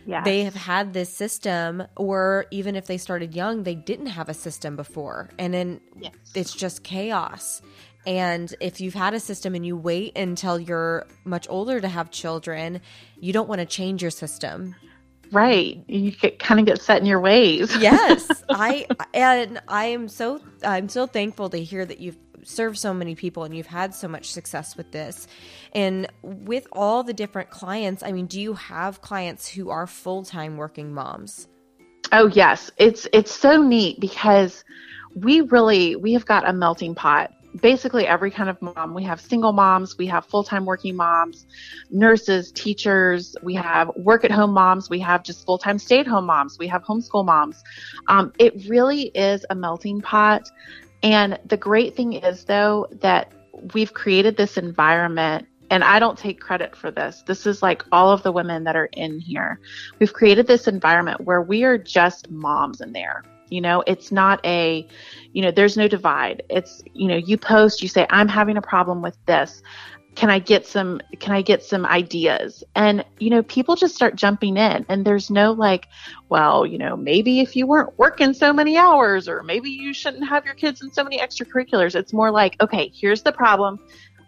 Yes. 0.06 0.24
They 0.24 0.44
have 0.44 0.56
had 0.56 0.94
this 0.94 1.10
system, 1.10 1.84
or 1.96 2.46
even 2.52 2.76
if 2.76 2.86
they 2.86 2.98
started 2.98 3.34
young, 3.34 3.64
they 3.64 3.74
didn't 3.74 4.08
have 4.08 4.30
a 4.30 4.36
system 4.36 4.76
before. 4.76 5.30
And 5.40 5.54
then 5.54 5.82
yes. 6.00 6.14
it's 6.36 6.54
just 6.54 6.84
chaos. 6.84 7.62
And 8.06 8.54
if 8.60 8.80
you've 8.80 8.94
had 8.94 9.16
a 9.16 9.20
system 9.20 9.56
and 9.56 9.66
you 9.66 9.76
wait 9.76 10.16
until 10.16 10.60
you're 10.60 11.08
much 11.24 11.48
older 11.50 11.82
to 11.82 11.88
have 11.88 12.12
children, 12.12 12.82
you 13.20 13.34
don't 13.34 13.50
want 13.50 13.62
to 13.62 13.66
change 13.66 14.04
your 14.04 14.12
system 14.12 14.76
right. 15.32 15.84
You 15.88 16.12
get, 16.12 16.40
kind 16.40 16.60
of 16.60 16.66
get 16.66 16.82
set 16.82 17.00
in 17.00 17.06
your 17.06 17.20
ways. 17.20 17.76
Yes. 17.86 18.44
I 18.50 18.88
and 19.14 19.62
i 19.68 19.86
am 19.86 20.08
so 20.08 20.42
i'm 20.64 20.90
so 20.90 21.06
thankful 21.06 21.50
to 21.50 21.58
hear 21.58 21.86
that 21.86 22.00
you've 22.00 22.18
served 22.44 22.78
so 22.78 22.94
many 22.94 23.16
people 23.16 23.44
and 23.44 23.56
you've 23.56 23.68
had 23.68 23.94
so 23.94 24.08
much 24.08 24.32
success 24.32 24.78
with 24.78 24.92
this. 24.92 25.28
And 25.74 26.08
with 26.22 26.68
all 26.72 27.04
the 27.04 27.14
different 27.14 27.50
clients 27.50 28.02
i 28.04 28.12
mean 28.12 28.26
do 28.28 28.40
you 28.40 28.54
have 28.54 29.02
clients 29.02 29.48
who 29.48 29.70
are 29.70 29.88
full-time 29.88 30.58
working 30.58 30.94
moms? 30.94 31.48
Oh 32.12 32.28
yes. 32.28 32.72
It's 32.78 33.08
it's 33.14 33.34
so 33.34 33.62
neat 33.62 34.00
because 34.00 34.64
we 35.16 35.42
really 35.42 35.96
we 35.96 36.14
have 36.14 36.26
got 36.26 36.48
a 36.48 36.54
melting 36.54 36.96
pot 36.96 37.32
basically 37.62 38.08
every 38.08 38.32
kind 38.32 38.50
of 38.50 38.62
mom. 38.62 38.94
We 38.94 39.04
have 39.04 39.20
single 39.22 39.54
moms, 39.54 39.98
we 39.98 40.08
have 40.08 40.26
full 40.26 40.44
time 40.44 40.66
working 40.66 40.96
moms, 40.96 41.46
nurses, 41.90 42.52
teachers, 42.52 43.36
we 43.42 43.56
have 43.56 43.92
work 43.96 44.24
at 44.24 44.32
home 44.32 44.52
moms, 44.52 44.90
we 44.90 45.00
have 45.00 45.24
just 45.24 45.46
full 45.46 45.58
time 45.58 45.80
stay 45.80 46.00
at 46.00 46.08
home 46.08 46.26
moms, 46.26 46.58
we 46.60 46.68
have 46.68 46.84
homeschool 46.84 47.26
moms. 47.26 47.64
Um, 48.08 48.34
it 48.40 48.68
really 48.68 49.04
is 49.16 49.46
a 49.50 49.56
melting 49.56 50.02
pot. 50.02 50.50
And 51.04 51.40
the 51.46 51.58
great 51.58 51.96
thing 51.96 52.14
is, 52.14 52.46
though, 52.46 52.88
that 53.02 53.32
we've 53.74 53.94
created 53.94 54.38
this 54.38 54.58
environment 54.58 55.48
and 55.72 55.84
I 55.84 56.00
don't 56.00 56.18
take 56.18 56.40
credit 56.40 56.76
for 56.76 56.92
this. 56.92 57.24
This 57.26 57.48
is 57.48 57.64
like 57.64 57.84
all 57.92 58.12
of 58.12 58.24
the 58.24 58.32
women 58.32 58.64
that 58.66 58.76
are 58.76 58.90
in 58.94 59.20
here. 59.20 59.60
We've 60.00 60.14
created 60.14 60.46
this 60.48 60.68
environment 60.68 61.22
where 61.22 61.42
we 61.42 61.64
are 61.64 61.78
just 61.78 62.30
moms 62.30 62.82
in 62.82 62.92
there. 62.92 63.24
You 63.50 63.62
know, 63.62 63.84
it's 63.86 64.12
not 64.12 64.46
a, 64.46 64.88
you 65.34 65.42
know, 65.42 65.52
there's 65.52 65.78
no 65.78 65.88
divide. 65.88 66.44
It's, 66.50 66.84
you 66.94 67.08
know, 67.08 67.18
you 67.18 67.38
post, 67.38 67.82
you 67.82 67.88
say, 67.88 68.08
I'm 68.10 68.28
having 68.28 68.58
a 68.58 68.62
problem 68.62 69.02
with 69.02 69.18
this. 69.26 69.62
Can 70.16 70.30
I 70.30 70.40
get 70.40 70.66
some, 70.66 71.02
can 71.20 71.34
I 71.34 71.42
get 71.42 71.62
some 71.62 71.86
ideas? 71.86 72.64
And, 72.74 73.04
you 73.20 73.30
know, 73.30 73.44
people 73.44 73.76
just 73.76 73.96
start 73.96 74.16
jumping 74.16 74.56
in 74.56 74.86
and 74.88 75.04
there's 75.04 75.30
no 75.30 75.52
like, 75.52 75.88
well, 76.30 76.66
you 76.66 76.78
know, 76.78 76.96
maybe 76.96 77.42
if 77.42 77.54
you 77.56 77.68
weren't 77.68 77.98
working 78.00 78.34
so 78.34 78.54
many 78.54 78.78
hours 78.78 79.28
or 79.28 79.44
maybe 79.44 79.70
you 79.70 79.94
shouldn't 79.94 80.28
have 80.28 80.46
your 80.46 80.54
kids 80.54 80.82
in 80.82 80.90
so 80.92 81.04
many 81.04 81.20
extracurriculars. 81.20 81.96
It's 81.96 82.14
more 82.14 82.32
like, 82.32 82.56
okay, 82.62 82.90
here's 82.96 83.24
the 83.24 83.34
problem 83.34 83.78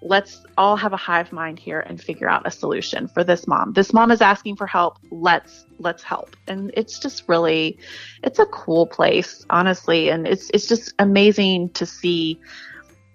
let's 0.02 0.44
all 0.58 0.76
have 0.76 0.94
a 0.94 0.98
hive 0.98 1.32
mind 1.32 1.60
here 1.60 1.80
and 1.80 2.02
figure 2.02 2.30
out 2.30 2.46
a 2.46 2.52
solution 2.52 3.08
for 3.08 3.24
this 3.24 3.48
mom. 3.48 3.74
This 3.74 3.94
mom 3.94 4.12
is 4.12 4.22
asking 4.22 4.56
for 4.56 4.68
help. 4.68 4.98
Let's 5.12 5.66
let's 5.80 6.04
help. 6.04 6.36
And 6.48 6.72
it's 6.76 7.00
just 7.00 7.24
really 7.28 7.78
it's 8.24 8.40
a 8.40 8.46
cool 8.48 8.88
place 8.88 9.46
honestly. 9.50 10.10
And 10.10 10.28
it's 10.28 10.50
it's 10.54 10.68
just 10.68 10.94
amazing 11.00 11.70
to 11.72 11.86
see 11.86 12.40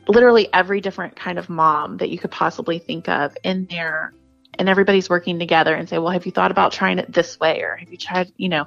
literally 0.09 0.49
every 0.53 0.81
different 0.81 1.15
kind 1.17 1.39
of 1.39 1.49
mom 1.49 1.99
that 1.99 2.11
you 2.11 2.19
could 2.19 2.31
possibly 2.31 2.79
think 2.79 3.09
of 3.09 3.37
in 3.45 3.67
there. 3.67 4.13
And 4.59 4.69
everybody's 4.69 5.09
working 5.09 5.39
together 5.39 5.75
and 5.75 5.89
say 5.89 5.99
well 5.99 6.13
have 6.13 6.27
you 6.27 6.33
thought 6.33 6.51
about 6.51 6.73
trying 6.73 6.99
it 6.99 7.13
this 7.13 7.39
way? 7.41 7.63
Or 7.63 7.77
have 7.77 7.91
you 7.91 7.97
tried 7.97 8.33
you 8.37 8.49
know 8.49 8.67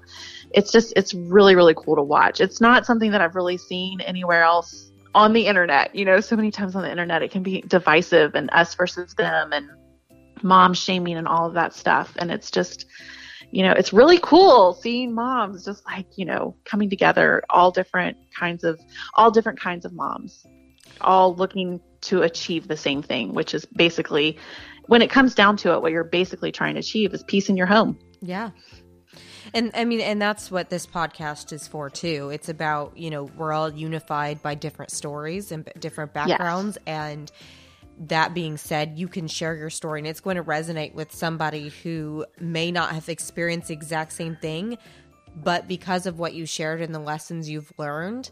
it's 0.52 0.72
just 0.72 0.94
it's 0.96 1.14
really 1.14 1.56
really 1.56 1.76
cool 1.76 1.96
to 1.96 2.04
watch. 2.04 2.40
It's 2.42 2.62
not 2.62 2.86
something 2.86 3.12
that 3.12 3.22
i've 3.22 3.36
really 3.36 3.58
seen 3.58 4.02
anywhere 4.02 4.44
else 4.44 4.92
on 5.16 5.34
the 5.34 5.48
internet 5.48 5.96
you 5.96 6.06
know 6.06 6.20
so 6.20 6.36
many 6.36 6.52
times 6.52 6.76
on 6.76 6.84
the 6.84 6.92
internet 6.92 7.24
it 7.24 7.32
can 7.32 7.42
be 7.42 7.62
divisive 7.62 8.36
and 8.36 8.50
us 8.52 8.76
versus 8.76 9.16
them 9.16 9.52
and 9.52 9.68
mom 10.44 10.74
shaming 10.74 11.16
and 11.16 11.28
all 11.28 11.48
of 11.48 11.54
that 11.54 11.74
stuff 11.74 12.14
and 12.20 12.30
it's 12.30 12.52
just 12.52 12.86
you 13.50 13.64
know 13.64 13.72
it's 13.72 13.92
really 13.92 14.20
cool 14.20 14.74
seeing 14.74 15.14
moms 15.14 15.66
just 15.66 15.84
like 15.86 16.06
you 16.18 16.26
know 16.26 16.56
coming 16.66 16.90
together 16.90 17.42
all 17.50 17.72
different 17.72 18.18
kinds 18.38 18.64
of 18.64 18.80
all 19.16 19.32
different 19.32 19.60
kinds 19.60 19.86
of 19.86 19.94
moms 19.94 20.46
all 21.02 21.34
looking 21.34 21.82
to 22.02 22.22
achieve 22.22 22.68
the 22.68 22.78
same 22.78 23.02
thing 23.02 23.34
which 23.34 23.56
is 23.56 23.66
basically 23.66 24.38
when 24.88 25.02
it 25.02 25.10
comes 25.10 25.36
down 25.36 25.58
to 25.58 25.74
it, 25.74 25.82
what 25.82 25.92
you're 25.92 26.04
basically 26.04 26.52
trying 26.52 26.76
to 26.76 26.80
achieve 26.80 27.14
is 27.14 27.24
peace 27.24 27.50
in 27.50 27.58
your 27.58 27.68
home. 27.68 27.98
Yeah. 28.22 28.52
And 29.56 29.72
I 29.74 29.86
mean, 29.86 30.02
and 30.02 30.22
that's 30.22 30.52
what 30.52 30.70
this 30.70 30.86
podcast 30.86 31.54
is 31.54 31.66
for 31.66 31.90
too. 31.90 32.30
It's 32.30 32.50
about, 32.50 32.98
you 32.98 33.10
know, 33.10 33.24
we're 33.24 33.54
all 33.54 33.72
unified 33.72 34.44
by 34.44 34.54
different 34.54 34.92
stories 34.92 35.50
and 35.54 35.72
different 35.80 36.14
backgrounds. 36.14 36.78
Yes. 36.86 36.98
And 36.98 37.32
that 38.10 38.34
being 38.34 38.58
said, 38.58 39.00
you 39.00 39.08
can 39.08 39.30
share 39.30 39.56
your 39.56 39.70
story 39.70 40.02
and 40.02 40.08
it's 40.08 40.20
going 40.20 40.36
to 40.36 40.44
resonate 40.44 40.94
with 40.94 41.16
somebody 41.16 41.70
who 41.70 42.26
may 42.38 42.70
not 42.70 42.92
have 42.92 43.08
experienced 43.08 43.70
the 43.70 43.74
exact 43.74 44.12
same 44.12 44.36
thing. 44.36 44.78
But 45.38 45.70
because 45.70 46.06
of 46.06 46.20
what 46.20 46.34
you 46.34 46.46
shared 46.46 46.82
and 46.82 46.94
the 46.94 47.00
lessons 47.00 47.50
you've 47.50 47.72
learned, 47.78 48.32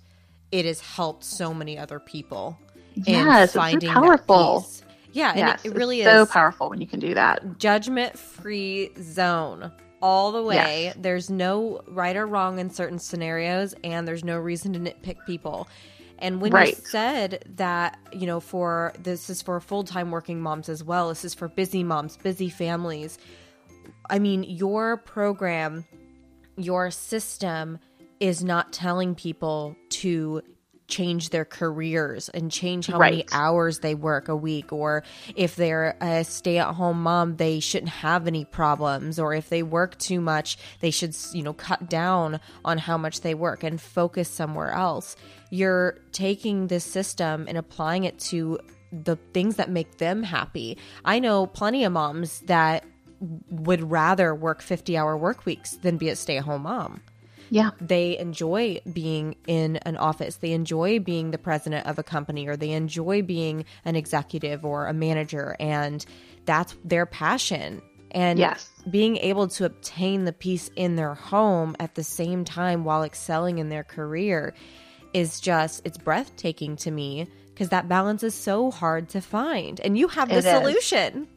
it 0.51 0.65
has 0.65 0.81
helped 0.81 1.23
so 1.23 1.53
many 1.53 1.77
other 1.77 1.99
people. 1.99 2.59
Yes, 2.95 3.55
it's 3.55 3.85
powerful. 3.85 4.67
Yeah, 5.13 5.29
and 5.29 5.39
yes, 5.39 5.63
it, 5.63 5.73
really 5.73 6.01
is 6.01 6.05
so 6.05 6.25
powerful 6.25 6.69
when 6.69 6.81
you 6.81 6.87
can 6.87 6.99
do 6.99 7.13
that. 7.13 7.59
Judgment 7.59 8.19
free 8.19 8.91
zone 9.01 9.71
all 10.03 10.33
the 10.33 10.43
way. 10.43 10.83
Yes. 10.83 10.95
There's 10.99 11.29
no 11.29 11.81
right 11.87 12.15
or 12.15 12.27
wrong 12.27 12.59
in 12.59 12.69
certain 12.69 12.99
scenarios, 12.99 13.73
and 13.85 14.05
there's 14.05 14.25
no 14.25 14.37
reason 14.37 14.73
to 14.73 14.79
nitpick 14.79 15.25
people. 15.25 15.69
And 16.19 16.41
when 16.41 16.51
right. 16.51 16.75
you 16.77 16.83
said 16.85 17.45
that, 17.55 17.97
you 18.11 18.27
know, 18.27 18.41
for 18.41 18.93
this 19.01 19.29
is 19.29 19.41
for 19.41 19.59
full 19.61 19.85
time 19.85 20.11
working 20.11 20.41
moms 20.41 20.67
as 20.67 20.83
well, 20.83 21.07
this 21.07 21.23
is 21.23 21.33
for 21.33 21.47
busy 21.47 21.83
moms, 21.83 22.17
busy 22.17 22.49
families. 22.49 23.17
I 24.09 24.19
mean, 24.19 24.43
your 24.43 24.97
program, 24.97 25.85
your 26.57 26.91
system 26.91 27.79
is 28.19 28.43
not 28.43 28.73
telling 28.73 29.15
people 29.15 29.75
to 29.89 30.41
change 30.93 31.29
their 31.29 31.45
careers 31.45 32.29
and 32.29 32.51
change 32.51 32.87
how 32.87 32.99
right. 32.99 33.11
many 33.11 33.25
hours 33.31 33.79
they 33.79 33.95
work 33.95 34.27
a 34.27 34.35
week 34.35 34.71
or 34.71 35.03
if 35.35 35.55
they're 35.55 35.97
a 36.01 36.23
stay-at-home 36.23 37.01
mom 37.01 37.37
they 37.37 37.59
shouldn't 37.59 37.89
have 37.89 38.27
any 38.27 38.45
problems 38.45 39.17
or 39.17 39.33
if 39.33 39.49
they 39.49 39.63
work 39.63 39.97
too 39.97 40.21
much 40.21 40.57
they 40.81 40.91
should 40.91 41.15
you 41.33 41.41
know 41.41 41.53
cut 41.53 41.89
down 41.89 42.39
on 42.63 42.77
how 42.77 42.97
much 42.97 43.21
they 43.21 43.33
work 43.33 43.63
and 43.63 43.81
focus 43.81 44.29
somewhere 44.29 44.71
else. 44.71 45.15
You're 45.49 45.97
taking 46.11 46.67
this 46.67 46.83
system 46.83 47.45
and 47.47 47.57
applying 47.57 48.03
it 48.03 48.19
to 48.31 48.59
the 48.91 49.15
things 49.33 49.55
that 49.55 49.69
make 49.69 49.97
them 49.97 50.21
happy. 50.23 50.77
I 51.03 51.19
know 51.19 51.47
plenty 51.47 51.83
of 51.83 51.93
moms 51.93 52.41
that 52.41 52.85
would 53.49 53.89
rather 53.89 54.35
work 54.35 54.61
50 54.61 54.97
hour 54.97 55.17
work 55.17 55.45
weeks 55.45 55.71
than 55.77 55.97
be 55.97 56.09
a 56.09 56.15
stay-at-home 56.15 56.63
mom 56.63 57.01
yeah. 57.49 57.71
They 57.79 58.17
enjoy 58.17 58.81
being 58.91 59.35
in 59.47 59.77
an 59.77 59.97
office. 59.97 60.37
They 60.37 60.53
enjoy 60.53 60.99
being 60.99 61.31
the 61.31 61.37
president 61.37 61.87
of 61.87 61.99
a 61.99 62.03
company 62.03 62.47
or 62.47 62.55
they 62.55 62.71
enjoy 62.71 63.21
being 63.21 63.65
an 63.85 63.95
executive 63.95 64.65
or 64.65 64.87
a 64.87 64.93
manager. 64.93 65.55
And 65.59 66.05
that's 66.45 66.75
their 66.83 67.05
passion. 67.05 67.81
And 68.11 68.39
yes. 68.39 68.69
being 68.89 69.17
able 69.17 69.47
to 69.49 69.65
obtain 69.65 70.25
the 70.25 70.33
peace 70.33 70.69
in 70.75 70.95
their 70.95 71.15
home 71.15 71.75
at 71.79 71.95
the 71.95 72.03
same 72.03 72.45
time 72.45 72.83
while 72.83 73.03
excelling 73.03 73.57
in 73.57 73.69
their 73.69 73.83
career 73.83 74.53
is 75.13 75.39
just, 75.39 75.81
it's 75.85 75.97
breathtaking 75.97 76.75
to 76.77 76.91
me 76.91 77.27
because 77.49 77.69
that 77.69 77.87
balance 77.87 78.23
is 78.23 78.33
so 78.35 78.71
hard 78.71 79.09
to 79.09 79.21
find. 79.21 79.79
And 79.79 79.97
you 79.97 80.07
have 80.07 80.29
the 80.29 80.37
it 80.37 80.43
solution. 80.43 81.23
Is. 81.23 81.27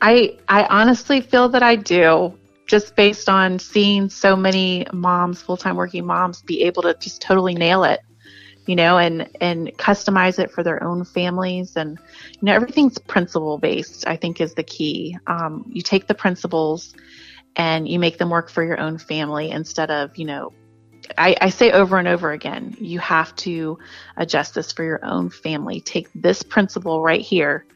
I 0.00 0.38
I 0.48 0.64
honestly 0.64 1.20
feel 1.20 1.50
that 1.50 1.62
I 1.62 1.76
do 1.76 2.34
just 2.70 2.94
based 2.94 3.28
on 3.28 3.58
seeing 3.58 4.08
so 4.08 4.36
many 4.36 4.86
moms, 4.92 5.42
full 5.42 5.56
time 5.56 5.74
working 5.74 6.06
moms, 6.06 6.40
be 6.42 6.62
able 6.62 6.82
to 6.82 6.94
just 7.00 7.20
totally 7.20 7.52
nail 7.52 7.82
it, 7.82 7.98
you 8.64 8.76
know, 8.76 8.96
and 8.96 9.28
and 9.40 9.76
customize 9.76 10.38
it 10.38 10.52
for 10.52 10.62
their 10.62 10.80
own 10.84 11.04
families, 11.04 11.74
and 11.74 11.98
you 12.30 12.38
know 12.42 12.54
everything's 12.54 12.96
principle 12.96 13.58
based. 13.58 14.06
I 14.06 14.14
think 14.14 14.40
is 14.40 14.54
the 14.54 14.62
key. 14.62 15.18
Um, 15.26 15.64
you 15.68 15.82
take 15.82 16.06
the 16.06 16.14
principles 16.14 16.94
and 17.56 17.88
you 17.88 17.98
make 17.98 18.18
them 18.18 18.30
work 18.30 18.48
for 18.48 18.62
your 18.62 18.78
own 18.78 18.98
family 18.98 19.50
instead 19.50 19.90
of 19.90 20.16
you 20.16 20.26
know. 20.26 20.52
I, 21.18 21.34
I 21.40 21.48
say 21.48 21.72
over 21.72 21.98
and 21.98 22.06
over 22.06 22.30
again, 22.30 22.76
you 22.78 23.00
have 23.00 23.34
to 23.36 23.78
adjust 24.16 24.54
this 24.54 24.70
for 24.70 24.84
your 24.84 25.04
own 25.04 25.30
family. 25.30 25.80
Take 25.80 26.08
this 26.14 26.44
principle 26.44 27.02
right 27.02 27.22
here 27.22 27.66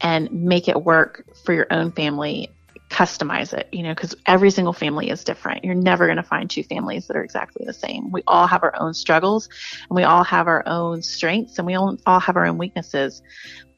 and 0.00 0.30
make 0.30 0.68
it 0.68 0.80
work 0.80 1.24
for 1.44 1.52
your 1.52 1.66
own 1.72 1.90
family 1.90 2.50
customize 2.88 3.52
it, 3.52 3.68
you 3.72 3.82
know, 3.82 3.94
because 3.94 4.14
every 4.26 4.50
single 4.50 4.72
family 4.72 5.10
is 5.10 5.24
different. 5.24 5.64
You're 5.64 5.74
never 5.74 6.06
going 6.06 6.16
to 6.16 6.22
find 6.22 6.48
two 6.48 6.62
families 6.62 7.06
that 7.06 7.16
are 7.16 7.22
exactly 7.22 7.66
the 7.66 7.72
same. 7.72 8.10
We 8.10 8.22
all 8.26 8.46
have 8.46 8.62
our 8.62 8.74
own 8.80 8.94
struggles 8.94 9.48
and 9.88 9.96
we 9.96 10.04
all 10.04 10.24
have 10.24 10.46
our 10.46 10.62
own 10.66 11.02
strengths 11.02 11.58
and 11.58 11.66
we 11.66 11.74
all, 11.74 11.98
all 12.06 12.20
have 12.20 12.36
our 12.36 12.46
own 12.46 12.58
weaknesses. 12.58 13.22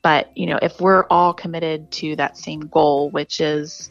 But, 0.03 0.37
you 0.37 0.47
know, 0.47 0.59
if 0.63 0.81
we're 0.81 1.05
all 1.11 1.35
committed 1.35 1.91
to 1.93 2.17
that 2.17 2.39
same 2.39 2.61
goal, 2.61 3.11
which 3.11 3.41
is, 3.41 3.91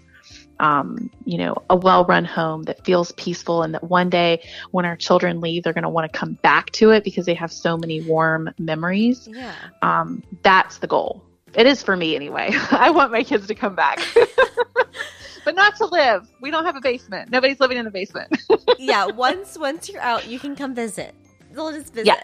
um, 0.59 1.09
you 1.25 1.37
know, 1.37 1.55
a 1.69 1.75
well 1.75 2.05
run 2.05 2.25
home 2.25 2.63
that 2.63 2.83
feels 2.85 3.11
peaceful 3.13 3.63
and 3.63 3.73
that 3.73 3.83
one 3.83 4.09
day 4.09 4.43
when 4.71 4.85
our 4.85 4.95
children 4.95 5.41
leave, 5.41 5.63
they're 5.63 5.73
going 5.73 5.83
to 5.83 5.89
want 5.89 6.11
to 6.11 6.17
come 6.17 6.33
back 6.33 6.71
to 6.71 6.91
it 6.91 7.03
because 7.03 7.25
they 7.25 7.33
have 7.33 7.51
so 7.51 7.77
many 7.77 8.01
warm 8.01 8.49
memories. 8.57 9.27
Yeah. 9.31 9.53
Um, 9.81 10.23
that's 10.41 10.77
the 10.79 10.87
goal. 10.87 11.23
It 11.55 11.65
is 11.65 11.81
for 11.83 11.95
me 11.95 12.15
anyway. 12.15 12.51
I 12.71 12.91
want 12.91 13.11
my 13.11 13.23
kids 13.23 13.47
to 13.47 13.55
come 13.55 13.75
back. 13.75 13.99
but 15.45 15.55
not 15.55 15.75
to 15.77 15.85
live. 15.85 16.29
We 16.41 16.51
don't 16.51 16.65
have 16.65 16.75
a 16.75 16.81
basement. 16.81 17.31
Nobody's 17.31 17.59
living 17.59 17.77
in 17.77 17.87
a 17.87 17.91
basement. 17.91 18.37
yeah, 18.77 19.05
once 19.05 19.57
once 19.57 19.89
you're 19.89 20.01
out, 20.01 20.27
you 20.27 20.39
can 20.39 20.55
come 20.55 20.75
visit. 20.75 21.15
They'll 21.51 21.71
just 21.71 21.93
visit. 21.93 22.07
Yeah, 22.07 22.23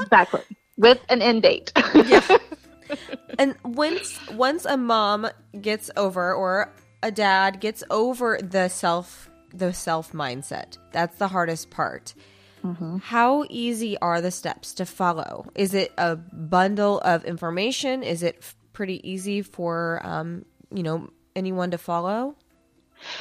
exactly. 0.00 0.42
With 0.76 1.00
an 1.08 1.22
end 1.22 1.42
date. 1.42 1.72
yeah. 1.94 2.38
And 3.38 3.54
once 3.64 4.18
once 4.32 4.64
a 4.64 4.76
mom 4.76 5.28
gets 5.60 5.90
over 5.96 6.32
or 6.34 6.72
a 7.02 7.12
dad 7.12 7.60
gets 7.60 7.84
over 7.90 8.38
the 8.42 8.68
self 8.68 9.30
the 9.52 9.72
self 9.72 10.12
mindset, 10.12 10.78
that's 10.92 11.16
the 11.18 11.28
hardest 11.28 11.70
part. 11.70 12.14
Mm-hmm. 12.68 12.98
How 12.98 13.44
easy 13.48 13.96
are 13.98 14.20
the 14.20 14.30
steps 14.30 14.74
to 14.74 14.84
follow? 14.84 15.46
Is 15.54 15.72
it 15.72 15.92
a 15.96 16.16
bundle 16.16 17.00
of 17.00 17.24
information? 17.24 18.02
Is 18.02 18.22
it 18.22 18.44
pretty 18.74 19.00
easy 19.08 19.40
for 19.40 20.00
um, 20.04 20.44
you 20.72 20.82
know 20.82 21.10
anyone 21.34 21.70
to 21.70 21.78
follow? 21.78 22.36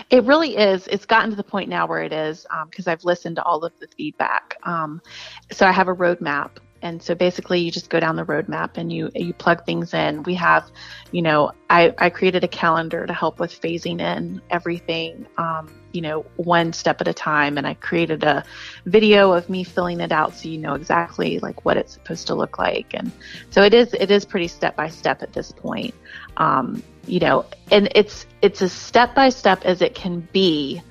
It 0.09 0.23
really 0.23 0.57
is. 0.57 0.87
It's 0.87 1.05
gotten 1.05 1.29
to 1.29 1.35
the 1.35 1.43
point 1.43 1.69
now 1.69 1.87
where 1.87 2.01
it 2.01 2.11
is 2.11 2.45
because 2.65 2.87
um, 2.87 2.91
I've 2.91 3.05
listened 3.05 3.35
to 3.37 3.43
all 3.43 3.63
of 3.63 3.71
the 3.79 3.87
feedback. 3.95 4.57
Um, 4.63 5.01
so 5.51 5.65
I 5.65 5.71
have 5.71 5.87
a 5.87 5.95
roadmap 5.95 6.57
and 6.81 7.01
so 7.01 7.15
basically 7.15 7.59
you 7.59 7.71
just 7.71 7.89
go 7.89 7.99
down 7.99 8.15
the 8.15 8.25
roadmap 8.25 8.77
and 8.77 8.91
you 8.91 9.09
you 9.15 9.33
plug 9.33 9.65
things 9.65 9.93
in. 9.93 10.23
We 10.23 10.35
have 10.35 10.69
you 11.11 11.21
know 11.21 11.51
i 11.69 11.93
i 11.97 12.09
created 12.09 12.43
a 12.43 12.47
calendar 12.47 13.05
to 13.05 13.13
help 13.13 13.39
with 13.39 13.59
phasing 13.59 13.99
in 13.99 14.41
everything 14.49 15.25
um, 15.37 15.73
you 15.91 16.01
know 16.01 16.25
one 16.35 16.73
step 16.73 17.01
at 17.01 17.07
a 17.07 17.13
time. 17.13 17.57
And 17.57 17.65
i 17.67 17.73
created 17.73 18.23
a 18.23 18.43
video 18.85 19.33
of 19.33 19.49
me 19.49 19.63
filling 19.63 19.99
it 19.99 20.11
out 20.11 20.35
so 20.35 20.49
you 20.49 20.57
know 20.57 20.73
exactly 20.73 21.39
like 21.39 21.65
what 21.65 21.77
it's 21.77 21.93
supposed 21.93 22.27
to 22.27 22.35
look 22.35 22.57
like. 22.57 22.93
And 22.93 23.11
so 23.49 23.61
it 23.63 23.73
is 23.73 23.93
it 23.93 24.11
is 24.11 24.25
pretty 24.25 24.47
step 24.47 24.75
by 24.75 24.89
step 24.89 25.23
at 25.23 25.33
this 25.33 25.51
point. 25.51 25.93
Um, 26.37 26.83
you 27.07 27.19
know 27.21 27.45
and 27.71 27.89
it's 27.95 28.25
it's 28.41 28.61
as 28.61 28.73
step 28.73 29.15
by 29.15 29.29
step 29.29 29.63
as 29.63 29.81
it 29.81 29.95
can 29.95 30.27
be 30.33 30.81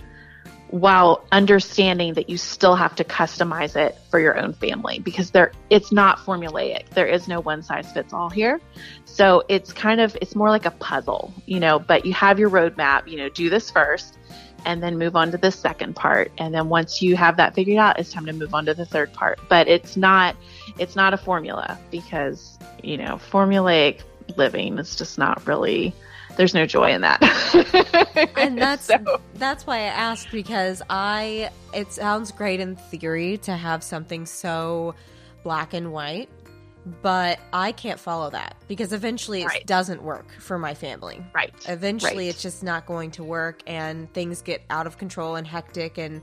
while 0.70 1.24
understanding 1.30 2.14
that 2.14 2.28
you 2.28 2.36
still 2.36 2.74
have 2.74 2.94
to 2.96 3.04
customize 3.04 3.76
it 3.76 3.96
for 4.10 4.18
your 4.18 4.36
own 4.38 4.52
family 4.52 4.98
because 4.98 5.30
there 5.30 5.52
it's 5.70 5.92
not 5.92 6.18
formulaic. 6.18 6.88
There 6.90 7.06
is 7.06 7.28
no 7.28 7.40
one 7.40 7.62
size 7.62 7.90
fits 7.92 8.12
all 8.12 8.28
here. 8.28 8.60
So 9.04 9.44
it's 9.48 9.72
kind 9.72 10.00
of 10.00 10.16
it's 10.20 10.34
more 10.34 10.50
like 10.50 10.66
a 10.66 10.72
puzzle, 10.72 11.32
you 11.46 11.60
know, 11.60 11.78
but 11.78 12.04
you 12.04 12.12
have 12.14 12.38
your 12.38 12.50
roadmap, 12.50 13.06
you 13.06 13.16
know, 13.16 13.28
do 13.28 13.48
this 13.48 13.70
first 13.70 14.18
and 14.64 14.82
then 14.82 14.98
move 14.98 15.14
on 15.14 15.30
to 15.30 15.38
the 15.38 15.52
second 15.52 15.94
part. 15.94 16.32
And 16.38 16.52
then 16.52 16.68
once 16.68 17.00
you 17.00 17.14
have 17.16 17.36
that 17.36 17.54
figured 17.54 17.78
out, 17.78 18.00
it's 18.00 18.12
time 18.12 18.26
to 18.26 18.32
move 18.32 18.52
on 18.52 18.66
to 18.66 18.74
the 18.74 18.84
third 18.84 19.12
part. 19.12 19.38
But 19.48 19.68
it's 19.68 19.96
not 19.96 20.36
it's 20.78 20.96
not 20.96 21.14
a 21.14 21.16
formula 21.16 21.78
because, 21.90 22.58
you 22.82 22.96
know, 22.96 23.20
formulaic 23.30 24.00
living 24.36 24.78
is 24.78 24.96
just 24.96 25.16
not 25.16 25.46
really 25.46 25.94
there's 26.36 26.54
no 26.54 26.66
joy 26.66 26.92
in 26.92 27.00
that. 27.02 27.20
and 28.36 28.58
that's 28.60 28.86
so. 28.86 28.96
that's 29.34 29.66
why 29.66 29.76
I 29.78 29.80
asked 29.86 30.30
because 30.30 30.82
I 30.90 31.50
it 31.74 31.92
sounds 31.92 32.30
great 32.32 32.60
in 32.60 32.76
theory 32.76 33.38
to 33.38 33.52
have 33.56 33.82
something 33.82 34.26
so 34.26 34.94
black 35.42 35.74
and 35.74 35.92
white, 35.92 36.28
but 37.02 37.38
I 37.52 37.72
can't 37.72 37.98
follow 38.00 38.30
that 38.30 38.56
because 38.68 38.92
eventually 38.92 39.42
it 39.42 39.46
Right. 39.46 39.66
doesn't 39.66 40.02
work 40.02 40.26
for 40.40 40.58
my 40.58 40.74
family. 40.74 41.24
Right. 41.34 41.52
Eventually 41.68 42.26
Right. 42.26 42.30
it's 42.34 42.42
just 42.42 42.62
not 42.62 42.86
going 42.86 43.10
to 43.12 43.24
work 43.24 43.62
and 43.66 44.12
things 44.12 44.42
get 44.42 44.62
out 44.70 44.86
of 44.86 44.98
control 44.98 45.36
and 45.36 45.46
hectic 45.46 45.98
and 45.98 46.22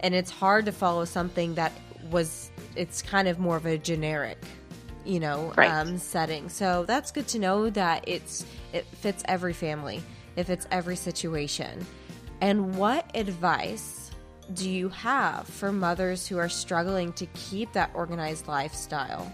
and 0.00 0.14
it's 0.14 0.30
hard 0.30 0.66
to 0.66 0.72
follow 0.72 1.04
something 1.06 1.54
that 1.54 1.72
was 2.10 2.50
it's 2.76 3.02
kind 3.02 3.26
of 3.28 3.38
more 3.38 3.56
of 3.56 3.66
a 3.66 3.78
generic 3.78 4.38
you 5.06 5.20
know 5.20 5.52
Right. 5.56 5.70
um, 5.70 5.98
setting 5.98 6.48
so 6.48 6.84
that's 6.84 7.10
good 7.12 7.28
to 7.28 7.38
know 7.38 7.70
that 7.70 8.04
it's 8.06 8.44
it 8.72 8.84
fits 8.86 9.22
every 9.26 9.52
family 9.52 10.02
it 10.36 10.44
fits 10.44 10.66
every 10.70 10.96
situation 10.96 11.86
and 12.40 12.76
what 12.76 13.10
advice 13.14 14.10
do 14.54 14.68
you 14.68 14.88
have 14.90 15.46
for 15.46 15.72
mothers 15.72 16.26
who 16.26 16.38
are 16.38 16.48
struggling 16.48 17.12
to 17.14 17.26
keep 17.26 17.72
that 17.72 17.90
organized 17.94 18.46
lifestyle 18.46 19.32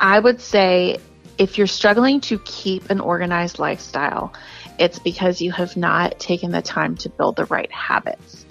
I 0.00 0.18
would 0.18 0.40
say 0.40 0.98
if 1.38 1.58
you're 1.58 1.66
struggling 1.66 2.20
to 2.22 2.38
keep 2.44 2.90
an 2.90 3.00
organized 3.00 3.58
lifestyle, 3.58 4.32
it's 4.78 4.98
because 4.98 5.40
you 5.40 5.52
have 5.52 5.76
not 5.76 6.18
taken 6.18 6.50
the 6.50 6.62
time 6.62 6.96
to 6.98 7.08
build 7.08 7.36
the 7.36 7.44
right 7.46 7.70
habits. 7.72 8.44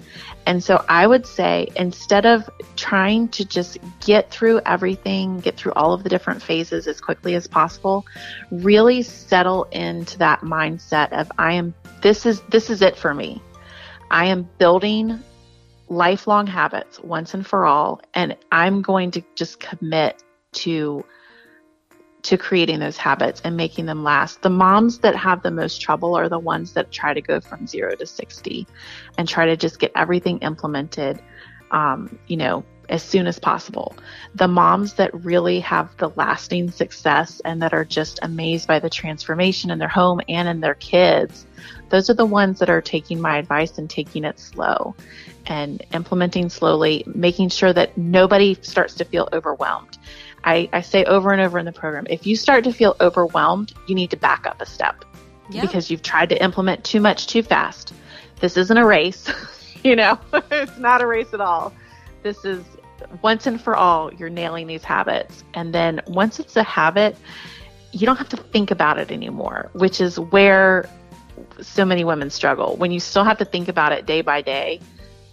And 0.46 0.62
so 0.62 0.84
I 0.88 1.06
would 1.06 1.26
say 1.26 1.68
instead 1.76 2.26
of 2.26 2.48
trying 2.76 3.28
to 3.28 3.44
just 3.44 3.78
get 4.00 4.30
through 4.30 4.60
everything, 4.66 5.40
get 5.40 5.56
through 5.56 5.72
all 5.72 5.92
of 5.92 6.02
the 6.02 6.08
different 6.08 6.42
phases 6.42 6.86
as 6.86 7.00
quickly 7.00 7.34
as 7.34 7.46
possible, 7.46 8.04
really 8.50 9.02
settle 9.02 9.64
into 9.64 10.18
that 10.18 10.40
mindset 10.40 11.12
of 11.12 11.30
I 11.38 11.54
am 11.54 11.74
this 12.02 12.26
is 12.26 12.40
this 12.42 12.68
is 12.68 12.82
it 12.82 12.96
for 12.96 13.14
me. 13.14 13.40
I 14.10 14.26
am 14.26 14.48
building 14.58 15.20
lifelong 15.88 16.46
habits 16.46 17.00
once 17.00 17.34
and 17.34 17.46
for 17.46 17.64
all 17.64 18.00
and 18.12 18.36
I'm 18.52 18.82
going 18.82 19.12
to 19.12 19.22
just 19.34 19.60
commit 19.60 20.22
to 20.52 21.04
to 22.24 22.38
creating 22.38 22.80
those 22.80 22.96
habits 22.96 23.40
and 23.44 23.56
making 23.56 23.86
them 23.86 24.02
last. 24.02 24.42
The 24.42 24.50
moms 24.50 24.98
that 24.98 25.14
have 25.14 25.42
the 25.42 25.50
most 25.50 25.80
trouble 25.80 26.14
are 26.16 26.28
the 26.28 26.38
ones 26.38 26.72
that 26.72 26.90
try 26.90 27.14
to 27.14 27.20
go 27.20 27.40
from 27.40 27.66
zero 27.66 27.94
to 27.94 28.06
60 28.06 28.66
and 29.18 29.28
try 29.28 29.46
to 29.46 29.56
just 29.56 29.78
get 29.78 29.92
everything 29.94 30.38
implemented, 30.38 31.20
um, 31.70 32.18
you 32.26 32.38
know, 32.38 32.64
as 32.88 33.02
soon 33.02 33.26
as 33.26 33.38
possible. 33.38 33.94
The 34.34 34.48
moms 34.48 34.94
that 34.94 35.24
really 35.24 35.60
have 35.60 35.96
the 35.98 36.10
lasting 36.16 36.70
success 36.70 37.40
and 37.44 37.60
that 37.62 37.74
are 37.74 37.84
just 37.84 38.18
amazed 38.22 38.68
by 38.68 38.78
the 38.78 38.90
transformation 38.90 39.70
in 39.70 39.78
their 39.78 39.88
home 39.88 40.20
and 40.28 40.48
in 40.48 40.60
their 40.60 40.74
kids, 40.74 41.46
those 41.90 42.08
are 42.08 42.14
the 42.14 42.26
ones 42.26 42.58
that 42.58 42.70
are 42.70 42.82
taking 42.82 43.20
my 43.20 43.38
advice 43.38 43.78
and 43.78 43.88
taking 43.88 44.24
it 44.24 44.38
slow 44.38 44.94
and 45.46 45.82
implementing 45.92 46.48
slowly, 46.48 47.04
making 47.06 47.50
sure 47.50 47.72
that 47.72 47.96
nobody 47.98 48.54
starts 48.62 48.94
to 48.94 49.04
feel 49.04 49.28
overwhelmed. 49.32 49.98
I, 50.44 50.68
I 50.72 50.82
say 50.82 51.04
over 51.04 51.32
and 51.32 51.40
over 51.40 51.58
in 51.58 51.64
the 51.64 51.72
program, 51.72 52.06
if 52.10 52.26
you 52.26 52.36
start 52.36 52.64
to 52.64 52.72
feel 52.72 52.96
overwhelmed, 53.00 53.72
you 53.86 53.94
need 53.94 54.10
to 54.10 54.16
back 54.16 54.46
up 54.46 54.60
a 54.60 54.66
step 54.66 55.04
yeah 55.50 55.60
because 55.60 55.90
you've 55.90 56.02
tried 56.02 56.28
to 56.30 56.42
implement 56.42 56.84
too 56.84 57.00
much 57.00 57.26
too 57.26 57.42
fast. 57.42 57.92
This 58.40 58.56
isn't 58.56 58.76
a 58.76 58.84
race, 58.84 59.30
you 59.84 59.96
know, 59.96 60.18
it's 60.50 60.78
not 60.78 61.02
a 61.02 61.06
race 61.06 61.32
at 61.32 61.40
all. 61.40 61.72
This 62.22 62.44
is 62.44 62.64
once 63.22 63.46
and 63.46 63.60
for 63.60 63.76
all, 63.76 64.12
you're 64.14 64.30
nailing 64.30 64.66
these 64.66 64.84
habits. 64.84 65.44
And 65.54 65.74
then 65.74 66.00
once 66.06 66.40
it's 66.40 66.56
a 66.56 66.62
habit, 66.62 67.16
you 67.92 68.06
don't 68.06 68.16
have 68.16 68.28
to 68.30 68.36
think 68.36 68.70
about 68.70 68.98
it 68.98 69.10
anymore, 69.10 69.70
which 69.72 70.00
is 70.00 70.18
where 70.18 70.88
so 71.60 71.84
many 71.84 72.04
women 72.04 72.30
struggle. 72.30 72.76
When 72.76 72.90
you 72.90 73.00
still 73.00 73.24
have 73.24 73.38
to 73.38 73.44
think 73.44 73.68
about 73.68 73.92
it 73.92 74.06
day 74.06 74.20
by 74.20 74.42
day, 74.42 74.80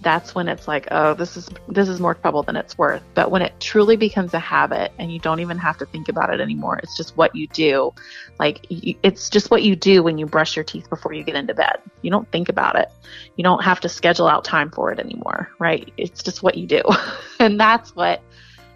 that's 0.02 0.34
when 0.34 0.48
it's 0.48 0.68
like, 0.68 0.88
oh, 0.92 1.14
this 1.14 1.38
is 1.38 1.48
this 1.68 1.88
is 1.88 2.00
more 2.00 2.16
trouble 2.16 2.44
than 2.44 2.56
it's 2.56 2.78
worth. 2.78 3.04
But 3.14 3.30
when 3.30 3.42
it 3.42 3.54
truly 3.60 3.96
becomes 3.96 4.34
a 4.34 4.40
habit 4.40 4.92
and 4.98 5.12
you 5.12 5.20
don't 5.20 5.40
even 5.40 5.58
have 5.60 5.78
to 5.78 5.86
think 5.86 6.10
about 6.10 6.34
it 6.34 6.42
anymore, 6.42 6.80
it's 6.82 6.98
just 6.98 7.16
what 7.18 7.36
you 7.36 7.48
do. 7.48 7.94
Like 8.40 8.66
you, 8.70 8.96
it's 9.04 9.30
just 9.30 9.52
what 9.52 9.64
you 9.64 9.76
do 9.76 10.02
when 10.02 10.18
you 10.18 10.26
brush 10.26 10.56
your 10.56 10.66
teeth 10.66 10.90
before 10.90 11.14
you 11.14 11.24
get 11.24 11.36
into 11.36 11.54
bed. 11.54 11.78
You 12.02 12.10
don't 12.10 12.30
think 12.32 12.50
about 12.50 12.76
it. 12.76 12.90
You 13.36 13.44
don't 13.44 13.64
have 13.64 13.80
to 13.82 13.90
schedule 13.90 14.28
out 14.28 14.44
time 14.44 14.72
for 14.72 14.92
it 14.92 15.00
anymore, 15.00 15.50
right? 15.60 15.92
It's 15.98 16.24
just 16.24 16.42
what 16.42 16.58
you 16.58 16.66
do. 16.66 16.82
and 17.40 17.60
that's 17.60 17.96
what 17.96 18.22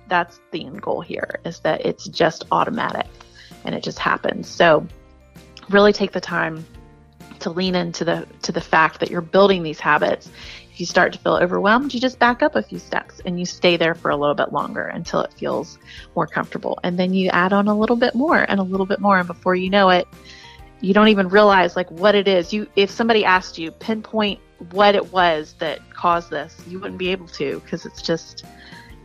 that's 0.08 0.40
the 0.52 0.66
end 0.66 0.82
goal 0.82 1.02
here 1.02 1.40
is 1.46 1.60
that 1.62 1.86
it's 1.86 2.08
just 2.08 2.44
automatic 2.52 3.08
and 3.64 3.74
it 3.74 3.84
just 3.84 3.98
happens. 3.98 4.48
So 4.48 4.86
really 5.70 5.94
take 5.94 6.12
the 6.12 6.22
time 6.22 6.66
to 7.40 7.50
lean 7.50 7.76
into 7.76 8.06
the 8.06 8.28
to 8.44 8.52
the 8.52 8.62
fact 8.62 9.00
that 9.00 9.10
you're 9.10 9.22
building 9.22 9.64
these 9.64 9.80
habits 9.80 10.30
if 10.76 10.82
you 10.82 10.86
start 10.86 11.14
to 11.14 11.20
feel 11.20 11.36
overwhelmed, 11.36 11.94
you 11.94 12.02
just 12.02 12.20
back 12.20 12.44
up 12.44 12.58
a 12.58 12.62
few 12.62 12.80
steps 12.80 13.22
and 13.26 13.40
you 13.40 13.46
stay 13.46 13.78
there 13.78 13.96
for 13.96 14.12
a 14.12 14.18
little 14.18 14.36
bit 14.36 14.52
longer 14.52 14.84
until 14.88 15.22
it 15.22 15.32
feels 15.32 15.80
more 16.18 16.28
comfortable. 16.28 16.78
And 16.84 17.00
then 17.00 17.14
you 17.14 17.30
add 17.30 17.54
on 17.54 17.70
a 17.70 17.74
little 17.74 17.96
bit 17.96 18.14
more 18.14 18.46
and 18.50 18.60
a 18.60 18.64
little 18.64 18.86
bit 18.86 19.00
more. 19.00 19.18
And 19.18 19.26
before 19.26 19.56
you 19.56 19.70
know 19.70 19.90
it, 19.90 20.06
you 20.82 20.94
don't 20.94 21.08
even 21.08 21.30
realize 21.30 21.78
like 21.78 21.90
what 21.92 22.14
it 22.14 22.28
is. 22.28 22.52
You, 22.52 22.68
if 22.76 22.92
somebody 22.92 23.24
asked 23.24 23.58
you 23.58 23.72
pinpoint 23.72 24.42
what 24.72 24.96
it 24.96 25.14
was 25.14 25.56
that 25.60 25.80
caused 25.92 26.30
this, 26.30 26.62
you 26.68 26.78
wouldn't 26.82 27.00
be 27.00 27.08
able 27.08 27.30
to 27.30 27.62
because 27.62 27.86
it's 27.86 28.02
just, 28.02 28.44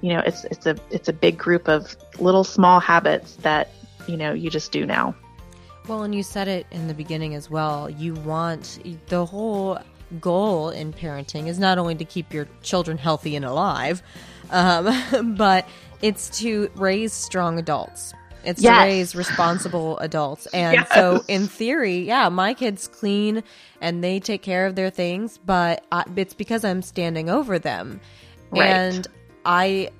you 0.01 0.13
know, 0.13 0.23
it's, 0.27 0.43
it's 0.47 0.67
a, 0.67 0.75
it's 0.91 1.09
a 1.09 1.13
big 1.13 1.39
group 1.39 1.69
of 1.69 1.97
little 2.19 2.43
small 2.43 2.81
habits 2.81 3.37
that, 3.43 3.71
you 4.09 4.17
know, 4.17 4.33
you 4.33 4.51
just 4.51 4.73
do 4.73 4.85
now. 4.85 5.15
Well, 5.87 6.03
and 6.03 6.13
you 6.17 6.25
said 6.25 6.49
it 6.49 6.67
in 6.73 6.89
the 6.89 6.95
beginning 6.95 7.37
as 7.37 7.49
well. 7.49 7.89
You 7.89 8.15
want 8.15 8.81
the 9.07 9.25
whole 9.25 9.79
goal 10.21 10.71
in 10.71 10.93
parenting 10.93 11.47
is 11.47 11.59
not 11.59 11.79
only 11.79 11.95
to 11.95 12.05
keep 12.05 12.33
your 12.33 12.49
children 12.63 12.99
healthy 12.99 13.37
and 13.37 13.45
alive, 13.45 14.03
um, 14.51 15.35
but 15.37 15.69
it's 16.03 16.39
to 16.41 16.71
raise 16.75 17.13
strong 17.13 17.59
adults. 17.59 18.13
It's 18.43 18.63
Yes. 18.63 18.79
to 18.79 18.85
raise 18.85 19.15
responsible 19.15 19.99
adults. 19.99 20.47
And 20.47 20.87
so, 20.95 21.23
in 21.29 21.47
theory, 21.47 21.99
yeah, 21.99 22.29
my 22.31 22.55
kids 22.55 22.89
clean 22.89 23.43
and 23.83 24.03
they 24.03 24.19
take 24.19 24.43
care 24.43 24.67
of 24.67 24.77
their 24.77 24.89
things, 24.91 25.39
but 25.39 25.85
I, 25.93 26.05
it's 26.17 26.33
because 26.33 26.65
I'm 26.65 26.81
standing 26.81 27.29
over 27.29 27.59
them. 27.59 28.01
Right. 28.51 28.71
And 28.71 29.07
I 29.45 29.91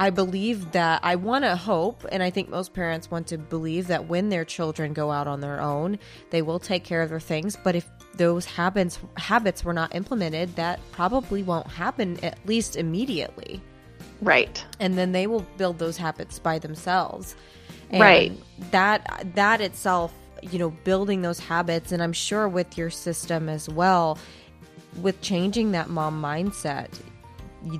I 0.00 0.10
believe 0.10 0.72
that 0.72 1.00
I 1.02 1.16
want 1.16 1.44
to 1.44 1.56
hope, 1.56 2.06
and 2.12 2.22
I 2.22 2.30
think 2.30 2.48
most 2.48 2.72
parents 2.72 3.10
want 3.10 3.26
to 3.28 3.38
believe 3.38 3.88
that 3.88 4.06
when 4.06 4.28
their 4.28 4.44
children 4.44 4.92
go 4.92 5.10
out 5.10 5.26
on 5.26 5.40
their 5.40 5.60
own, 5.60 5.98
they 6.30 6.40
will 6.40 6.60
take 6.60 6.84
care 6.84 7.02
of 7.02 7.10
their 7.10 7.18
things. 7.18 7.56
But 7.56 7.74
if 7.74 7.88
those 8.14 8.44
habits 8.44 8.98
habits 9.16 9.64
were 9.64 9.72
not 9.72 9.94
implemented, 9.94 10.54
that 10.56 10.78
probably 10.92 11.42
won't 11.42 11.66
happen 11.66 12.22
at 12.22 12.38
least 12.46 12.76
immediately, 12.76 13.60
Right. 14.20 14.64
and 14.78 14.96
then 14.96 15.10
they 15.12 15.26
will 15.26 15.44
build 15.56 15.78
those 15.78 15.96
habits 15.96 16.38
by 16.38 16.58
themselves. 16.60 17.34
And 17.90 18.00
Right. 18.00 18.32
That 18.70 19.32
that 19.34 19.60
itself, 19.60 20.12
you 20.42 20.60
know, 20.60 20.70
building 20.84 21.22
those 21.22 21.40
habits, 21.40 21.90
and 21.90 22.02
I'm 22.02 22.12
sure 22.12 22.48
with 22.48 22.78
your 22.78 22.90
system 22.90 23.48
as 23.48 23.68
well, 23.68 24.16
with 25.02 25.20
changing 25.22 25.72
that 25.72 25.90
mom 25.90 26.22
mindset, 26.22 26.88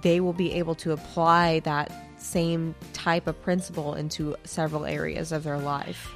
they 0.03 0.19
will 0.19 0.33
be 0.33 0.53
able 0.55 0.75
to 0.77 0.91
apply 0.93 1.61
that 1.61 1.93
same 2.29 2.75
type 2.93 3.27
of 3.27 3.41
principle 3.43 3.95
into 3.95 4.37
several 4.45 4.85
areas 4.85 5.33
of 5.33 5.43
their 5.45 5.59
life. 5.59 6.13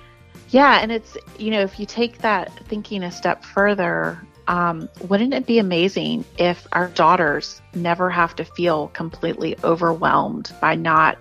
Yeah, 0.51 0.79
and 0.83 0.93
it's 0.93 1.17
you 1.39 1.51
know 1.51 1.61
if 1.63 1.81
you 1.81 1.87
take 1.87 2.19
that 2.19 2.53
thinking 2.69 3.03
a 3.03 3.11
step 3.11 3.45
further, 3.45 4.21
um, 4.49 4.89
wouldn't 5.09 5.35
it 5.35 5.47
be 5.47 5.59
amazing 5.59 6.25
if 6.39 6.67
our 6.73 6.89
daughters 6.89 7.63
never 7.75 8.11
have 8.11 8.37
to 8.37 8.45
feel 8.45 8.89
completely 8.89 9.57
overwhelmed 9.65 10.53
by 10.61 10.75
not 10.75 11.19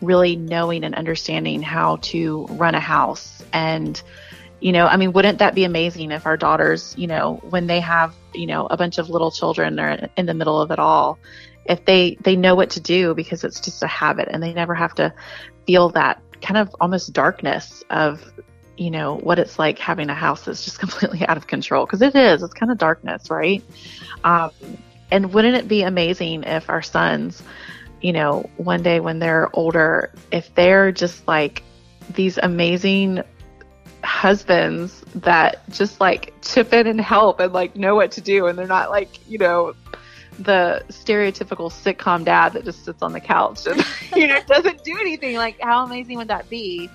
really 0.00 0.36
knowing 0.36 0.84
and 0.84 0.94
understanding 0.94 1.60
how 1.62 1.96
to 1.96 2.46
run 2.50 2.74
a 2.74 2.80
house 2.80 3.44
and 3.52 4.02
you 4.60 4.72
know 4.72 4.86
i 4.86 4.96
mean 4.96 5.12
wouldn't 5.12 5.38
that 5.38 5.54
be 5.54 5.64
amazing 5.64 6.10
if 6.10 6.26
our 6.26 6.38
daughters 6.38 6.94
you 6.96 7.06
know 7.06 7.38
when 7.50 7.66
they 7.66 7.80
have 7.80 8.14
you 8.34 8.46
know 8.46 8.66
a 8.70 8.78
bunch 8.78 8.96
of 8.96 9.10
little 9.10 9.30
children 9.30 9.78
or 9.78 10.08
in 10.16 10.24
the 10.24 10.32
middle 10.32 10.58
of 10.58 10.70
it 10.70 10.78
all 10.78 11.18
if 11.64 11.84
they 11.84 12.16
they 12.22 12.36
know 12.36 12.54
what 12.54 12.70
to 12.70 12.80
do 12.80 13.14
because 13.14 13.44
it's 13.44 13.60
just 13.60 13.82
a 13.82 13.86
habit 13.86 14.28
and 14.30 14.42
they 14.42 14.52
never 14.52 14.74
have 14.74 14.94
to 14.94 15.12
feel 15.66 15.90
that 15.90 16.22
kind 16.42 16.56
of 16.56 16.74
almost 16.80 17.12
darkness 17.12 17.84
of 17.90 18.32
you 18.76 18.90
know 18.90 19.16
what 19.16 19.38
it's 19.38 19.58
like 19.58 19.78
having 19.78 20.08
a 20.08 20.14
house 20.14 20.44
that's 20.44 20.64
just 20.64 20.78
completely 20.80 21.26
out 21.26 21.36
of 21.36 21.46
control. 21.46 21.86
Because 21.86 22.02
it 22.02 22.14
is 22.14 22.42
it's 22.42 22.54
kind 22.54 22.72
of 22.72 22.78
darkness 22.78 23.30
right? 23.30 23.62
Um, 24.24 24.50
and 25.10 25.32
wouldn't 25.32 25.56
it 25.56 25.68
be 25.68 25.82
amazing 25.82 26.44
if 26.44 26.70
our 26.70 26.82
sons 26.82 27.42
you 28.00 28.12
know 28.12 28.48
one 28.56 28.82
day 28.82 29.00
when 29.00 29.18
they're 29.18 29.48
older 29.52 30.12
if 30.30 30.54
they're 30.54 30.92
just 30.92 31.26
like 31.28 31.62
these 32.14 32.38
amazing 32.38 33.22
husbands 34.02 35.04
that 35.16 35.68
just 35.68 36.00
like 36.00 36.32
chip 36.42 36.72
in 36.72 36.86
and 36.86 37.00
help 37.00 37.40
and 37.40 37.52
like 37.52 37.76
know 37.76 37.94
what 37.94 38.12
to 38.12 38.20
do 38.20 38.46
and 38.46 38.58
they're 38.58 38.66
not 38.66 38.90
like 38.90 39.28
you 39.28 39.38
know 39.38 39.74
the 40.40 40.82
stereotypical 40.88 41.70
sitcom 41.70 42.24
dad 42.24 42.52
that 42.54 42.64
just 42.64 42.84
sits 42.84 43.02
on 43.02 43.12
the 43.12 43.20
couch 43.20 43.66
and 43.66 43.84
you 44.16 44.26
know 44.26 44.40
doesn't 44.46 44.82
do 44.84 44.96
anything 44.98 45.36
like 45.36 45.60
how 45.60 45.84
amazing 45.84 46.16
would 46.16 46.28
that 46.28 46.48
be 46.48 46.88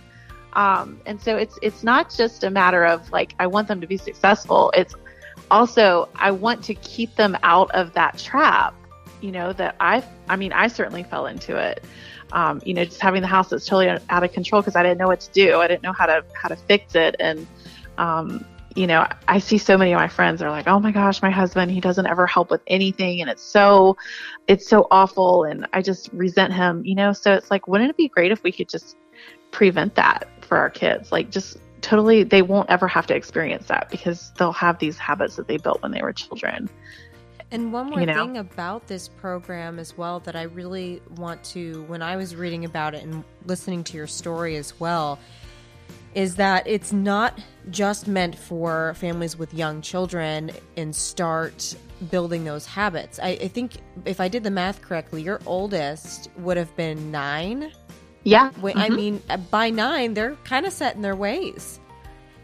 um, 0.53 0.99
and 1.05 1.21
so 1.21 1.35
it's 1.35 1.59
it's 1.61 1.83
not 1.83 2.13
just 2.15 2.43
a 2.43 2.49
matter 2.49 2.85
of 2.85 3.11
like 3.11 3.35
I 3.39 3.47
want 3.47 3.67
them 3.67 3.81
to 3.81 3.87
be 3.87 3.97
successful. 3.97 4.71
It's 4.73 4.95
also 5.51 6.07
I 6.15 6.31
want 6.31 6.63
to 6.65 6.75
keep 6.75 7.13
them 7.15 7.37
out 7.43 7.69
of 7.71 7.91
that 7.93 8.17
trap. 8.17 8.73
You 9.21 9.33
know 9.33 9.51
that 9.51 9.75
I 9.81 10.01
I 10.29 10.37
mean 10.37 10.53
I 10.53 10.67
certainly 10.67 11.03
fell 11.03 11.27
into 11.27 11.57
it 11.57 11.83
um, 12.31 12.61
you 12.65 12.73
know, 12.73 12.83
just 12.85 12.99
having 12.99 13.21
the 13.21 13.27
house 13.27 13.49
that's 13.49 13.65
totally 13.65 13.87
out 14.09 14.23
of 14.23 14.31
control 14.33 14.61
because 14.61 14.75
I 14.75 14.83
didn't 14.83 14.97
know 14.97 15.07
what 15.07 15.21
to 15.21 15.31
do. 15.31 15.59
I 15.59 15.67
didn't 15.67 15.83
know 15.83 15.93
how 15.93 16.05
to 16.05 16.23
how 16.33 16.49
to 16.49 16.55
fix 16.55 16.95
it, 16.95 17.15
and 17.19 17.47
um, 17.97 18.45
you 18.75 18.87
know, 18.87 19.07
I 19.27 19.39
see 19.39 19.57
so 19.57 19.77
many 19.77 19.93
of 19.93 19.97
my 19.97 20.09
friends 20.09 20.41
are 20.41 20.49
like, 20.49 20.67
"Oh 20.67 20.79
my 20.79 20.91
gosh, 20.91 21.21
my 21.21 21.31
husband, 21.31 21.71
he 21.71 21.79
doesn't 21.79 22.05
ever 22.05 22.27
help 22.27 22.51
with 22.51 22.61
anything 22.67 23.21
and 23.21 23.29
it's 23.29 23.41
so 23.43 23.97
it's 24.47 24.67
so 24.67 24.87
awful 24.91 25.45
and 25.45 25.65
I 25.73 25.81
just 25.81 26.09
resent 26.13 26.53
him." 26.53 26.85
You 26.85 26.95
know, 26.95 27.13
so 27.13 27.33
it's 27.33 27.49
like 27.49 27.67
wouldn't 27.67 27.89
it 27.89 27.97
be 27.97 28.09
great 28.09 28.31
if 28.31 28.43
we 28.43 28.51
could 28.51 28.69
just 28.69 28.97
prevent 29.51 29.95
that 29.95 30.27
for 30.41 30.57
our 30.57 30.69
kids? 30.69 31.11
Like 31.11 31.31
just 31.31 31.57
totally 31.81 32.23
they 32.23 32.41
won't 32.41 32.69
ever 32.69 32.87
have 32.87 33.07
to 33.07 33.15
experience 33.15 33.67
that 33.67 33.89
because 33.89 34.31
they'll 34.37 34.51
have 34.51 34.79
these 34.79 34.97
habits 34.97 35.37
that 35.37 35.47
they 35.47 35.57
built 35.57 35.81
when 35.81 35.91
they 35.91 36.01
were 36.01 36.13
children. 36.13 36.69
And 37.51 37.71
one 37.71 37.89
more 37.89 37.99
you 37.99 38.05
know? 38.07 38.25
thing 38.25 38.37
about 38.37 38.87
this 38.87 39.07
program 39.07 39.79
as 39.79 39.97
well 39.97 40.19
that 40.21 40.35
I 40.35 40.43
really 40.43 41.01
want 41.15 41.43
to, 41.45 41.83
when 41.83 42.01
I 42.01 42.15
was 42.15 42.35
reading 42.35 42.65
about 42.65 42.95
it 42.95 43.03
and 43.03 43.23
listening 43.45 43.83
to 43.85 43.97
your 43.97 44.07
story 44.07 44.55
as 44.55 44.79
well, 44.79 45.19
is 46.15 46.35
that 46.37 46.65
it's 46.65 46.93
not 46.93 47.39
just 47.69 48.07
meant 48.07 48.35
for 48.35 48.93
families 48.95 49.37
with 49.37 49.53
young 49.53 49.81
children 49.81 50.49
and 50.77 50.95
start 50.95 51.75
building 52.09 52.45
those 52.45 52.65
habits. 52.65 53.19
I, 53.19 53.29
I, 53.29 53.47
think 53.49 53.73
if 54.05 54.19
I 54.19 54.27
did 54.27 54.43
the 54.43 54.51
math 54.51 54.81
correctly, 54.81 55.21
your 55.21 55.41
oldest 55.45 56.29
would 56.37 56.57
have 56.57 56.75
been 56.75 57.11
nine. 57.11 57.71
Yeah. 58.23 58.51
Mm-hmm. 58.51 58.77
I 58.77 58.89
mean, 58.89 59.21
by 59.51 59.69
nine, 59.69 60.13
they're 60.13 60.35
kind 60.45 60.65
of 60.65 60.73
set 60.73 60.95
in 60.95 61.01
their 61.01 61.15
ways. 61.15 61.79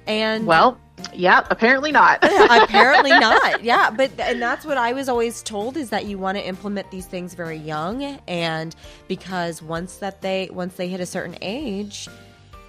And 0.06 0.46
well, 0.46 0.80
yeah, 1.14 1.46
apparently 1.50 1.92
not. 1.92 2.20
apparently 2.24 3.12
not. 3.20 3.64
Yeah, 3.64 3.90
but 3.90 4.12
and 4.20 4.42
that's 4.42 4.66
what 4.66 4.78
I 4.78 4.94
was 4.94 5.08
always 5.10 5.42
told 5.42 5.78
is 5.78 5.90
that 5.90 6.06
you 6.06 6.18
want 6.18 6.38
to 6.38 6.46
implement 6.46 6.90
these 6.92 7.06
things 7.06 7.34
very 7.34 7.58
young 7.58 8.04
and 8.28 8.76
because 9.08 9.62
once 9.62 9.98
that 9.98 10.22
they 10.22 10.50
once 10.52 10.76
they 10.76 10.88
hit 10.88 11.00
a 11.00 11.06
certain 11.06 11.38
age, 11.42 12.08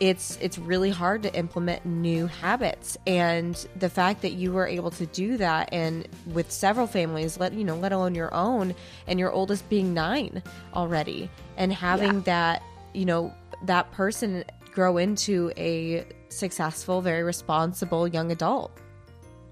it's 0.02 0.36
it's 0.40 0.58
really 0.58 0.90
hard 0.90 1.22
to 1.22 1.32
implement 1.32 1.86
new 1.86 2.26
habits. 2.26 2.98
And 3.06 3.54
the 3.76 3.88
fact 3.88 4.22
that 4.22 4.32
you 4.32 4.52
were 4.52 4.66
able 4.66 4.90
to 4.90 5.06
do 5.06 5.36
that 5.36 5.68
and 5.70 6.08
with 6.26 6.50
several 6.50 6.88
families 6.88 7.38
let 7.38 7.52
you 7.52 7.62
know 7.62 7.76
let 7.76 7.92
alone 7.92 8.16
your 8.16 8.34
own 8.34 8.74
and 9.06 9.20
your 9.20 9.30
oldest 9.30 9.68
being 9.68 9.94
9 9.94 10.42
already 10.74 11.30
and 11.56 11.72
having 11.72 12.14
yeah. 12.14 12.20
that 12.24 12.62
you 12.92 13.04
know 13.04 13.32
that 13.62 13.92
person 13.92 14.42
grow 14.72 14.96
into 14.96 15.52
a 15.56 16.04
successful 16.30 17.00
very 17.00 17.22
responsible 17.22 18.08
young 18.08 18.32
adult. 18.32 18.72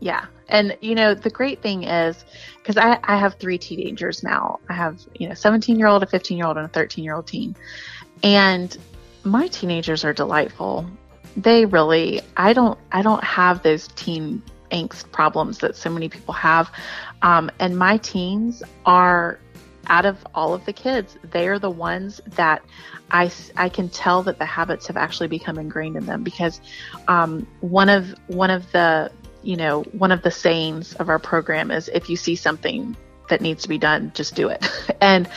Yeah. 0.00 0.26
And 0.48 0.76
you 0.80 0.96
know 0.96 1.14
the 1.14 1.30
great 1.30 1.62
thing 1.62 1.84
is 1.84 2.24
because 2.56 2.76
I, 2.76 2.98
I 3.04 3.16
have 3.18 3.36
three 3.36 3.56
teenagers 3.56 4.24
now. 4.24 4.58
I 4.68 4.72
have 4.72 4.98
you 5.14 5.28
know 5.28 5.34
17 5.34 5.78
year 5.78 5.86
old 5.86 6.02
a 6.02 6.06
15 6.06 6.36
year 6.36 6.48
old 6.48 6.56
and 6.56 6.66
a 6.66 6.70
13 6.70 7.04
year 7.04 7.14
old 7.14 7.28
teen. 7.28 7.54
And 8.24 8.76
my 9.24 9.48
teenagers 9.48 10.04
are 10.04 10.12
delightful. 10.12 10.86
They 11.36 11.64
really, 11.64 12.20
I 12.36 12.52
don't, 12.52 12.78
I 12.92 13.02
don't 13.02 13.22
have 13.22 13.62
those 13.62 13.88
teen 13.88 14.42
angst 14.70 15.10
problems 15.12 15.58
that 15.58 15.76
so 15.76 15.90
many 15.90 16.08
people 16.08 16.34
have. 16.34 16.70
Um, 17.22 17.50
and 17.58 17.76
my 17.76 17.98
teens 17.98 18.62
are 18.86 19.38
out 19.86 20.06
of 20.06 20.24
all 20.34 20.54
of 20.54 20.64
the 20.64 20.72
kids, 20.72 21.16
they 21.30 21.48
are 21.48 21.58
the 21.58 21.70
ones 21.70 22.20
that 22.28 22.62
I, 23.10 23.30
I 23.56 23.68
can 23.68 23.88
tell 23.88 24.22
that 24.22 24.38
the 24.38 24.46
habits 24.46 24.86
have 24.86 24.96
actually 24.96 25.28
become 25.28 25.58
ingrained 25.58 25.96
in 25.96 26.06
them 26.06 26.22
because 26.22 26.60
um, 27.08 27.46
one 27.60 27.88
of 27.88 28.14
one 28.28 28.50
of 28.50 28.70
the 28.72 29.10
you 29.42 29.56
know 29.56 29.82
one 29.92 30.12
of 30.12 30.22
the 30.22 30.30
sayings 30.30 30.94
of 30.94 31.08
our 31.08 31.18
program 31.18 31.70
is 31.70 31.88
if 31.88 32.08
you 32.08 32.16
see 32.16 32.36
something 32.36 32.96
that 33.28 33.40
needs 33.40 33.62
to 33.62 33.68
be 33.68 33.78
done, 33.78 34.12
just 34.14 34.34
do 34.34 34.48
it. 34.48 34.64
and 35.00 35.28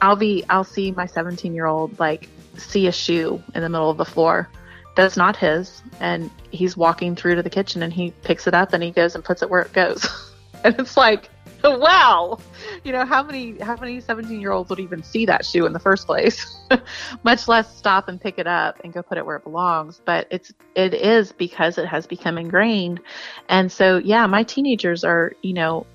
I'll 0.00 0.16
be 0.16 0.44
I'll 0.48 0.64
see 0.64 0.92
my 0.92 1.06
17 1.06 1.54
year 1.54 1.66
old 1.66 1.98
like 1.98 2.28
see 2.56 2.86
a 2.86 2.92
shoe 2.92 3.42
in 3.54 3.62
the 3.62 3.68
middle 3.68 3.90
of 3.90 3.96
the 3.96 4.04
floor 4.04 4.48
that's 4.94 5.16
not 5.16 5.36
his 5.36 5.82
and 6.00 6.30
he's 6.50 6.76
walking 6.76 7.16
through 7.16 7.34
to 7.34 7.42
the 7.42 7.50
kitchen 7.50 7.82
and 7.82 7.92
he 7.92 8.10
picks 8.22 8.46
it 8.46 8.54
up 8.54 8.72
and 8.72 8.82
he 8.82 8.90
goes 8.90 9.14
and 9.14 9.24
puts 9.24 9.42
it 9.42 9.50
where 9.50 9.62
it 9.62 9.72
goes. 9.72 10.06
And 10.64 10.78
it's 10.78 10.96
like 10.96 11.28
wow! 11.64 12.38
You 12.84 12.92
know 12.92 13.04
how 13.04 13.22
many 13.22 13.58
how 13.58 13.76
many 13.76 14.00
17 14.00 14.40
year 14.40 14.52
olds 14.52 14.70
would 14.70 14.80
even 14.80 15.02
see 15.02 15.26
that 15.26 15.44
shoe 15.44 15.66
in 15.66 15.72
the 15.72 15.78
first 15.78 16.06
place? 16.06 16.56
Much 17.22 17.48
less 17.48 17.76
stop 17.76 18.08
and 18.08 18.20
pick 18.20 18.38
it 18.38 18.46
up 18.46 18.80
and 18.82 18.92
go 18.92 19.02
put 19.02 19.18
it 19.18 19.26
where 19.26 19.36
it 19.36 19.44
belongs. 19.44 20.00
But 20.04 20.26
it's 20.30 20.52
it 20.74 20.94
is 20.94 21.32
because 21.32 21.78
it 21.78 21.86
has 21.86 22.06
become 22.06 22.38
ingrained. 22.38 23.00
And 23.48 23.70
so 23.70 23.98
yeah 23.98 24.26
my 24.26 24.42
teenagers 24.42 25.04
are 25.04 25.32
you 25.42 25.54
know 25.54 25.86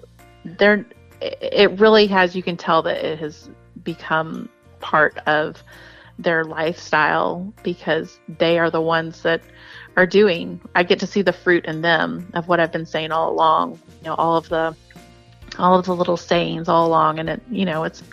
they're 0.43 0.85
it 1.21 1.79
really 1.79 2.07
has 2.07 2.35
you 2.35 2.43
can 2.43 2.57
tell 2.57 2.81
that 2.83 3.03
it 3.03 3.19
has 3.19 3.49
become 3.83 4.49
part 4.79 5.17
of 5.27 5.63
their 6.19 6.43
lifestyle 6.43 7.53
because 7.63 8.19
they 8.27 8.57
are 8.57 8.71
the 8.71 8.81
ones 8.81 9.21
that 9.21 9.41
are 9.95 10.05
doing. 10.05 10.59
I 10.75 10.83
get 10.83 10.99
to 10.99 11.07
see 11.07 11.21
the 11.21 11.33
fruit 11.33 11.65
in 11.65 11.81
them 11.81 12.29
of 12.33 12.47
what 12.47 12.59
I've 12.59 12.71
been 12.71 12.85
saying 12.85 13.11
all 13.11 13.31
along. 13.31 13.79
You 14.01 14.09
know, 14.09 14.15
all 14.15 14.37
of 14.37 14.49
the 14.49 14.75
all 15.57 15.79
of 15.79 15.85
the 15.85 15.95
little 15.95 16.17
sayings 16.17 16.67
all 16.67 16.85
along 16.87 17.19
and 17.19 17.29
it 17.29 17.41
you 17.49 17.65
know, 17.65 17.83
it's 17.83 18.03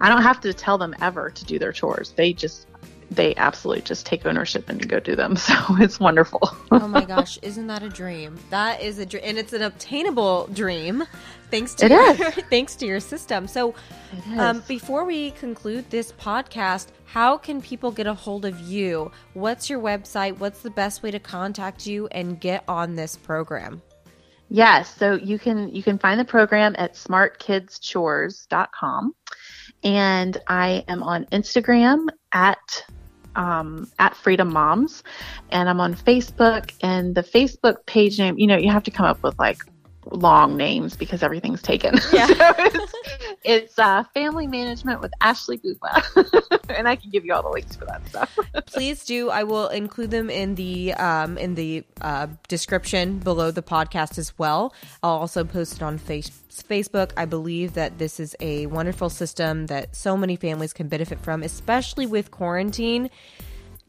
I 0.00 0.08
don't 0.08 0.22
have 0.22 0.40
to 0.42 0.52
tell 0.52 0.78
them 0.78 0.94
ever 1.00 1.30
to 1.30 1.44
do 1.44 1.58
their 1.58 1.72
chores. 1.72 2.12
They 2.12 2.32
just 2.32 2.67
they 3.10 3.34
absolutely 3.36 3.82
just 3.82 4.06
take 4.06 4.24
ownership 4.26 4.68
and 4.68 4.88
go 4.88 5.00
do 5.00 5.16
them. 5.16 5.36
So 5.48 5.54
it's 5.78 5.98
wonderful. 5.98 6.40
oh 6.70 6.86
my 6.88 7.06
gosh, 7.06 7.38
isn't 7.40 7.68
that 7.68 7.82
a 7.82 7.88
dream? 7.88 8.38
That 8.50 8.82
is 8.82 8.98
a 8.98 9.06
dream, 9.06 9.22
and 9.24 9.38
it's 9.38 9.54
an 9.54 9.62
obtainable 9.62 10.46
dream, 10.48 11.04
thanks 11.50 11.74
to 11.76 11.88
your, 11.88 12.14
thanks 12.50 12.76
to 12.76 12.86
your 12.86 13.00
system. 13.00 13.46
So, 13.46 13.74
um, 14.36 14.62
before 14.68 15.04
we 15.04 15.30
conclude 15.32 15.88
this 15.88 16.12
podcast, 16.12 16.88
how 17.06 17.38
can 17.38 17.62
people 17.62 17.90
get 17.90 18.06
a 18.06 18.12
hold 18.12 18.44
of 18.44 18.60
you? 18.60 19.10
What's 19.32 19.70
your 19.70 19.80
website? 19.80 20.38
What's 20.38 20.60
the 20.60 20.70
best 20.70 21.02
way 21.02 21.10
to 21.12 21.18
contact 21.18 21.86
you 21.86 22.08
and 22.08 22.38
get 22.38 22.62
on 22.68 22.94
this 22.94 23.16
program? 23.16 23.80
Yes, 24.50 24.94
so 24.96 25.14
you 25.14 25.38
can 25.38 25.74
you 25.74 25.82
can 25.82 25.98
find 25.98 26.20
the 26.20 26.24
program 26.24 26.74
at 26.78 26.94
smartkidschores.com 26.94 29.14
and 29.84 30.38
I 30.46 30.84
am 30.88 31.02
on 31.02 31.26
Instagram 31.26 32.06
at 32.32 32.84
um, 33.38 33.90
at 33.98 34.14
Freedom 34.14 34.52
Moms, 34.52 35.02
and 35.50 35.68
I'm 35.70 35.80
on 35.80 35.94
Facebook. 35.94 36.72
And 36.82 37.14
the 37.14 37.22
Facebook 37.22 37.86
page 37.86 38.18
name, 38.18 38.38
you 38.38 38.46
know, 38.46 38.58
you 38.58 38.70
have 38.70 38.82
to 38.82 38.90
come 38.90 39.06
up 39.06 39.22
with 39.22 39.38
like 39.38 39.58
long 40.10 40.56
names 40.56 40.96
because 40.96 41.22
everything's 41.22 41.62
taken. 41.62 41.94
Yeah. 42.12 42.26
so 42.26 42.54
it's, 42.58 42.92
it's 43.44 43.78
uh, 43.78 44.02
Family 44.14 44.46
Management 44.46 45.00
with 45.00 45.12
Ashley 45.20 45.58
Bupa, 45.58 46.68
and 46.70 46.88
I 46.88 46.96
can 46.96 47.10
give 47.10 47.24
you 47.24 47.34
all 47.34 47.42
the 47.42 47.50
links 47.50 47.76
for 47.76 47.84
that 47.84 48.06
stuff. 48.08 48.38
Please 48.66 49.04
do. 49.04 49.30
I 49.30 49.44
will 49.44 49.68
include 49.68 50.10
them 50.10 50.30
in 50.30 50.54
the 50.54 50.94
um, 50.94 51.36
in 51.38 51.54
the 51.54 51.84
uh, 52.00 52.28
description 52.48 53.18
below 53.18 53.50
the 53.50 53.62
podcast 53.62 54.18
as 54.18 54.36
well. 54.38 54.74
I'll 55.02 55.18
also 55.18 55.44
post 55.44 55.76
it 55.76 55.82
on 55.82 55.98
face- 55.98 56.30
Facebook. 56.50 57.12
I 57.16 57.26
believe 57.26 57.74
that 57.74 57.98
this 57.98 58.18
is 58.18 58.34
a 58.40 58.66
wonderful 58.66 59.10
system 59.10 59.66
that 59.66 59.94
so 59.94 60.16
many 60.16 60.36
families 60.36 60.72
can 60.72 60.88
benefit 60.88 61.20
from, 61.20 61.42
especially 61.42 62.06
with 62.06 62.30
quarantine 62.30 63.10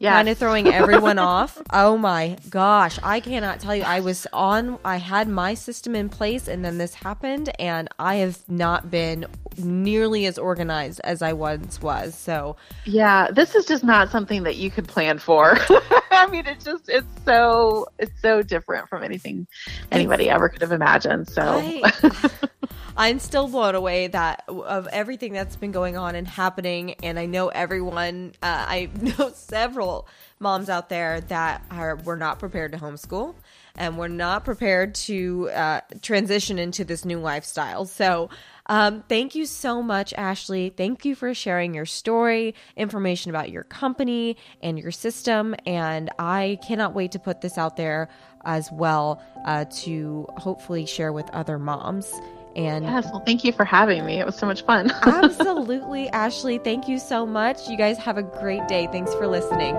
yes. 0.00 0.12
kind 0.14 0.28
of 0.28 0.38
throwing 0.38 0.66
everyone 0.68 1.18
off. 1.36 1.62
Oh 1.72 1.96
my 1.96 2.36
gosh, 2.48 2.98
I 3.02 3.20
cannot 3.20 3.60
tell 3.60 3.76
you. 3.76 3.84
I 3.84 4.00
was 4.00 4.26
on, 4.32 4.78
I 4.84 4.96
had 4.96 5.28
my 5.28 5.54
system 5.54 5.94
in 5.94 6.08
place, 6.08 6.48
and 6.48 6.64
then 6.64 6.78
this 6.78 6.94
happened, 6.94 7.50
and 7.60 7.88
I 7.98 8.16
have 8.16 8.40
not 8.48 8.90
been 8.90 9.26
nearly 9.64 10.26
as 10.26 10.38
organized 10.38 11.00
as 11.04 11.22
I 11.22 11.32
once 11.32 11.80
was. 11.80 12.14
So, 12.14 12.56
yeah, 12.84 13.30
this 13.30 13.54
is 13.54 13.64
just 13.64 13.84
not 13.84 14.10
something 14.10 14.42
that 14.44 14.56
you 14.56 14.70
could 14.70 14.88
plan 14.88 15.18
for. 15.18 15.58
I 16.10 16.26
mean, 16.30 16.46
it's 16.46 16.64
just, 16.64 16.88
it's 16.88 17.06
so, 17.24 17.86
it's 17.98 18.20
so 18.20 18.42
different 18.42 18.88
from 18.88 19.02
anything 19.02 19.46
anybody 19.90 20.28
ever 20.28 20.48
could 20.48 20.62
have 20.62 20.72
imagined. 20.72 21.28
So, 21.28 21.42
I, 21.42 22.30
I'm 22.96 23.18
still 23.18 23.48
blown 23.48 23.74
away 23.74 24.08
that 24.08 24.44
of 24.48 24.86
everything 24.88 25.32
that's 25.32 25.56
been 25.56 25.72
going 25.72 25.96
on 25.96 26.14
and 26.14 26.28
happening. 26.28 26.94
And 27.02 27.18
I 27.18 27.26
know 27.26 27.48
everyone, 27.48 28.32
uh, 28.42 28.66
I 28.68 28.90
know 29.18 29.30
several 29.34 30.06
moms 30.38 30.68
out 30.68 30.88
there 30.88 31.20
that 31.22 31.64
are 31.70 31.96
were 31.96 32.16
not 32.16 32.38
prepared 32.38 32.72
to 32.72 32.78
homeschool 32.78 33.34
and 33.76 33.96
we're 33.96 34.08
not 34.08 34.44
prepared 34.44 34.94
to 34.94 35.48
uh, 35.50 35.80
transition 36.02 36.58
into 36.58 36.84
this 36.84 37.04
new 37.04 37.18
lifestyle. 37.18 37.86
So, 37.86 38.28
um, 38.70 39.02
thank 39.08 39.34
you 39.34 39.46
so 39.46 39.82
much, 39.82 40.14
Ashley. 40.14 40.70
Thank 40.70 41.04
you 41.04 41.16
for 41.16 41.34
sharing 41.34 41.74
your 41.74 41.86
story, 41.86 42.54
information 42.76 43.30
about 43.30 43.50
your 43.50 43.64
company 43.64 44.36
and 44.62 44.78
your 44.78 44.92
system. 44.92 45.56
And 45.66 46.08
I 46.20 46.60
cannot 46.64 46.94
wait 46.94 47.10
to 47.12 47.18
put 47.18 47.40
this 47.40 47.58
out 47.58 47.76
there 47.76 48.08
as 48.44 48.70
well 48.70 49.20
uh, 49.44 49.64
to 49.82 50.28
hopefully 50.36 50.86
share 50.86 51.12
with 51.12 51.28
other 51.30 51.58
moms. 51.58 52.12
And 52.54 52.84
yes, 52.84 53.06
well, 53.06 53.24
thank 53.26 53.44
you 53.44 53.52
for 53.52 53.64
having 53.64 54.06
me. 54.06 54.20
It 54.20 54.26
was 54.26 54.36
so 54.36 54.46
much 54.46 54.62
fun. 54.62 54.92
absolutely, 55.02 56.08
Ashley. 56.10 56.58
Thank 56.58 56.86
you 56.86 57.00
so 57.00 57.26
much. 57.26 57.68
You 57.68 57.76
guys 57.76 57.98
have 57.98 58.18
a 58.18 58.22
great 58.22 58.68
day. 58.68 58.88
Thanks 58.92 59.12
for 59.14 59.26
listening. 59.26 59.74